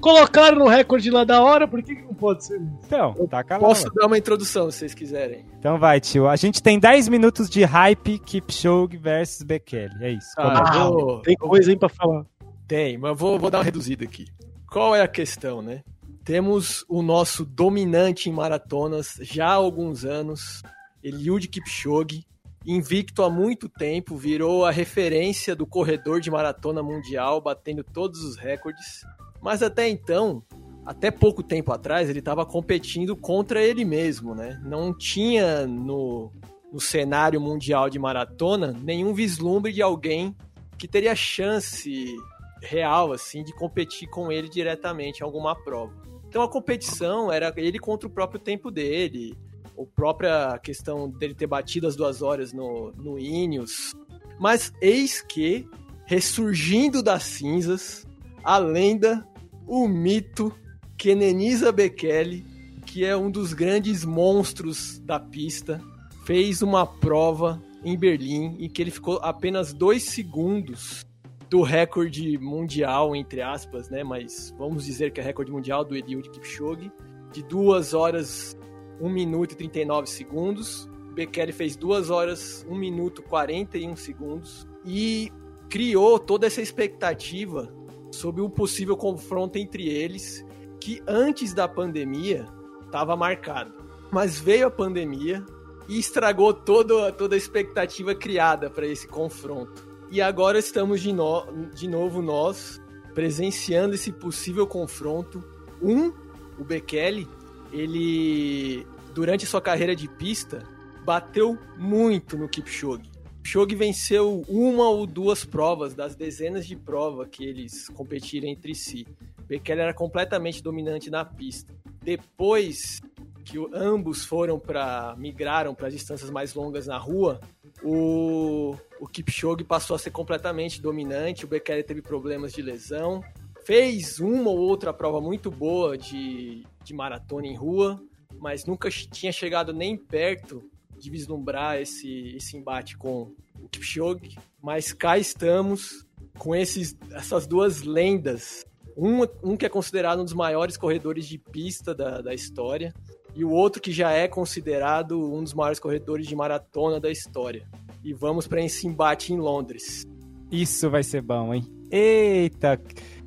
Colocaram 0.00 0.58
no 0.58 0.66
recorde 0.66 1.10
lá 1.10 1.24
da 1.24 1.42
hora, 1.42 1.68
por 1.68 1.82
que, 1.82 1.96
que 1.96 2.02
não 2.02 2.14
pode 2.14 2.44
ser? 2.44 2.60
Então, 2.84 3.14
tá 3.28 3.44
calado. 3.44 3.66
Posso 3.66 3.90
dar 3.94 4.06
uma 4.06 4.18
introdução, 4.18 4.70
se 4.70 4.78
vocês 4.78 4.94
quiserem. 4.94 5.44
Então 5.58 5.78
vai, 5.78 6.00
tio. 6.00 6.26
A 6.26 6.36
gente 6.36 6.62
tem 6.62 6.78
10 6.78 7.08
minutos 7.08 7.48
de 7.50 7.62
hype 7.64 8.18
Kipchoge 8.18 8.96
versus 8.96 9.42
Bekele. 9.42 9.94
É 10.00 10.10
isso. 10.12 10.28
Ah, 10.38 10.88
vou... 10.88 11.20
Tem 11.20 11.36
coisa 11.36 11.70
aí 11.70 11.76
pra 11.76 11.88
falar. 11.88 12.24
Tem, 12.66 12.96
mas 12.96 13.18
vou, 13.18 13.38
vou 13.38 13.50
dar 13.50 13.58
uma 13.58 13.64
reduzida 13.64 14.04
aqui. 14.04 14.26
Qual 14.70 14.94
é 14.94 15.02
a 15.02 15.08
questão, 15.08 15.60
né? 15.60 15.82
Temos 16.24 16.84
o 16.88 17.02
nosso 17.02 17.44
dominante 17.44 18.30
em 18.30 18.32
maratonas 18.32 19.18
já 19.20 19.48
há 19.48 19.54
alguns 19.54 20.04
anos, 20.04 20.62
Eliud 21.02 21.48
Kipchoge, 21.48 22.24
invicto 22.64 23.22
há 23.22 23.30
muito 23.30 23.68
tempo, 23.68 24.16
virou 24.16 24.64
a 24.64 24.70
referência 24.70 25.56
do 25.56 25.66
corredor 25.66 26.20
de 26.20 26.30
maratona 26.30 26.82
mundial, 26.82 27.40
batendo 27.40 27.82
todos 27.82 28.22
os 28.22 28.36
recordes. 28.36 29.04
Mas 29.40 29.62
até 29.62 29.88
então, 29.88 30.42
até 30.84 31.10
pouco 31.10 31.42
tempo 31.42 31.72
atrás, 31.72 32.08
ele 32.08 32.18
estava 32.18 32.44
competindo 32.44 33.16
contra 33.16 33.62
ele 33.62 33.84
mesmo, 33.84 34.34
né? 34.34 34.60
Não 34.64 34.96
tinha 34.96 35.66
no, 35.66 36.32
no 36.72 36.80
cenário 36.80 37.40
mundial 37.40 37.88
de 37.88 37.98
maratona, 37.98 38.72
nenhum 38.82 39.14
vislumbre 39.14 39.72
de 39.72 39.82
alguém 39.82 40.34
que 40.78 40.88
teria 40.88 41.14
chance 41.14 42.16
real 42.62 43.12
assim 43.12 43.42
de 43.42 43.54
competir 43.54 44.08
com 44.08 44.30
ele 44.30 44.48
diretamente 44.48 45.20
em 45.20 45.24
alguma 45.24 45.54
prova. 45.54 45.94
Então 46.28 46.42
a 46.42 46.48
competição 46.48 47.32
era 47.32 47.52
ele 47.56 47.78
contra 47.78 48.06
o 48.06 48.10
próprio 48.10 48.38
tempo 48.38 48.70
dele, 48.70 49.36
a 49.78 49.82
própria 49.94 50.58
questão 50.58 51.10
dele 51.10 51.34
ter 51.34 51.46
batido 51.46 51.86
as 51.86 51.96
duas 51.96 52.22
horas 52.22 52.52
no, 52.52 52.92
no 52.92 53.18
Ineos. 53.18 53.92
Mas 54.38 54.72
eis 54.80 55.20
que, 55.20 55.68
ressurgindo 56.06 57.02
das 57.02 57.24
cinzas, 57.24 58.06
a 58.44 58.58
lenda, 58.58 59.26
o 59.66 59.86
mito, 59.88 60.52
Kenenisa 60.96 61.72
Bekele, 61.72 62.44
que 62.86 63.04
é 63.04 63.16
um 63.16 63.30
dos 63.30 63.52
grandes 63.52 64.04
monstros 64.04 64.98
da 65.00 65.20
pista, 65.20 65.80
fez 66.24 66.62
uma 66.62 66.86
prova 66.86 67.62
em 67.84 67.96
Berlim 67.96 68.56
em 68.58 68.68
que 68.68 68.82
ele 68.82 68.90
ficou 68.90 69.18
apenas 69.22 69.72
dois 69.72 70.02
segundos 70.04 71.04
do 71.48 71.62
recorde 71.62 72.38
mundial, 72.38 73.16
entre 73.16 73.42
aspas, 73.42 73.90
né? 73.90 74.04
Mas 74.04 74.54
vamos 74.56 74.84
dizer 74.84 75.12
que 75.12 75.20
é 75.20 75.24
recorde 75.24 75.50
mundial 75.50 75.84
do 75.84 75.96
Eliud 75.96 76.30
Kipchoge, 76.30 76.92
de 77.32 77.42
2 77.42 77.94
horas, 77.94 78.56
1 79.00 79.08
minuto 79.08 79.52
e 79.52 79.56
39 79.56 80.08
segundos. 80.08 80.88
Bekele 81.14 81.52
fez 81.52 81.76
2 81.76 82.08
horas, 82.10 82.64
1 82.68 82.74
minuto 82.76 83.20
e 83.20 83.28
41 83.28 83.96
segundos 83.96 84.66
e 84.84 85.32
criou 85.68 86.18
toda 86.18 86.46
essa 86.46 86.62
expectativa 86.62 87.72
sobre 88.10 88.40
o 88.40 88.50
possível 88.50 88.96
confronto 88.96 89.58
entre 89.58 89.88
eles, 89.88 90.44
que 90.80 91.02
antes 91.06 91.52
da 91.52 91.68
pandemia 91.68 92.46
estava 92.84 93.16
marcado. 93.16 93.72
Mas 94.10 94.38
veio 94.38 94.66
a 94.66 94.70
pandemia 94.70 95.44
e 95.88 95.98
estragou 95.98 96.52
toda, 96.52 97.12
toda 97.12 97.34
a 97.34 97.38
expectativa 97.38 98.14
criada 98.14 98.70
para 98.70 98.86
esse 98.86 99.06
confronto. 99.06 99.88
E 100.10 100.20
agora 100.20 100.58
estamos 100.58 101.00
de, 101.00 101.12
no, 101.12 101.46
de 101.74 101.88
novo 101.88 102.20
nós 102.20 102.80
presenciando 103.14 103.94
esse 103.94 104.12
possível 104.12 104.66
confronto. 104.66 105.44
Um, 105.82 106.12
o 106.58 106.64
Bekele, 106.64 107.28
ele 107.72 108.86
durante 109.14 109.46
sua 109.46 109.60
carreira 109.60 109.94
de 109.94 110.08
pista 110.08 110.66
bateu 111.04 111.58
muito 111.76 112.36
no 112.36 112.48
Kipchoge. 112.48 113.09
Kipchoge 113.42 113.74
venceu 113.74 114.44
uma 114.48 114.88
ou 114.88 115.06
duas 115.06 115.44
provas 115.44 115.94
das 115.94 116.14
dezenas 116.14 116.66
de 116.66 116.76
provas 116.76 117.28
que 117.30 117.44
eles 117.44 117.88
competiram 117.88 118.46
entre 118.46 118.74
si. 118.74 119.06
Bekele 119.48 119.80
era 119.80 119.94
completamente 119.94 120.62
dominante 120.62 121.10
na 121.10 121.24
pista. 121.24 121.74
Depois 122.02 123.00
que 123.44 123.58
ambos 123.72 124.24
foram 124.24 124.58
para 124.58 125.16
migraram 125.18 125.74
para 125.74 125.88
distâncias 125.88 126.30
mais 126.30 126.54
longas 126.54 126.86
na 126.86 126.98
rua, 126.98 127.40
o, 127.82 128.76
o 129.00 129.08
Kipchoge 129.08 129.64
passou 129.64 129.96
a 129.96 129.98
ser 129.98 130.10
completamente 130.10 130.80
dominante, 130.80 131.44
o 131.44 131.48
Bekele 131.48 131.82
teve 131.82 132.02
problemas 132.02 132.52
de 132.52 132.62
lesão, 132.62 133.24
fez 133.64 134.20
uma 134.20 134.50
ou 134.50 134.58
outra 134.58 134.92
prova 134.92 135.20
muito 135.20 135.50
boa 135.50 135.96
de, 135.96 136.64
de 136.84 136.94
maratona 136.94 137.46
em 137.46 137.56
rua, 137.56 138.00
mas 138.38 138.66
nunca 138.66 138.90
tinha 138.90 139.32
chegado 139.32 139.72
nem 139.72 139.96
perto 139.96 140.69
de 141.00 141.10
vislumbrar 141.10 141.80
esse, 141.80 142.34
esse 142.36 142.56
embate 142.56 142.96
com 142.96 143.32
o 143.60 143.68
Kipchoge. 143.68 144.38
Mas 144.62 144.92
cá 144.92 145.18
estamos 145.18 146.06
com 146.38 146.54
esses, 146.54 146.96
essas 147.12 147.46
duas 147.46 147.82
lendas. 147.82 148.64
Um, 148.96 149.22
um 149.42 149.56
que 149.56 149.66
é 149.66 149.68
considerado 149.68 150.20
um 150.20 150.24
dos 150.24 150.34
maiores 150.34 150.76
corredores 150.76 151.26
de 151.26 151.38
pista 151.38 151.94
da, 151.94 152.20
da 152.20 152.34
história, 152.34 152.92
e 153.34 153.44
o 153.44 153.50
outro 153.50 153.80
que 153.80 153.92
já 153.92 154.10
é 154.10 154.26
considerado 154.26 155.32
um 155.32 155.42
dos 155.42 155.54
maiores 155.54 155.78
corredores 155.78 156.26
de 156.26 156.34
maratona 156.34 156.98
da 156.98 157.10
história. 157.10 157.66
E 158.02 158.12
vamos 158.12 158.46
para 158.46 158.62
esse 158.62 158.86
embate 158.86 159.32
em 159.32 159.38
Londres. 159.38 160.04
Isso 160.50 160.90
vai 160.90 161.02
ser 161.02 161.22
bom, 161.22 161.54
hein? 161.54 161.64
Eita! 161.90 162.80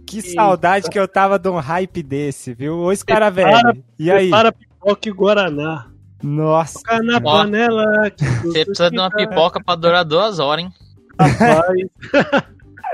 Que 0.05 0.17
Eita. 0.17 0.31
saudade 0.31 0.89
que 0.89 0.99
eu 0.99 1.07
tava 1.07 1.39
de 1.39 1.47
um 1.47 1.57
hype 1.57 2.03
desse, 2.03 2.53
viu? 2.53 2.79
Ô, 2.79 2.91
esse 2.91 3.05
cara 3.05 3.29
velho. 3.29 3.83
E 3.97 4.11
aí? 4.11 4.29
Para 4.29 4.51
pipoca 4.51 5.07
e 5.07 5.11
Guaraná. 5.11 5.92
Nossa. 6.23 6.79
Ficar 6.79 7.03
na 7.03 7.19
panela. 7.19 8.11
Você 8.43 8.65
precisa 8.65 8.89
de 8.89 8.97
uma 8.97 9.11
pipoca 9.11 9.61
pra 9.61 9.75
durar 9.75 10.05
duas 10.05 10.39
horas, 10.39 10.65
hein? 10.65 10.73
Rapaz. 11.19 11.81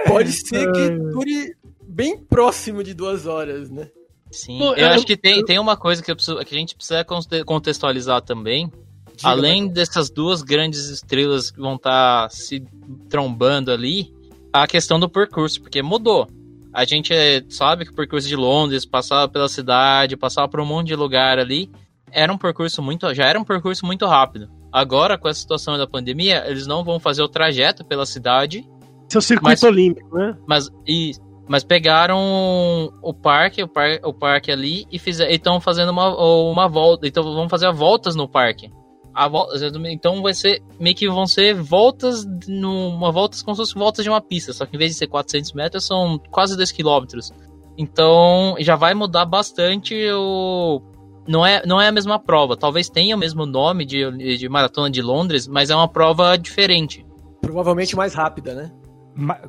Pode 0.08 0.32
ser 0.32 0.72
que 0.72 0.90
dure 1.14 1.56
bem 1.88 2.18
próximo 2.18 2.84
de 2.84 2.94
duas 2.94 3.28
horas, 3.28 3.70
né? 3.70 3.88
Sim, 4.32 4.60
Pô, 4.60 4.74
eu, 4.74 4.78
eu, 4.78 4.90
acho 4.90 5.06
que 5.06 5.18
tem, 5.18 5.40
eu... 5.40 5.46
tem 5.46 5.60
uma 5.60 5.78
coisa 5.78 6.04
que, 6.04 6.14
preciso, 6.14 6.38
que 6.38 6.56
a 6.56 6.58
gente 6.58 6.76
precisa 6.76 7.06
contextualizar 7.46 8.22
também. 8.22 8.72
Diga, 9.16 9.30
Além 9.30 9.68
dessas 9.68 10.10
duas 10.10 10.42
grandes 10.42 10.88
estrelas 10.88 11.52
que 11.52 11.60
vão 11.60 11.76
estar 11.76 12.24
tá 12.24 12.30
se 12.30 12.64
trombando 13.10 13.72
ali, 13.72 14.14
a 14.54 14.66
questão 14.66 15.00
do 15.00 15.10
percurso, 15.10 15.62
porque 15.62 15.82
mudou. 15.82 16.28
A 16.72 16.86
gente 16.86 17.14
sabe 17.50 17.86
que 17.86 17.92
o 17.92 17.96
percurso 17.96 18.28
de 18.28 18.36
Londres 18.36 18.86
passava 18.86 19.28
pela 19.28 19.50
cidade, 19.50 20.16
passava 20.16 20.48
por 20.48 20.60
um 20.60 20.66
monte 20.66 20.88
de 20.88 20.96
lugar 20.96 21.40
ali, 21.40 21.70
era 22.12 22.32
um 22.32 22.38
percurso 22.38 22.82
muito, 22.82 23.14
já 23.14 23.26
era 23.26 23.40
um 23.40 23.44
percurso 23.44 23.86
muito 23.86 24.06
rápido. 24.06 24.50
Agora, 24.72 25.18
com 25.18 25.28
a 25.28 25.34
situação 25.34 25.78
da 25.78 25.88
pandemia, 25.88 26.44
eles 26.48 26.68
não 26.68 26.84
vão 26.84 27.00
fazer 27.00 27.22
o 27.24 27.28
trajeto 27.28 27.84
pela 27.84 28.06
cidade. 28.06 28.68
Seu 29.08 29.22
circuito 29.22 29.50
mas, 29.50 29.64
olímpico, 29.64 30.16
né? 30.16 30.38
Mas 30.48 30.70
e 30.88 31.14
mas 31.50 31.64
pegaram 31.64 32.94
o 33.02 33.12
parque, 33.12 33.64
o 33.64 33.68
parque, 33.68 34.06
o 34.06 34.14
parque 34.14 34.52
ali 34.52 34.86
e 34.92 35.02
estão 35.34 35.60
fazendo 35.60 35.90
uma, 35.90 36.16
uma 36.16 36.68
volta. 36.68 37.08
Então 37.08 37.24
vão 37.24 37.50
fazer 37.50 37.72
voltas 37.74 38.16
no 38.16 38.28
parque. 38.28 38.72
A 39.12 39.28
volta, 39.28 39.58
então 39.88 40.22
vai 40.22 40.36
ser 40.36 40.62
meio 40.80 40.96
que 40.96 41.10
vão 41.10 41.26
ser 41.26 41.56
voltas 41.56 42.24
numa 42.48 43.12
voltas 43.12 43.42
como 43.42 43.56
se 43.56 43.64
fossem 43.64 43.80
voltas 43.80 44.04
de 44.04 44.10
uma 44.12 44.22
pista, 44.22 44.54
só 44.54 44.64
que 44.64 44.76
em 44.76 44.80
vez 44.80 44.92
de 44.92 44.98
ser 45.00 45.08
400 45.08 45.52
metros 45.54 45.88
são 45.88 46.22
quase 46.30 46.56
2 46.56 46.72
quilômetros. 46.72 47.34
Então 47.76 48.56
já 48.60 48.76
vai 48.76 48.94
mudar 48.94 49.26
bastante 49.26 49.96
o 50.12 50.84
não 51.30 51.46
é, 51.46 51.62
não 51.66 51.80
é 51.80 51.88
a 51.88 51.92
mesma 51.92 52.18
prova. 52.18 52.58
Talvez 52.58 52.90
tenha 52.90 53.16
o 53.16 53.20
mesmo 53.20 53.46
nome 53.46 53.86
de, 53.86 54.38
de 54.38 54.50
maratona 54.50 54.90
de 54.90 55.02
Londres, 55.02 55.48
mas 55.48 55.70
é 55.70 55.76
uma 55.76 55.88
prova 55.88 56.36
diferente. 56.36 57.06
Provavelmente 57.40 57.96
mais 57.96 58.16
rápida, 58.16 58.56
né? 58.56 58.72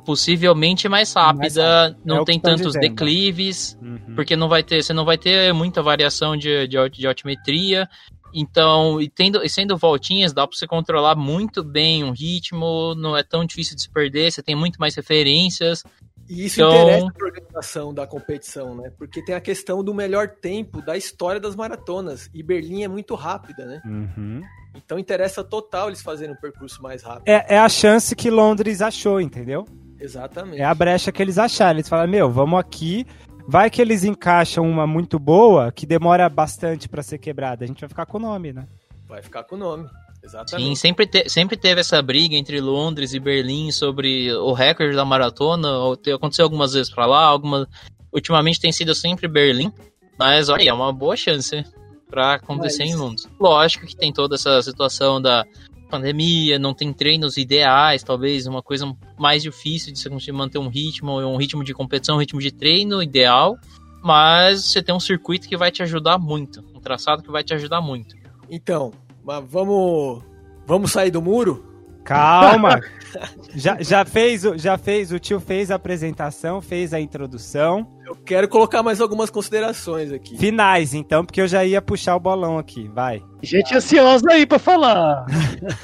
possivelmente 0.05 0.89
mais 0.89 1.13
rápida, 1.13 1.39
mais 1.39 1.95
não 2.03 2.21
é 2.21 2.25
tem 2.25 2.37
tantos 2.37 2.73
dizendo. 2.73 2.81
declives, 2.81 3.77
uhum. 3.81 4.15
porque 4.15 4.35
não 4.35 4.49
vai 4.49 4.63
ter, 4.63 4.83
você 4.83 4.91
não 4.91 5.05
vai 5.05 5.17
ter 5.17 5.53
muita 5.53 5.81
variação 5.81 6.35
de, 6.35 6.67
de, 6.67 6.89
de 6.89 7.07
altimetria. 7.07 7.87
Então, 8.33 9.01
e, 9.01 9.09
tendo, 9.09 9.43
e 9.43 9.49
sendo 9.49 9.77
voltinhas, 9.77 10.33
dá 10.33 10.45
para 10.45 10.57
você 10.57 10.67
controlar 10.67 11.15
muito 11.15 11.63
bem 11.63 12.03
o 12.03 12.11
ritmo, 12.11 12.93
não 12.95 13.15
é 13.15 13.23
tão 13.23 13.45
difícil 13.45 13.75
de 13.75 13.83
se 13.83 13.89
perder, 13.89 14.31
você 14.31 14.43
tem 14.43 14.55
muito 14.55 14.77
mais 14.77 14.95
referências. 14.95 15.83
E 16.31 16.45
isso 16.45 16.61
então... 16.61 16.71
interessa 16.71 17.05
a 17.05 17.25
organização 17.25 17.93
da 17.93 18.07
competição, 18.07 18.73
né? 18.73 18.89
Porque 18.97 19.21
tem 19.21 19.35
a 19.35 19.41
questão 19.41 19.83
do 19.83 19.93
melhor 19.93 20.29
tempo 20.29 20.81
da 20.81 20.95
história 20.95 21.41
das 21.41 21.57
maratonas. 21.57 22.29
E 22.33 22.41
Berlim 22.41 22.83
é 22.83 22.87
muito 22.87 23.15
rápida, 23.15 23.65
né? 23.65 23.81
Uhum. 23.83 24.41
Então 24.73 24.97
interessa 24.97 25.43
total 25.43 25.89
eles 25.89 26.01
fazerem 26.01 26.33
um 26.33 26.37
percurso 26.37 26.81
mais 26.81 27.03
rápido. 27.03 27.27
É, 27.27 27.55
é 27.55 27.59
a 27.59 27.67
chance 27.67 28.15
que 28.15 28.29
Londres 28.29 28.81
achou, 28.81 29.19
entendeu? 29.19 29.65
Exatamente. 29.99 30.61
É 30.61 30.63
a 30.63 30.73
brecha 30.73 31.11
que 31.11 31.21
eles 31.21 31.37
acharam. 31.37 31.79
Eles 31.79 31.89
falaram, 31.89 32.09
meu, 32.09 32.31
vamos 32.31 32.57
aqui. 32.57 33.05
Vai 33.45 33.69
que 33.69 33.81
eles 33.81 34.05
encaixam 34.05 34.63
uma 34.63 34.87
muito 34.87 35.19
boa, 35.19 35.69
que 35.69 35.85
demora 35.85 36.29
bastante 36.29 36.87
para 36.87 37.03
ser 37.03 37.17
quebrada. 37.17 37.65
A 37.65 37.67
gente 37.67 37.81
vai 37.81 37.89
ficar 37.89 38.05
com 38.05 38.17
o 38.17 38.21
nome, 38.21 38.53
né? 38.53 38.65
Vai 39.05 39.21
ficar 39.21 39.43
com 39.43 39.55
o 39.55 39.59
nome. 39.59 39.89
Exatamente. 40.23 40.69
Sim, 40.69 40.75
sempre, 40.75 41.07
te, 41.07 41.29
sempre 41.29 41.57
teve 41.57 41.81
essa 41.81 42.01
briga 42.01 42.35
entre 42.35 42.61
Londres 42.61 43.13
e 43.13 43.19
Berlim 43.19 43.71
sobre 43.71 44.31
o 44.33 44.53
recorde 44.53 44.95
da 44.95 45.03
maratona. 45.03 45.69
Aconteceu 46.13 46.45
algumas 46.45 46.73
vezes 46.73 46.93
para 46.93 47.05
lá, 47.05 47.23
algumas. 47.23 47.67
Ultimamente 48.13 48.59
tem 48.59 48.71
sido 48.71 48.93
sempre 48.93 49.27
Berlim. 49.27 49.71
Mas 50.17 50.49
olha, 50.49 50.69
é 50.69 50.73
uma 50.73 50.93
boa 50.93 51.15
chance 51.15 51.65
para 52.09 52.35
acontecer 52.35 52.83
Mas... 52.83 52.93
em 52.93 52.95
Londres. 52.95 53.27
Lógico 53.39 53.87
que 53.87 53.95
tem 53.95 54.13
toda 54.13 54.35
essa 54.35 54.61
situação 54.61 55.19
da 55.19 55.45
pandemia, 55.89 56.57
não 56.57 56.73
tem 56.73 56.93
treinos 56.93 57.35
ideais, 57.37 58.03
talvez 58.03 58.47
uma 58.47 58.61
coisa 58.61 58.95
mais 59.19 59.43
difícil 59.43 59.91
de 59.91 59.99
você 59.99 60.09
conseguir 60.09 60.31
manter 60.31 60.57
um 60.57 60.69
ritmo, 60.69 61.19
um 61.19 61.35
ritmo 61.35 61.63
de 61.63 61.73
competição, 61.73 62.15
um 62.15 62.19
ritmo 62.19 62.39
de 62.39 62.51
treino 62.51 63.03
ideal, 63.03 63.57
mas 64.01 64.63
você 64.63 64.81
tem 64.81 64.95
um 64.95 64.99
circuito 64.99 65.49
que 65.49 65.57
vai 65.57 65.69
te 65.69 65.83
ajudar 65.83 66.17
muito, 66.17 66.63
um 66.73 66.79
traçado 66.79 67.21
que 67.21 67.29
vai 67.29 67.43
te 67.43 67.53
ajudar 67.53 67.81
muito. 67.81 68.15
Então, 68.49 68.91
mas 69.23 69.43
vamos 69.47 70.23
vamos 70.65 70.91
sair 70.91 71.11
do 71.11 71.21
muro? 71.21 71.71
Calma. 72.03 72.79
já, 73.55 73.81
já, 73.81 74.05
fez, 74.05 74.41
já 74.55 74.77
fez, 74.77 75.11
o 75.11 75.19
tio 75.19 75.39
fez 75.39 75.69
a 75.69 75.75
apresentação, 75.75 76.61
fez 76.61 76.93
a 76.93 76.99
introdução. 76.99 77.87
Eu 78.05 78.15
quero 78.15 78.47
colocar 78.47 78.81
mais 78.81 78.99
algumas 78.99 79.29
considerações 79.29 80.11
aqui. 80.11 80.37
Finais, 80.37 80.93
então, 80.93 81.23
porque 81.23 81.41
eu 81.41 81.47
já 81.47 81.63
ia 81.63 81.81
puxar 81.81 82.15
o 82.15 82.19
bolão 82.19 82.57
aqui, 82.57 82.87
vai. 82.87 83.23
Gente 83.41 83.75
ansiosa 83.75 84.31
aí 84.31 84.45
pra 84.45 84.59
falar. 84.59 85.25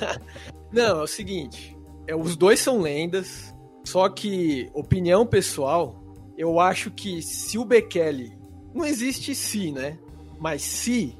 Não, 0.72 1.00
é 1.00 1.04
o 1.04 1.08
seguinte, 1.08 1.78
é, 2.08 2.16
os 2.16 2.36
dois 2.36 2.60
são 2.60 2.82
lendas, 2.82 3.56
só 3.86 4.10
que, 4.10 4.70
opinião 4.74 5.26
pessoal, 5.26 6.04
eu 6.38 6.60
acho 6.60 6.92
que 6.92 7.22
se 7.22 7.58
o 7.58 7.64
Bekele, 7.64 8.38
não 8.74 8.86
existe 8.86 9.34
se, 9.34 9.72
né? 9.72 9.98
Mas 10.40 10.62
se 10.62 11.16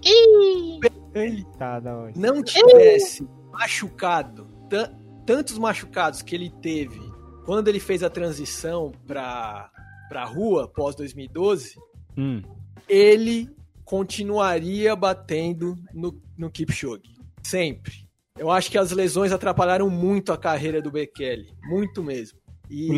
Eita, 1.18 1.82
não 2.16 2.44
tivesse 2.44 3.28
machucado, 3.52 4.48
tantos 5.26 5.58
machucados 5.58 6.22
que 6.22 6.36
ele 6.36 6.50
teve 6.62 7.00
quando 7.46 7.68
ele 7.68 7.80
fez 7.80 8.04
a 8.04 8.10
transição 8.10 8.92
para 9.06 9.72
para 10.10 10.24
rua 10.24 10.68
pós 10.68 10.96
2012, 10.96 11.76
hum. 12.18 12.42
ele 12.88 13.50
continuaria 13.84 14.96
batendo 14.96 15.76
no, 15.94 16.22
no 16.38 16.50
Kipchoge. 16.50 17.14
Sempre. 17.44 18.08
Eu 18.38 18.52
acho 18.52 18.70
que 18.72 18.78
as 18.78 18.92
lesões 18.92 19.32
atrapalharam 19.32 19.90
muito 19.90 20.32
a 20.32 20.38
carreira 20.38 20.82
do 20.82 20.92
Bekele. 20.92 21.54
Muito 21.64 22.04
mesmo. 22.04 22.40
E 22.70 22.90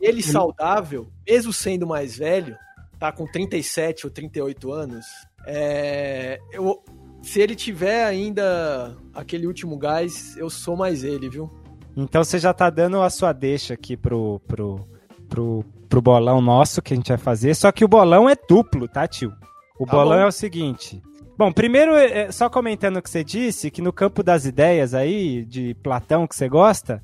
ele 0.00 0.22
saudável, 0.22 1.10
mesmo 1.26 1.52
sendo 1.52 1.86
mais 1.86 2.16
velho, 2.16 2.56
tá 2.98 3.10
com 3.10 3.26
37 3.26 4.06
ou 4.06 4.12
38 4.12 4.72
anos, 4.72 5.06
é, 5.46 6.38
eu, 6.52 6.84
se 7.22 7.40
ele 7.40 7.54
tiver 7.54 8.04
ainda 8.04 8.96
aquele 9.14 9.46
último 9.46 9.76
gás, 9.76 10.36
eu 10.36 10.48
sou 10.48 10.76
mais 10.76 11.04
ele, 11.04 11.28
viu? 11.28 11.50
Então 11.96 12.24
você 12.24 12.38
já 12.38 12.52
tá 12.52 12.70
dando 12.70 13.00
a 13.02 13.10
sua 13.10 13.32
deixa 13.32 13.74
aqui 13.74 13.96
pro, 13.96 14.40
pro, 14.46 14.88
pro, 15.28 15.64
pro 15.88 16.02
bolão 16.02 16.40
nosso 16.40 16.80
que 16.80 16.94
a 16.94 16.96
gente 16.96 17.08
vai 17.08 17.18
fazer. 17.18 17.54
Só 17.54 17.70
que 17.72 17.84
o 17.84 17.88
bolão 17.88 18.28
é 18.28 18.34
duplo, 18.48 18.88
tá, 18.88 19.06
tio? 19.06 19.32
O 19.78 19.84
tá 19.84 19.92
bolão 19.92 20.18
bom. 20.18 20.24
é 20.24 20.26
o 20.26 20.32
seguinte. 20.32 21.02
Bom, 21.36 21.50
primeiro, 21.50 21.94
é, 21.94 22.30
só 22.30 22.50
comentando 22.50 22.98
o 22.98 23.02
que 23.02 23.08
você 23.08 23.24
disse, 23.24 23.70
que 23.70 23.80
no 23.80 23.92
campo 23.92 24.22
das 24.22 24.44
ideias 24.44 24.92
aí, 24.92 25.44
de 25.44 25.74
Platão 25.82 26.26
que 26.26 26.36
você 26.36 26.48
gosta, 26.48 27.02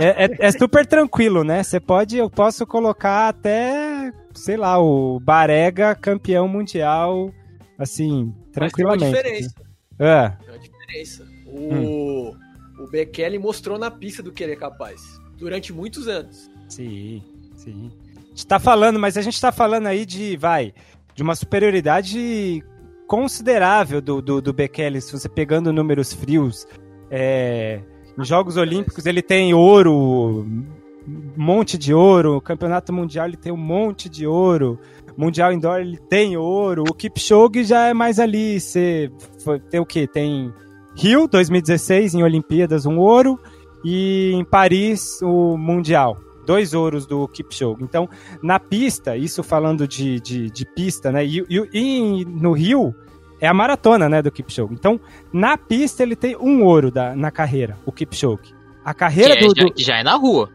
é, 0.00 0.24
é, 0.24 0.36
é, 0.40 0.50
super 0.52 0.84
tranquilo, 0.84 1.44
né? 1.44 1.62
Você 1.62 1.78
pode, 1.78 2.16
eu 2.16 2.28
posso 2.28 2.66
colocar 2.66 3.28
até, 3.28 4.12
sei 4.34 4.56
lá, 4.56 4.80
o 4.80 5.20
Barega 5.20 5.94
campeão 5.94 6.48
mundial, 6.48 7.30
assim, 7.78 8.34
tranquilamente. 8.52 9.12
Mas 9.12 9.22
tem 9.22 9.32
uma 9.32 9.38
diferença. 9.38 9.68
É. 9.98 10.28
Tem 10.30 10.48
uma 10.48 10.58
diferença. 10.58 11.28
O, 11.46 11.74
hum. 11.74 12.36
o 12.80 12.86
Bekele 12.88 13.38
mostrou 13.38 13.78
na 13.78 13.90
pista 13.90 14.22
do 14.22 14.32
que 14.32 14.42
ele 14.42 14.52
é 14.52 14.56
capaz, 14.56 15.00
durante 15.38 15.72
muitos 15.72 16.08
anos. 16.08 16.50
Sim, 16.68 17.22
sim. 17.56 17.90
A 18.16 18.28
gente 18.30 18.46
tá 18.46 18.58
falando, 18.58 18.98
mas 18.98 19.16
a 19.16 19.22
gente 19.22 19.40
tá 19.40 19.50
falando 19.50 19.86
aí 19.86 20.04
de, 20.04 20.36
vai, 20.36 20.74
de 21.14 21.22
uma 21.22 21.34
superioridade 21.34 22.62
considerável 23.06 24.02
do, 24.02 24.20
do, 24.20 24.42
do 24.42 24.52
Bekele, 24.52 25.00
se 25.00 25.10
você 25.10 25.28
pegando 25.28 25.72
números 25.72 26.12
frios. 26.12 26.66
É, 27.10 27.80
em 28.18 28.24
Jogos 28.24 28.56
Olímpicos 28.56 29.06
ele 29.06 29.22
tem 29.22 29.54
ouro, 29.54 30.46
um 30.46 31.32
monte 31.36 31.78
de 31.78 31.94
ouro. 31.94 32.40
Campeonato 32.40 32.92
Mundial 32.92 33.26
ele 33.26 33.36
tem 33.36 33.50
um 33.50 33.56
monte 33.56 34.08
de 34.08 34.26
ouro. 34.26 34.78
Mundial 35.18 35.52
Indoor 35.52 35.80
ele 35.80 35.98
tem 36.08 36.36
ouro. 36.36 36.84
O 36.88 36.94
Kipchoge 36.94 37.64
já 37.64 37.88
é 37.88 37.92
mais 37.92 38.20
ali. 38.20 38.60
Você 38.60 39.10
tem 39.68 39.80
o 39.80 39.84
que? 39.84 40.06
Tem 40.06 40.52
Rio 40.96 41.26
2016 41.26 42.14
em 42.14 42.22
Olimpíadas 42.22 42.86
um 42.86 42.98
ouro 42.98 43.36
e 43.84 44.30
em 44.32 44.44
Paris 44.44 45.20
o 45.20 45.56
Mundial 45.56 46.16
dois 46.46 46.72
ouros 46.72 47.04
do 47.04 47.28
Kipchoge. 47.28 47.82
Então, 47.82 48.08
na 48.42 48.58
pista, 48.58 49.14
isso 49.14 49.42
falando 49.42 49.86
de, 49.86 50.18
de, 50.18 50.50
de 50.50 50.64
pista, 50.64 51.12
né? 51.12 51.22
E, 51.22 51.44
e, 51.50 51.68
e, 51.74 52.24
no 52.24 52.52
Rio, 52.52 52.94
é 53.38 53.46
a 53.46 53.52
maratona, 53.52 54.08
né, 54.08 54.22
do 54.22 54.30
Kipchoge. 54.30 54.72
Então, 54.72 54.98
na 55.30 55.58
pista 55.58 56.02
ele 56.02 56.16
tem 56.16 56.36
um 56.38 56.64
ouro 56.64 56.90
da, 56.90 57.14
na 57.14 57.30
carreira, 57.30 57.76
o 57.84 57.92
Kipchoge. 57.92 58.54
A 58.82 58.94
carreira 58.94 59.36
que 59.36 59.44
é, 59.44 59.48
do, 59.48 59.54
já, 59.54 59.72
já, 59.76 59.98
é 59.98 60.02
na 60.02 60.14
rua. 60.16 60.48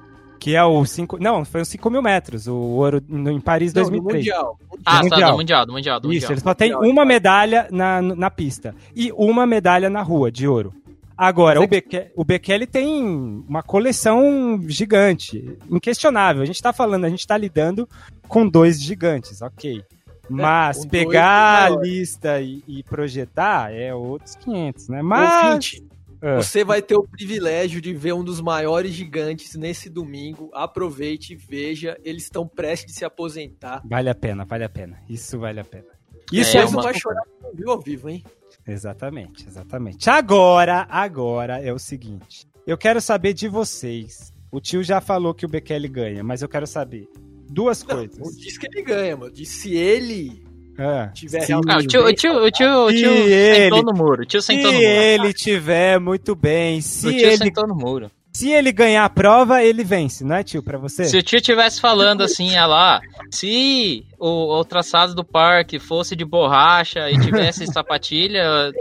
Que 0.44 0.58
é 0.58 0.64
o 0.66 0.86
5. 0.86 1.20
Não, 1.22 1.46
foi 1.46 1.62
os 1.62 1.70
5 1.70 1.90
mil 1.90 2.02
metros, 2.02 2.48
o 2.48 2.54
ouro 2.54 3.02
no, 3.08 3.32
em 3.32 3.40
Paris 3.40 3.74
não, 3.74 3.84
2003. 3.84 4.18
mundial. 4.18 4.60
Ah, 4.84 4.98
tá, 4.98 5.04
mundial. 5.04 5.32
do 5.32 5.38
Mundial, 5.38 5.66
do 5.66 5.72
Mundial. 5.72 6.00
Do 6.02 6.12
Isso, 6.12 6.26
mundial. 6.26 6.32
ele 6.34 6.42
só 6.42 6.54
tem 6.54 6.76
uma 6.76 7.06
medalha 7.06 7.70
na, 7.72 8.02
na 8.02 8.30
pista 8.30 8.76
e 8.94 9.10
uma 9.14 9.46
medalha 9.46 9.90
na 9.90 10.02
rua 10.02 10.30
de 10.30 10.46
ouro. 10.46 10.74
Agora, 11.18 11.62
o, 11.62 11.66
Bekele, 11.66 12.12
o 12.14 12.26
Bekele 12.26 12.68
tem 12.68 13.06
uma 13.48 13.64
coleção 13.64 14.62
gigante, 14.68 15.58
inquestionável. 15.72 16.42
A 16.42 16.46
gente 16.46 16.62
tá 16.62 16.74
falando, 16.74 17.06
a 17.06 17.10
gente 17.10 17.26
tá 17.26 17.38
lidando 17.38 17.88
com 18.28 18.46
dois 18.46 18.82
gigantes, 18.82 19.42
ok. 19.42 19.82
Mas 20.30 20.84
é, 20.84 20.90
pegar 20.90 21.68
a 21.68 21.70
lista 21.70 22.42
e, 22.42 22.62
e, 22.68 22.84
projetar 22.84 23.74
é 23.74 23.96
outros 23.96 24.36
500, 24.36 24.90
né? 24.90 25.02
Mas. 25.02 25.46
Ouvinte, 25.46 25.84
é. 26.24 26.38
Você 26.38 26.64
vai 26.64 26.82
ter 26.82 26.96
o 26.96 27.04
privilégio 27.04 27.82
de 27.82 27.94
ver 27.94 28.14
um 28.14 28.24
dos 28.24 28.40
maiores 28.40 28.94
gigantes 28.94 29.56
nesse 29.56 29.90
domingo. 29.90 30.50
Aproveite, 30.54 31.36
veja. 31.36 32.00
Eles 32.02 32.24
estão 32.24 32.48
prestes 32.48 32.96
a 32.96 33.00
se 33.00 33.06
aposentar. 33.06 33.82
Vale 33.86 34.10
a 34.10 34.16
pena, 34.16 34.46
vale 34.46 34.64
a 34.64 34.70
pena. 34.70 35.04
Isso 35.10 35.38
vale 35.38 35.60
a 35.60 35.66
pena. 35.66 35.88
Isso 36.32 36.58
é, 36.58 36.66
uma... 36.66 36.82
vai 36.82 36.94
chorar 36.94 37.24
viu 37.54 37.70
ao 37.70 37.80
vivo, 37.80 38.10
hein? 38.10 38.24
Exatamente, 38.66 39.46
exatamente. 39.48 40.10
Agora, 40.10 40.88
agora 40.90 41.62
é 41.62 41.74
o 41.74 41.78
seguinte. 41.78 42.48
Eu 42.66 42.78
quero 42.78 43.02
saber 43.02 43.34
de 43.34 43.50
vocês. 43.50 44.34
O 44.50 44.62
tio 44.62 44.82
já 44.82 45.02
falou 45.02 45.34
que 45.34 45.46
o 45.46 45.50
Bekele 45.50 45.90
ganha, 45.90 46.24
mas 46.24 46.42
eu 46.42 46.48
quero 46.48 46.66
saber 46.66 47.10
duas 47.50 47.84
não, 47.84 47.96
coisas. 47.96 48.18
Não 48.18 48.32
diz 48.32 48.58
que 48.58 48.68
ele 48.68 48.82
ganha, 48.82 49.18
mano. 49.18 49.32
Diz 49.32 49.50
se 49.50 49.76
ele 49.76 50.43
é, 50.78 51.08
tiver 51.14 51.42
sim, 51.42 51.54
ah, 51.54 51.78
o 51.78 51.88
tio, 51.88 52.06
o 52.06 52.14
tio, 52.14 52.46
o 52.46 52.52
tio, 52.52 52.86
o 52.86 52.92
tio 52.92 53.12
ele, 53.12 53.64
sentou 53.64 53.84
no 53.84 53.94
muro. 53.94 54.24
O 54.24 54.26
tio 54.26 54.42
sentou 54.42 54.72
no 54.72 54.80
muro. 54.80 54.84
Se 54.84 54.92
ele 54.92 55.34
tiver 55.34 56.00
muito 56.00 56.36
bem, 56.36 56.82
se 56.82 57.08
o 57.08 57.12
tio 57.12 57.28
ele 57.28 57.38
sentou 57.38 57.68
no 57.68 57.76
muro. 57.76 58.12
Se 58.34 58.52
ele 58.52 58.72
ganhar 58.72 59.06
a 59.06 59.10
prova, 59.10 59.64
ele 59.64 59.84
vence, 59.84 60.24
não 60.24 60.36
é, 60.36 60.44
tio, 60.44 60.64
para 60.64 60.80
você? 60.80 61.06
Se 61.06 61.16
o 61.16 61.22
tio 61.22 61.40
tivesse 61.40 61.80
falando 61.80 62.24
assim, 62.24 62.50
olha 62.50 62.66
lá, 62.66 63.02
se 63.30 64.04
o, 64.18 64.60
o 64.60 64.66
traçado 64.66 65.14
do 65.14 65.24
parque 65.24 65.78
fosse 65.78 66.16
de 66.16 66.26
borracha 66.26 67.12
e 67.12 67.20
tivesse 67.20 67.68
sapatilha, 67.72 68.72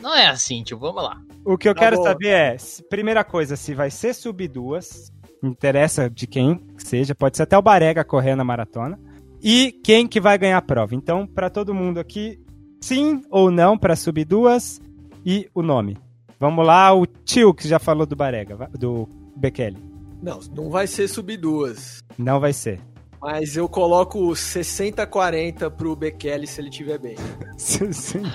não 0.00 0.16
é 0.16 0.28
assim, 0.28 0.62
tio, 0.62 0.78
vamos 0.78 1.02
lá. 1.02 1.18
O 1.44 1.58
que 1.58 1.68
eu 1.68 1.74
tá 1.74 1.80
quero 1.80 1.96
bom. 1.96 2.02
saber 2.04 2.28
é, 2.28 2.56
primeira 2.88 3.22
coisa, 3.22 3.56
se 3.56 3.74
vai 3.74 3.90
ser 3.90 4.14
sub 4.14 4.48
duas, 4.48 5.12
interessa 5.42 6.08
de 6.08 6.26
quem 6.26 6.66
seja, 6.78 7.14
pode 7.14 7.36
ser 7.36 7.42
até 7.42 7.58
o 7.58 7.62
Barega 7.62 8.04
correndo 8.04 8.38
na 8.38 8.44
maratona. 8.44 8.98
E 9.42 9.72
quem 9.82 10.06
que 10.06 10.20
vai 10.20 10.36
ganhar 10.36 10.58
a 10.58 10.62
prova. 10.62 10.94
Então, 10.94 11.26
para 11.26 11.48
todo 11.48 11.74
mundo 11.74 11.98
aqui, 11.98 12.38
sim 12.80 13.22
ou 13.30 13.50
não 13.50 13.78
para 13.78 13.96
subir 13.96 14.24
duas 14.24 14.80
e 15.24 15.48
o 15.54 15.62
nome. 15.62 15.96
Vamos 16.38 16.66
lá, 16.66 16.94
o 16.94 17.06
tio 17.06 17.52
que 17.52 17.68
já 17.68 17.78
falou 17.78 18.06
do 18.06 18.16
Barega, 18.16 18.68
do 18.78 19.08
Bekele. 19.36 19.76
Não, 20.22 20.40
não 20.54 20.70
vai 20.70 20.86
ser 20.86 21.08
subir 21.08 21.36
duas. 21.36 22.02
Não 22.18 22.40
vai 22.40 22.52
ser. 22.52 22.80
Mas 23.20 23.54
eu 23.54 23.68
coloco 23.68 24.18
60-40 24.30 25.70
pro 25.70 25.94
Bekele 25.94 26.46
se 26.46 26.60
ele 26.60 26.70
tiver 26.70 26.98
bem. 26.98 27.16
60 27.56 28.28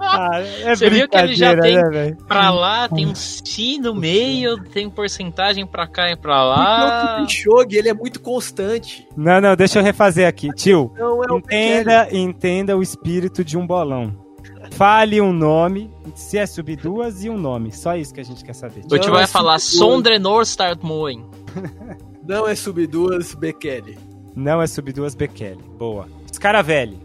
ah, 0.00 0.40
é 0.40 0.76
Você 0.76 0.88
viu 0.88 1.08
que 1.08 1.16
ele 1.18 1.34
já 1.34 1.58
tem 1.58 1.74
né, 1.76 2.16
pra 2.28 2.50
lá, 2.50 2.88
tem 2.88 3.06
um 3.06 3.14
si 3.14 3.78
no 3.78 3.92
meio, 3.92 4.62
tem 4.62 4.88
porcentagem 4.88 5.66
pra 5.66 5.88
cá 5.88 6.10
e 6.10 6.16
pra 6.16 6.44
lá. 6.44 7.16
Não, 7.16 7.24
o 7.24 7.26
Kipchoge, 7.26 7.76
ele 7.76 7.88
é 7.88 7.94
muito 7.94 8.20
constante. 8.20 9.08
Não, 9.16 9.40
não, 9.40 9.56
deixa 9.56 9.80
eu 9.80 9.82
refazer 9.82 10.28
aqui. 10.28 10.50
Tio, 10.54 10.92
é 10.96 11.34
entenda, 11.34 12.08
entenda 12.12 12.76
o 12.76 12.82
espírito 12.82 13.44
de 13.44 13.58
um 13.58 13.66
bolão. 13.66 14.14
Fale 14.72 15.20
um 15.20 15.32
nome, 15.32 15.90
se 16.14 16.38
é 16.38 16.46
subir 16.46 16.76
duas 16.76 17.24
e 17.24 17.30
um 17.30 17.36
nome. 17.36 17.72
Só 17.72 17.96
isso 17.96 18.14
que 18.14 18.20
a 18.20 18.24
gente 18.24 18.44
quer 18.44 18.54
saber. 18.54 18.84
O 18.90 18.98
tio 18.98 19.10
vai 19.10 19.24
é 19.24 19.26
falar 19.26 19.58
Sondrenor 19.58 20.42
Start 20.42 20.80
Moen. 20.82 21.24
Não 22.26 22.46
é 22.46 22.54
sub 22.54 22.86
duas 22.86 23.34
Bekele. 23.34 23.98
Não 24.34 24.60
é 24.60 24.66
sub 24.66 24.92
duas 24.92 25.14
Bekele. 25.14 25.60
Boa. 25.78 26.06
Scaravelli. 26.32 26.98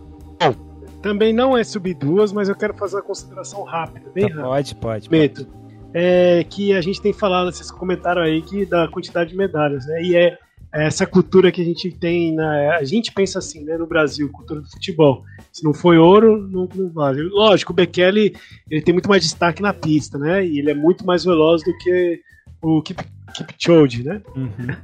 Também 1.01 1.31
não 1.31 1.55
é 1.55 1.63
sub 1.63 1.93
duas, 1.93 2.31
mas 2.33 2.49
eu 2.49 2.55
quero 2.55 2.73
fazer 2.73 2.95
uma 2.95 3.03
consideração 3.03 3.63
rápida, 3.63 4.09
bem 4.11 4.25
rápida. 4.25 4.43
Pode, 4.43 4.75
pode. 4.75 5.11
Medo. 5.11 5.47
É 5.93 6.43
que 6.49 6.73
a 6.73 6.81
gente 6.81 7.01
tem 7.01 7.13
falado, 7.13 7.51
vocês 7.51 7.69
comentaram 7.69 8.21
aí, 8.21 8.41
que 8.41 8.65
da 8.65 8.87
quantidade 8.87 9.29
de 9.29 9.37
medalhas, 9.37 9.85
né? 9.85 10.01
E 10.01 10.15
é 10.15 10.37
essa 10.73 11.05
cultura 11.05 11.51
que 11.51 11.61
a 11.61 11.63
gente 11.63 11.89
tem, 11.91 12.35
na, 12.35 12.75
a 12.75 12.83
gente 12.83 13.13
pensa 13.13 13.39
assim, 13.39 13.63
né, 13.63 13.77
no 13.77 13.87
Brasil, 13.87 14.29
cultura 14.29 14.59
do 14.59 14.69
futebol. 14.69 15.23
Se 15.51 15.63
não 15.63 15.73
foi 15.73 15.97
ouro, 15.97 16.47
não, 16.49 16.67
não 16.75 16.89
vale. 16.89 17.21
Lógico, 17.21 17.71
o 17.71 17.75
Bekele 17.75 18.35
ele 18.69 18.81
tem 18.81 18.93
muito 18.93 19.07
mais 19.07 19.23
destaque 19.23 19.61
na 19.61 19.73
pista, 19.73 20.17
né? 20.17 20.45
E 20.45 20.59
ele 20.59 20.71
é 20.71 20.75
muito 20.75 21.05
mais 21.05 21.23
veloz 21.23 21.63
do 21.63 21.77
que 21.77 22.19
o 22.61 22.81
Kip, 22.81 23.01
Kipchoge, 23.33 24.03
né? 24.03 24.21
Uhum. 24.35 24.75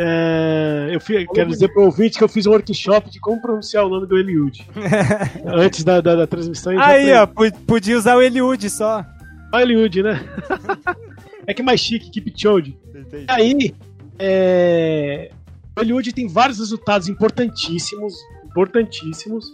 É, 0.00 0.90
eu 0.92 1.00
fui, 1.00 1.26
quero 1.26 1.50
dizer 1.50 1.68
para 1.72 1.82
o 1.82 1.86
ouvinte 1.86 2.16
que 2.16 2.22
eu 2.22 2.28
fiz 2.28 2.46
um 2.46 2.52
workshop 2.52 3.10
de 3.10 3.18
como 3.18 3.42
pronunciar 3.42 3.84
o 3.84 3.88
nome 3.88 4.06
do 4.06 4.16
Eliud. 4.16 4.64
antes 5.44 5.82
da, 5.82 6.00
da, 6.00 6.14
da 6.14 6.26
transmissão. 6.26 6.72
Aí, 6.80 7.12
ó, 7.12 7.26
podia 7.66 7.98
usar 7.98 8.16
o 8.16 8.22
Eliud 8.22 8.70
só. 8.70 9.04
O 9.52 9.58
Eliud, 9.58 10.00
né? 10.04 10.20
é 11.48 11.52
que 11.52 11.62
é 11.62 11.64
mais 11.64 11.80
chique, 11.80 12.10
Kipchoge. 12.10 12.78
Entendi. 12.94 13.24
Aí, 13.26 13.74
é, 14.20 15.32
o 15.76 15.80
Eliud 15.80 16.12
tem 16.12 16.28
vários 16.28 16.60
resultados 16.60 17.08
importantíssimos, 17.08 18.14
importantíssimos, 18.44 19.46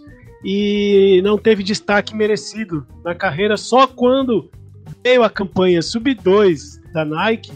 e 0.43 1.21
não 1.23 1.39
teve 1.39 1.63
destaque 1.63 2.15
merecido 2.15 2.85
na 3.03 3.15
carreira 3.15 3.57
só 3.57 3.87
quando 3.87 4.51
veio 5.03 5.23
a 5.23 5.29
campanha 5.29 5.81
Sub 5.81 6.13
2 6.13 6.81
da 6.93 7.03
Nike 7.03 7.51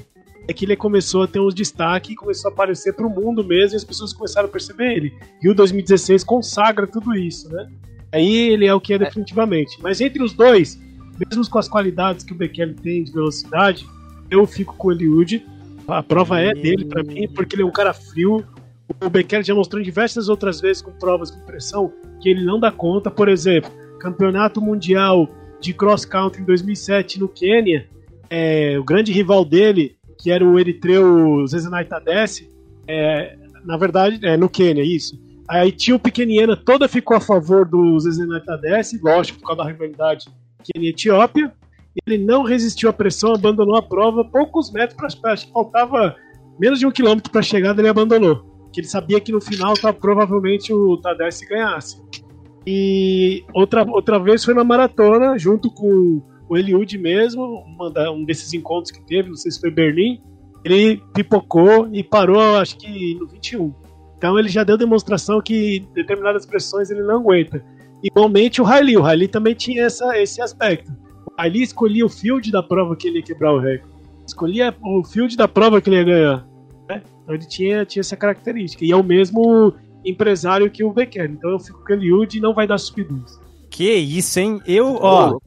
é 0.50 0.54
que 0.54 0.66
ele 0.66 0.76
começou 0.76 1.22
a 1.22 1.28
ter 1.28 1.40
uns 1.40 1.54
destaque 1.54 2.14
e 2.14 2.16
começou 2.16 2.50
a 2.50 2.52
aparecer 2.52 2.94
para 2.94 3.06
o 3.06 3.10
mundo 3.10 3.44
mesmo 3.44 3.76
e 3.76 3.78
as 3.78 3.84
pessoas 3.84 4.12
começaram 4.12 4.50
a 4.50 4.52
perceber 4.52 4.96
ele. 4.96 5.14
E 5.44 5.48
o 5.48 5.54
2016 5.54 6.24
consagra 6.24 6.88
tudo 6.88 7.14
isso, 7.14 7.48
né? 7.54 7.70
Aí 8.12 8.50
ele 8.50 8.66
é 8.66 8.74
o 8.74 8.82
que 8.82 8.96
é 8.96 8.98
definitivamente. 8.98 9.78
Mas 9.80 10.02
entre 10.02 10.24
os 10.24 10.34
dois, 10.34 10.82
mesmo 11.20 11.48
com 11.48 11.60
as 11.60 11.68
qualidades 11.68 12.26
que 12.26 12.34
o 12.34 12.36
Bekele 12.36 12.74
tem 12.74 13.04
de 13.04 13.12
velocidade, 13.12 13.86
eu 14.32 14.44
fico 14.48 14.76
com 14.76 14.88
o 14.88 14.92
Eliud. 14.92 15.46
A 15.88 16.02
prova 16.02 16.40
é 16.40 16.52
dele 16.52 16.86
para 16.86 17.04
mim, 17.04 17.28
porque 17.28 17.56
ele 17.56 17.62
é 17.62 17.66
um 17.66 17.72
cara 17.72 17.94
frio. 17.94 18.44
O 19.06 19.08
Bekele 19.08 19.44
já 19.44 19.54
mostrou 19.54 19.84
diversas 19.84 20.30
outras 20.30 20.60
vezes 20.60 20.82
com 20.82 20.92
provas 20.94 21.30
com 21.30 21.40
pressão 21.42 21.94
que 22.20 22.28
ele 22.28 22.44
não 22.44 22.60
dá 22.60 22.72
conta. 22.72 23.12
Por 23.12 23.30
exemplo, 23.30 23.70
campeonato 24.00 24.60
mundial 24.60 25.30
de 25.62 25.76
cross 25.76 26.06
country 26.06 26.42
em 26.42 26.46
2007 26.46 27.20
no 27.20 27.28
Quênia, 27.28 27.88
é, 28.32 28.80
o 28.80 28.84
grande 28.84 29.12
rival 29.12 29.46
dele, 29.46 29.99
que 30.20 30.30
era 30.30 30.46
o 30.46 30.60
eritreu 30.60 31.46
Zezenai 31.48 31.86
Tadesse, 31.86 32.52
é, 32.88 33.38
na 33.66 33.78
verdade, 33.78 34.20
é 34.26 34.36
no 34.36 34.50
Quênia, 34.50 34.84
isso. 34.84 35.20
Aí 35.48 35.72
tinha 35.72 35.96
o 35.96 36.00
pequeniana 36.00 36.56
toda 36.56 36.88
ficou 36.88 37.18
a 37.18 37.22
favor 37.22 37.66
do 37.66 38.00
Zezenai 38.00 38.42
Tadesse, 38.42 39.00
lógico, 39.02 39.40
por 39.40 39.48
causa 39.48 39.64
da 39.64 39.70
rivalidade 39.70 40.28
Quênia-Etiópia. 40.64 41.52
Ele 42.06 42.24
não 42.24 42.44
resistiu 42.44 42.90
à 42.90 42.94
pressão, 42.94 43.34
abandonou 43.34 43.76
a 43.76 43.82
prova, 43.82 44.24
poucos 44.24 44.72
metros 44.72 45.16
para 45.16 45.34
acho 45.34 45.48
que 45.48 45.54
faltava 45.54 46.16
menos 46.60 46.78
de 46.78 46.86
um 46.86 46.92
quilômetro 46.92 47.32
para 47.32 47.40
a 47.40 47.44
chegada, 47.44 47.82
ele 47.82 47.90
abandonou. 47.90 48.46
Que 48.72 48.82
ele 48.82 48.88
sabia 48.88 49.20
que 49.20 49.32
no 49.32 49.42
final 49.42 49.74
tá, 49.74 49.92
provavelmente 49.92 50.72
o 50.72 50.98
Tadesse 50.98 51.48
ganhasse. 51.48 52.00
E 52.68 53.44
outra, 53.54 53.84
outra 53.90 54.20
vez 54.20 54.44
foi 54.44 54.54
na 54.54 54.64
maratona, 54.64 55.38
junto 55.40 55.72
com 55.72 56.22
o 56.50 56.58
Eliud 56.58 56.98
mesmo, 56.98 57.44
uma, 57.44 58.12
um 58.12 58.26
desses 58.26 58.52
encontros 58.54 58.92
que 58.92 59.06
teve, 59.06 59.30
não 59.30 59.36
sei 59.36 59.52
se 59.52 59.62
foi 59.62 59.70
Berlim. 59.70 60.20
Ele 60.66 61.02
pipocou 61.14 61.88
e 61.94 62.04
parou, 62.04 62.58
acho 62.58 62.76
que 62.78 63.16
no 63.16 63.28
21. 63.28 63.74
Então 64.18 64.38
ele 64.38 64.50
já 64.50 64.64
deu 64.64 64.78
demonstração 64.78 65.42
que 65.42 65.88
determinadas 65.94 66.46
pressões 66.46 66.90
ele 66.90 67.04
não 67.04 67.18
aguenta. 67.18 67.64
Igualmente 68.04 68.62
o 68.62 68.66
Riley, 68.66 68.98
o 68.98 69.02
Riley 69.02 69.28
também 69.28 69.54
tinha 69.54 69.84
essa, 69.84 70.18
esse 70.18 70.42
aspecto. 70.42 70.92
O 71.26 71.42
Riley 71.42 71.62
escolhia 71.62 72.06
o 72.06 72.10
field 72.10 72.52
da 72.52 72.64
prova 72.64 72.96
que 72.96 73.08
ele 73.08 73.20
ia 73.20 73.24
quebrar 73.24 73.54
o 73.54 73.60
recorde. 73.60 73.94
Escolhia 74.28 74.76
o 74.82 75.04
field 75.04 75.38
da 75.38 75.48
prova 75.48 75.80
que 75.80 75.90
ele 75.90 75.98
ia 75.98 76.04
ganhar. 76.04 76.48
Né? 76.90 77.02
Então 77.24 77.36
ele 77.36 77.46
tinha, 77.46 77.86
tinha 77.86 78.02
essa 78.02 78.18
característica. 78.18 78.84
E 78.84 78.92
é 78.92 78.96
o 78.96 79.04
mesmo 79.04 79.74
empresário 80.04 80.70
que 80.70 80.84
o 80.84 80.92
Becker. 80.92 81.30
Então 81.32 81.52
eu 81.52 81.60
fico 81.60 81.84
com 81.86 81.94
o 81.94 81.96
Eliud 81.96 82.38
e 82.38 82.42
não 82.42 82.54
vai 82.54 82.68
dar 82.68 82.78
subidões. 82.78 83.40
Que 83.70 83.94
isso, 83.94 84.40
hein? 84.40 84.62
Eu, 84.66 84.98
ó. 85.00 85.40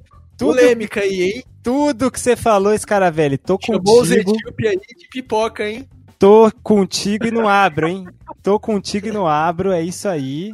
Tudo, 0.43 0.57
polêmica 0.57 1.01
aí, 1.01 1.23
hein? 1.23 1.45
Tudo 1.63 2.11
que 2.11 2.21
você 2.21 2.37
falou, 2.37 2.75
esse 2.75 2.87
cara 2.87 3.11
velho, 3.11 3.39
tô 3.39 3.59
Chamou 3.65 3.81
contigo. 3.83 4.31
Chamou 4.31 4.71
aí 4.71 4.77
de 4.77 5.09
pipoca, 5.11 5.69
hein? 5.69 5.89
Tô 6.19 6.51
contigo 6.63 7.27
e 7.27 7.31
não 7.31 7.49
abro, 7.49 7.89
hein? 7.89 8.07
Tô 8.43 8.59
contigo 8.59 9.09
e 9.09 9.13
não 9.13 9.27
abro, 9.27 9.73
é 9.73 9.83
isso 9.83 10.09
aí. 10.09 10.53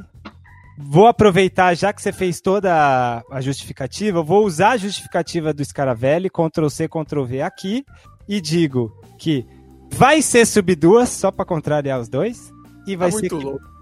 Vou 0.79 1.07
aproveitar, 1.07 1.75
já 1.75 1.93
que 1.93 2.01
você 2.01 2.13
fez 2.13 2.41
toda 2.41 3.23
a 3.31 3.41
justificativa, 3.41 4.23
vou 4.23 4.47
usar 4.47 4.71
a 4.71 4.77
justificativa 4.77 5.53
do 5.53 5.65
Scaravelli, 5.65 6.31
Ctrl 6.31 6.69
C, 6.69 6.89
Ctrl 6.89 7.25
V 7.25 7.43
aqui, 7.43 7.85
e 8.29 8.41
digo 8.41 8.97
que 9.19 9.45
vai 9.91 10.23
ser 10.23 10.47
sub 10.47 10.75
duas, 10.77 11.09
só 11.09 11.33
para 11.33 11.45
contrariar 11.45 12.01
os 12.01 12.09
dois, 12.09 12.53
e 12.87 12.95
vai, 12.95 13.11
tá 13.11 13.19
ser, 13.19 13.31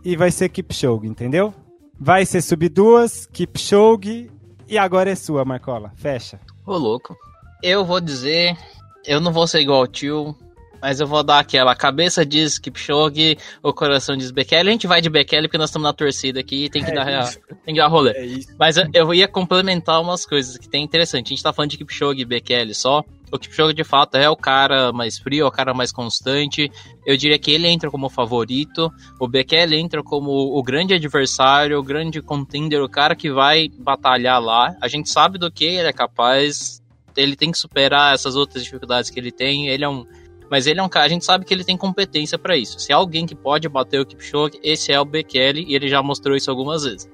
e 0.04 0.16
vai 0.16 0.30
ser 0.30 0.48
Kipchoge, 0.48 1.06
entendeu? 1.06 1.52
Vai 2.00 2.24
ser 2.24 2.40
sub 2.40 2.68
duas, 2.68 3.26
Kipchoge, 3.26 4.30
e 4.68 4.78
agora 4.78 5.10
é 5.10 5.14
sua, 5.14 5.44
Marcola, 5.44 5.92
fecha. 5.96 6.40
Ô, 6.66 6.76
louco. 6.76 7.16
Eu 7.62 7.84
vou 7.84 8.00
dizer, 8.00 8.56
eu 9.04 9.20
não 9.20 9.32
vou 9.32 9.46
ser 9.46 9.60
igual 9.60 9.80
ao 9.80 9.86
tio, 9.86 10.36
mas 10.80 11.00
eu 11.00 11.06
vou 11.06 11.22
dar 11.22 11.38
aquela. 11.38 11.72
A 11.72 11.76
cabeça 11.76 12.24
diz 12.24 12.58
Kipchoge, 12.58 13.38
o 13.62 13.72
coração 13.72 14.16
diz 14.16 14.30
Bekele. 14.30 14.68
A 14.68 14.72
gente 14.72 14.86
vai 14.86 15.00
de 15.00 15.08
Bekele 15.08 15.48
porque 15.48 15.58
nós 15.58 15.70
estamos 15.70 15.86
na 15.86 15.92
torcida 15.92 16.40
aqui 16.40 16.64
e 16.64 16.70
tem 16.70 16.84
que, 16.84 16.90
é 16.90 16.94
dar, 16.94 17.32
tem 17.64 17.74
que 17.74 17.80
dar 17.80 17.88
rolê. 17.88 18.10
É 18.10 18.40
mas 18.58 18.76
eu, 18.76 18.84
eu, 18.92 19.14
ia 19.14 19.28
complementar 19.28 20.00
umas 20.00 20.26
coisas 20.26 20.56
que 20.56 20.68
tem 20.68 20.84
interessante. 20.84 21.26
A 21.26 21.28
gente 21.30 21.42
tá 21.42 21.52
falando 21.52 21.70
de 21.70 21.78
Kipchoge 21.78 22.20
e 22.20 22.24
Bekele 22.24 22.74
só. 22.74 23.02
O 23.36 23.38
Kipchoge 23.38 23.74
de 23.74 23.84
fato 23.84 24.16
é 24.16 24.28
o 24.28 24.36
cara 24.36 24.92
mais 24.92 25.18
frio, 25.18 25.44
é 25.44 25.48
o 25.48 25.52
cara 25.52 25.72
mais 25.72 25.92
constante. 25.92 26.70
Eu 27.04 27.16
diria 27.16 27.38
que 27.38 27.50
ele 27.50 27.68
entra 27.68 27.90
como 27.90 28.08
favorito. 28.08 28.90
O 29.20 29.28
Bekele 29.28 29.76
entra 29.76 30.02
como 30.02 30.30
o 30.30 30.62
grande 30.62 30.94
adversário, 30.94 31.78
o 31.78 31.82
grande 31.82 32.20
contender, 32.22 32.82
o 32.82 32.88
cara 32.88 33.14
que 33.14 33.30
vai 33.30 33.68
batalhar 33.78 34.40
lá. 34.40 34.74
A 34.80 34.88
gente 34.88 35.10
sabe 35.10 35.38
do 35.38 35.50
que 35.50 35.64
ele 35.64 35.88
é 35.88 35.92
capaz. 35.92 36.82
Ele 37.16 37.36
tem 37.36 37.52
que 37.52 37.58
superar 37.58 38.14
essas 38.14 38.36
outras 38.36 38.64
dificuldades 38.64 39.10
que 39.10 39.20
ele 39.20 39.30
tem. 39.30 39.68
Ele 39.68 39.84
é 39.84 39.88
um 39.88 40.04
mas 40.50 40.66
ele 40.66 40.78
é 40.78 40.82
um 40.82 40.88
cara, 40.88 41.06
a 41.06 41.08
gente 41.08 41.24
sabe 41.24 41.44
que 41.44 41.52
ele 41.52 41.64
tem 41.64 41.76
competência 41.76 42.38
para 42.38 42.56
isso. 42.56 42.78
Se 42.78 42.92
é 42.92 42.94
alguém 42.94 43.26
que 43.26 43.34
pode 43.34 43.68
bater 43.68 44.00
o 44.00 44.06
Kipchoge, 44.06 44.58
esse 44.62 44.92
é 44.92 45.00
o 45.00 45.04
Bekele 45.04 45.64
e 45.66 45.74
ele 45.74 45.88
já 45.88 46.00
mostrou 46.02 46.36
isso 46.36 46.50
algumas 46.50 46.84
vezes. 46.84 47.08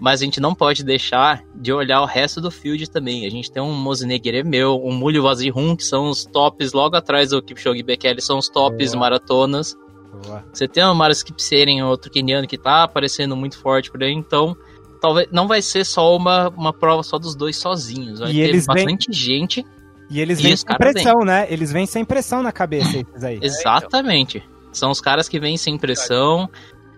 Mas 0.00 0.22
a 0.22 0.24
gente 0.24 0.40
não 0.40 0.54
pode 0.54 0.82
deixar 0.82 1.44
de 1.54 1.72
olhar 1.72 2.00
o 2.00 2.06
resto 2.06 2.40
do 2.40 2.50
field 2.50 2.88
também. 2.90 3.26
A 3.26 3.30
gente 3.30 3.52
tem 3.52 3.62
um 3.62 3.72
Mozinegere 3.72 4.42
meu, 4.42 4.80
um 4.82 4.92
Mulho 4.92 5.22
Vazirun, 5.22 5.76
que 5.76 5.84
são 5.84 6.08
os 6.08 6.24
tops 6.24 6.72
logo 6.72 6.96
atrás 6.96 7.30
do 7.30 7.42
Kipchoge 7.42 7.82
Bekele, 7.82 8.22
são 8.22 8.38
os 8.38 8.48
tops 8.48 8.92
Boa. 8.92 9.00
maratonas. 9.00 9.76
Boa. 10.24 10.44
Você 10.52 10.66
tem 10.66 10.82
o 10.84 10.94
Maras 10.94 11.22
Kipseren, 11.22 11.82
outro 11.82 12.10
keniano 12.10 12.46
que 12.46 12.56
tá 12.56 12.82
aparecendo 12.82 13.36
muito 13.36 13.58
forte 13.58 13.90
por 13.90 14.02
aí, 14.02 14.12
então 14.12 14.56
talvez 15.00 15.28
não 15.30 15.46
vai 15.46 15.62
ser 15.62 15.84
só 15.84 16.16
uma, 16.16 16.48
uma 16.48 16.72
prova 16.72 17.02
só 17.02 17.18
dos 17.18 17.34
dois 17.34 17.56
sozinhos. 17.56 18.20
Vai 18.20 18.30
e 18.30 18.34
ter 18.34 18.40
eles 18.40 18.66
bastante 18.66 19.06
vem... 19.10 19.18
gente 19.18 19.66
e 20.10 20.20
eles 20.20 20.40
vêm 20.40 20.56
sem 20.56 20.76
pressão, 20.76 21.18
vem. 21.18 21.26
né? 21.26 21.46
Eles 21.48 21.70
vêm 21.70 21.86
sem 21.86 22.04
pressão 22.04 22.42
na 22.42 22.50
cabeça, 22.50 22.98
esses 22.98 23.24
aí. 23.24 23.38
Exatamente. 23.40 24.42
São 24.72 24.90
os 24.90 25.00
caras 25.00 25.28
que 25.28 25.38
vêm 25.38 25.56
sem 25.56 25.78
pressão. 25.78 26.48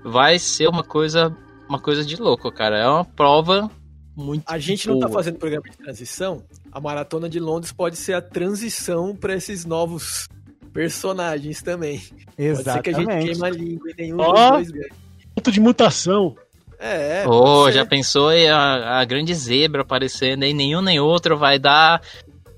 Vai 0.03 0.39
ser 0.39 0.69
uma 0.69 0.83
coisa, 0.83 1.35
uma 1.73 1.81
coisa 1.81 2.05
de 2.05 2.17
louco, 2.17 2.53
cara. 2.53 2.79
É 2.79 2.87
uma 2.87 3.05
prova 3.05 3.71
muito 4.15 4.45
A 4.47 4.59
gente 4.59 4.87
boa. 4.87 5.01
não 5.01 5.09
tá 5.09 5.13
fazendo 5.13 5.39
programa 5.39 5.65
de 5.71 5.77
transição. 5.77 6.43
A 6.71 6.79
maratona 6.79 7.31
de 7.31 7.41
Londres 7.41 7.73
pode 7.73 7.97
ser 7.97 8.13
a 8.13 8.21
transição 8.21 9.17
para 9.17 9.35
esses 9.35 9.65
novos 9.65 10.29
personagens 10.71 11.63
também. 11.63 12.03
Exatamente. 12.37 12.65
Pode 12.65 12.73
ser 12.73 12.83
que 12.83 12.91
a 12.91 12.93
gente 12.93 13.27
queima 13.27 13.47
a 13.47 13.51
língua 13.51 13.91
e 13.91 13.95
nenhum 14.03 14.21
oh, 14.21 14.59
dos 14.59 14.71
dois. 14.71 14.89
Ponto 15.35 15.51
de 15.51 15.61
mutação. 15.61 16.37
É, 16.79 17.25
oh, 17.27 17.71
já 17.71 17.87
pensou 17.87 18.29
aí 18.29 18.49
a, 18.49 18.99
a, 18.99 19.05
grande 19.05 19.33
zebra 19.35 19.83
aparecendo 19.83 20.43
aí? 20.43 20.53
Nenhum 20.53 20.83
nem 20.83 20.99
outro 20.99 21.39
vai 21.39 21.59
dar 21.59 22.03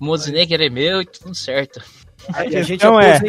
Mozinegger 0.01 0.61
é 0.61 0.71
meu 0.71 1.03
e 1.03 1.07
tudo 1.07 1.35
certo. 1.35 1.81
A, 2.33 2.41
a 2.41 2.63
gente 2.63 2.73
então 2.73 2.99
é. 2.99 3.21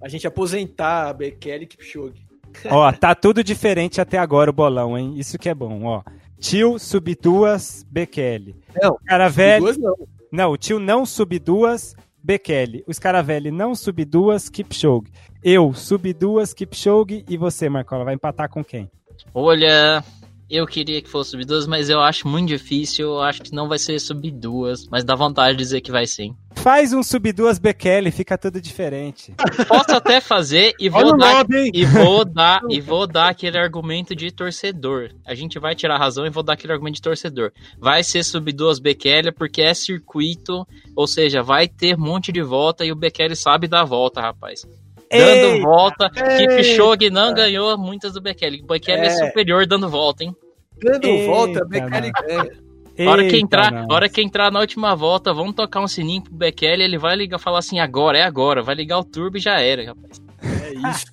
A 0.00 0.08
gente 0.08 0.26
aposentar 0.26 1.08
a 1.08 1.12
Bekele 1.12 1.64
e 1.64 1.66
Kipchoge. 1.66 2.27
Ó, 2.70 2.90
tá 2.92 3.14
tudo 3.14 3.42
diferente 3.42 4.00
até 4.00 4.18
agora 4.18 4.50
o 4.50 4.52
bolão, 4.52 4.96
hein? 4.98 5.14
Isso 5.16 5.38
que 5.38 5.48
é 5.48 5.54
bom, 5.54 5.84
ó. 5.84 6.02
Tio 6.38 6.78
sub 6.78 7.14
duas, 7.20 7.84
Bekele. 7.90 8.56
Não, 8.80 8.96
cara 9.04 9.28
velho. 9.28 9.78
Não. 9.78 9.96
não, 10.30 10.50
o 10.52 10.56
tio 10.56 10.78
não 10.78 11.04
sub 11.04 11.38
duas, 11.38 11.96
Bekele. 12.22 12.84
Os 12.86 12.98
Caravelli 12.98 13.50
não 13.50 13.74
sub 13.74 14.04
duas, 14.04 14.48
Kipchoge. 14.48 15.10
Eu 15.42 15.72
sub 15.72 16.12
duas, 16.12 16.52
Kipchoge. 16.52 17.24
E 17.28 17.36
você, 17.36 17.68
Marcola, 17.68 18.04
vai 18.04 18.14
empatar 18.14 18.48
com 18.48 18.62
quem? 18.64 18.90
Olha, 19.34 20.02
eu 20.50 20.66
queria 20.66 21.02
que 21.02 21.08
fosse 21.08 21.30
sub 21.30 21.44
2, 21.44 21.66
mas 21.66 21.90
eu 21.90 22.00
acho 22.00 22.26
muito 22.26 22.48
difícil. 22.48 23.06
Eu 23.06 23.20
acho 23.20 23.42
que 23.42 23.52
não 23.52 23.68
vai 23.68 23.78
ser 23.78 23.98
sub 23.98 24.30
2, 24.30 24.88
mas 24.90 25.04
dá 25.04 25.14
vontade 25.14 25.56
de 25.56 25.62
dizer 25.62 25.80
que 25.80 25.92
vai 25.92 26.06
sim. 26.06 26.34
Faz 26.56 26.92
um 26.92 27.02
sub 27.02 27.32
2 27.32 27.58
Bekele, 27.58 28.10
fica 28.10 28.36
tudo 28.38 28.60
diferente. 28.60 29.34
Posso 29.68 29.92
até 29.92 30.20
fazer 30.20 30.74
e 30.80 30.88
vou 30.90 31.16
dar 31.16 31.46
e 31.72 31.84
vou 31.84 32.24
dar 32.26 32.62
e 32.68 32.80
vou 32.80 33.06
dar 33.06 33.28
aquele 33.28 33.58
argumento 33.58 34.14
de 34.14 34.30
torcedor. 34.30 35.10
A 35.26 35.34
gente 35.34 35.58
vai 35.58 35.74
tirar 35.74 35.96
a 35.96 35.98
razão 35.98 36.26
e 36.26 36.30
vou 36.30 36.42
dar 36.42 36.54
aquele 36.54 36.72
argumento 36.72 36.96
de 36.96 37.02
torcedor. 37.02 37.52
Vai 37.78 38.02
ser 38.02 38.24
sub 38.24 38.50
2 38.50 38.78
Bekele 38.78 39.30
porque 39.30 39.62
é 39.62 39.74
circuito, 39.74 40.66
ou 40.96 41.06
seja, 41.06 41.42
vai 41.42 41.68
ter 41.68 41.94
um 41.96 42.00
monte 42.00 42.32
de 42.32 42.42
volta 42.42 42.84
e 42.84 42.90
o 42.90 42.96
Bekele 42.96 43.36
sabe 43.36 43.68
dar 43.68 43.84
volta, 43.84 44.20
rapaz 44.20 44.66
dando 45.10 45.54
eita, 45.54 45.62
volta. 45.62 46.10
Kipchoge 46.10 47.10
não 47.10 47.34
ganhou 47.34 47.76
muitas 47.78 48.12
do 48.12 48.20
Bekele. 48.20 48.60
O 48.62 48.66
Bekele 48.66 49.02
é. 49.02 49.06
é. 49.06 49.10
superior 49.10 49.66
dando 49.66 49.88
volta, 49.88 50.24
hein? 50.24 50.34
Dando 50.82 51.06
eita, 51.06 51.30
volta, 51.30 51.64
Bekele 51.64 52.10
ganha. 52.10 53.10
hora 53.10 53.28
que, 53.28 53.36
entrar, 53.36 53.86
hora 53.90 54.08
que 54.08 54.22
entrar 54.22 54.50
na 54.50 54.60
última 54.60 54.94
volta, 54.94 55.32
vamos 55.32 55.54
tocar 55.54 55.80
um 55.80 55.88
sininho 55.88 56.22
pro 56.22 56.34
Bekele, 56.34 56.82
ele 56.82 56.98
vai 56.98 57.16
ligar 57.16 57.38
falar 57.38 57.60
assim, 57.60 57.78
agora, 57.78 58.18
é 58.18 58.22
agora. 58.22 58.62
Vai 58.62 58.74
ligar 58.74 58.98
o 58.98 59.04
turbo 59.04 59.36
e 59.36 59.40
já 59.40 59.60
era, 59.60 59.86
rapaz. 59.86 60.20
É 60.42 60.90
isso. 60.90 61.06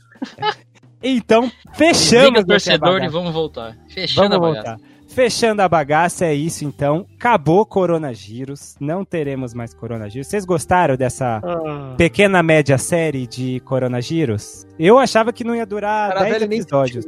então, 1.02 1.52
fechamos. 1.74 2.40
Liga 2.40 2.46
torcedor 2.46 3.04
e 3.04 3.08
vamos 3.08 3.34
voltar. 3.34 3.78
Fechando 3.90 4.40
vamos 4.40 4.58
a 4.58 4.62
bagaça. 4.62 4.78
Voltar. 4.78 4.95
Fechando 5.16 5.62
a 5.62 5.70
bagaça, 5.70 6.26
é 6.26 6.36
isso 6.36 6.66
então. 6.66 7.08
Acabou 7.16 7.66
Coronagiros. 7.66 8.76
Não 8.82 9.06
teremos 9.06 9.54
mais 9.54 9.74
Coronagiros. 9.74 10.28
Vocês 10.28 10.44
gostaram 10.44 10.98
dessa 10.98 11.40
ah. 11.42 11.96
pequena 11.98 12.44
média 12.44 12.78
série 12.78 13.26
de 13.26 13.62
Coronagiros? 13.62 14.68
Eu 14.78 15.00
achava 15.00 15.32
que 15.32 15.46
não 15.46 15.56
ia 15.56 15.66
durar 15.66 16.14
cara 16.14 16.38
10 16.38 16.42
episódios. 16.42 17.06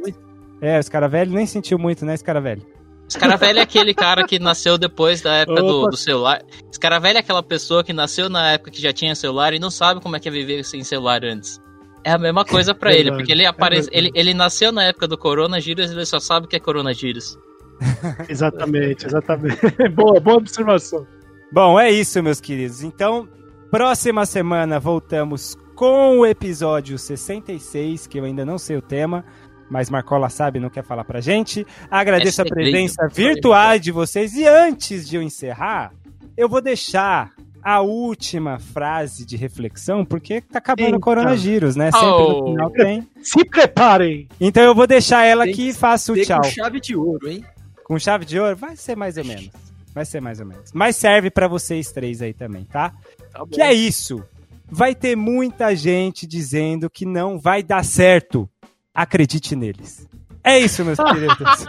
É, 0.58 0.78
os 0.78 0.88
cara 0.88 1.06
velho 1.06 1.32
nem 1.32 1.44
sentiu 1.44 1.78
muito, 1.78 2.06
né, 2.06 2.14
esse 2.14 2.24
cara 2.24 2.40
velho? 2.40 2.62
Esse 3.06 3.18
cara 3.18 3.36
velho 3.36 3.58
é 3.58 3.62
aquele 3.62 3.92
cara 3.92 4.26
que 4.26 4.38
nasceu 4.38 4.78
depois 4.78 5.20
da 5.20 5.34
época 5.34 5.60
do, 5.60 5.88
do, 5.88 5.96
celular. 5.96 6.42
Esse 6.70 6.80
cara 6.80 6.98
velho 6.98 7.18
é 7.18 7.20
aquela 7.20 7.42
pessoa 7.42 7.84
que 7.84 7.92
nasceu 7.92 8.30
na 8.30 8.52
época 8.52 8.70
que 8.70 8.80
já 8.80 8.90
tinha 8.90 9.14
celular 9.14 9.52
e 9.52 9.58
não 9.58 9.70
sabe 9.70 10.00
como 10.00 10.16
é 10.16 10.20
que 10.20 10.28
é 10.30 10.32
viver 10.32 10.64
sem 10.64 10.82
celular 10.82 11.22
antes. 11.26 11.60
É 12.02 12.12
a 12.12 12.18
mesma 12.18 12.42
coisa 12.42 12.74
para 12.74 12.94
ele, 12.94 13.12
porque 13.12 13.32
ele 13.32 13.44
aparece, 13.44 13.90
é 13.92 13.98
ele, 13.98 14.10
ele 14.14 14.32
nasceu 14.32 14.72
na 14.72 14.84
época 14.84 15.06
do 15.06 15.18
coronavírus 15.18 15.90
e 15.90 15.94
ele 15.94 16.06
só 16.06 16.18
sabe 16.18 16.46
o 16.46 16.48
que 16.48 16.56
é 16.56 16.60
coronavírus. 16.60 17.36
exatamente, 18.28 19.06
exatamente. 19.06 19.58
boa, 19.94 20.20
boa 20.20 20.36
observação. 20.36 21.06
Bom, 21.52 21.78
é 21.78 21.90
isso, 21.90 22.22
meus 22.22 22.40
queridos. 22.40 22.82
Então, 22.82 23.28
próxima 23.70 24.26
semana 24.26 24.78
voltamos 24.78 25.56
com 25.74 26.18
o 26.18 26.26
episódio 26.26 26.98
66, 26.98 28.06
que 28.06 28.18
eu 28.18 28.24
ainda 28.24 28.44
não 28.44 28.58
sei 28.58 28.76
o 28.76 28.82
tema, 28.82 29.24
mas 29.70 29.88
Marcola 29.88 30.28
sabe, 30.28 30.58
não 30.58 30.68
quer 30.68 30.84
falar 30.84 31.04
pra 31.04 31.20
gente. 31.20 31.66
Agradeço 31.90 32.40
é 32.40 32.44
a 32.44 32.48
presença 32.48 33.08
virtual 33.08 33.78
de 33.78 33.92
vocês. 33.92 34.34
E 34.34 34.46
antes 34.46 35.08
de 35.08 35.16
eu 35.16 35.22
encerrar, 35.22 35.92
eu 36.36 36.48
vou 36.48 36.60
deixar 36.60 37.32
a 37.62 37.80
última 37.80 38.58
frase 38.58 39.26
de 39.26 39.36
reflexão, 39.36 40.04
porque 40.04 40.40
tá 40.40 40.58
acabando 40.58 40.96
o 40.96 41.00
coronavírus, 41.00 41.76
né? 41.76 41.90
Sempre 41.90 42.08
oh. 42.08 42.40
no 42.40 42.50
final 42.50 42.70
tem. 42.70 43.08
Se 43.22 43.44
preparem! 43.44 44.28
Então 44.40 44.62
eu 44.62 44.74
vou 44.74 44.86
deixar 44.86 45.24
ela 45.24 45.44
tem 45.44 45.54
que 45.54 45.72
faça 45.72 46.12
o 46.12 46.16
tchau. 46.16 46.40
Com 46.40 46.48
chave 46.48 46.80
de 46.80 46.96
ouro, 46.96 47.28
hein? 47.28 47.44
Com 47.88 47.98
chave 47.98 48.26
de 48.26 48.38
ouro? 48.38 48.54
Vai 48.54 48.76
ser 48.76 48.94
mais 48.94 49.16
ou 49.16 49.24
menos. 49.24 49.50
Vai 49.94 50.04
ser 50.04 50.20
mais 50.20 50.38
ou 50.38 50.46
menos. 50.46 50.70
Mas 50.74 50.94
serve 50.94 51.30
para 51.30 51.48
vocês 51.48 51.90
três 51.90 52.20
aí 52.20 52.34
também, 52.34 52.64
tá? 52.64 52.92
tá 53.32 53.46
que 53.50 53.62
é 53.62 53.72
isso. 53.72 54.22
Vai 54.70 54.94
ter 54.94 55.16
muita 55.16 55.74
gente 55.74 56.26
dizendo 56.26 56.90
que 56.90 57.06
não 57.06 57.38
vai 57.38 57.62
dar 57.62 57.82
certo. 57.82 58.46
Acredite 58.94 59.56
neles. 59.56 60.06
É 60.44 60.58
isso, 60.58 60.84
meus 60.84 60.98
queridos. 61.02 61.66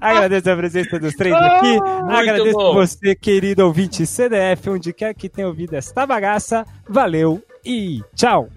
Agradeço 0.00 0.50
a 0.50 0.56
presença 0.56 0.98
dos 0.98 1.14
três 1.14 1.34
aqui. 1.34 1.78
Ah, 1.84 2.18
Agradeço 2.18 2.58
bom. 2.58 2.74
você, 2.74 3.14
querido 3.14 3.64
ouvinte 3.64 4.04
CDF, 4.04 4.70
onde 4.70 4.92
quer 4.92 5.14
que 5.14 5.28
tenha 5.28 5.46
ouvido 5.46 5.74
esta 5.74 6.04
bagaça. 6.04 6.66
Valeu 6.88 7.40
e 7.64 8.02
tchau. 8.16 8.48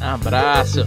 Abraço. 0.00 0.86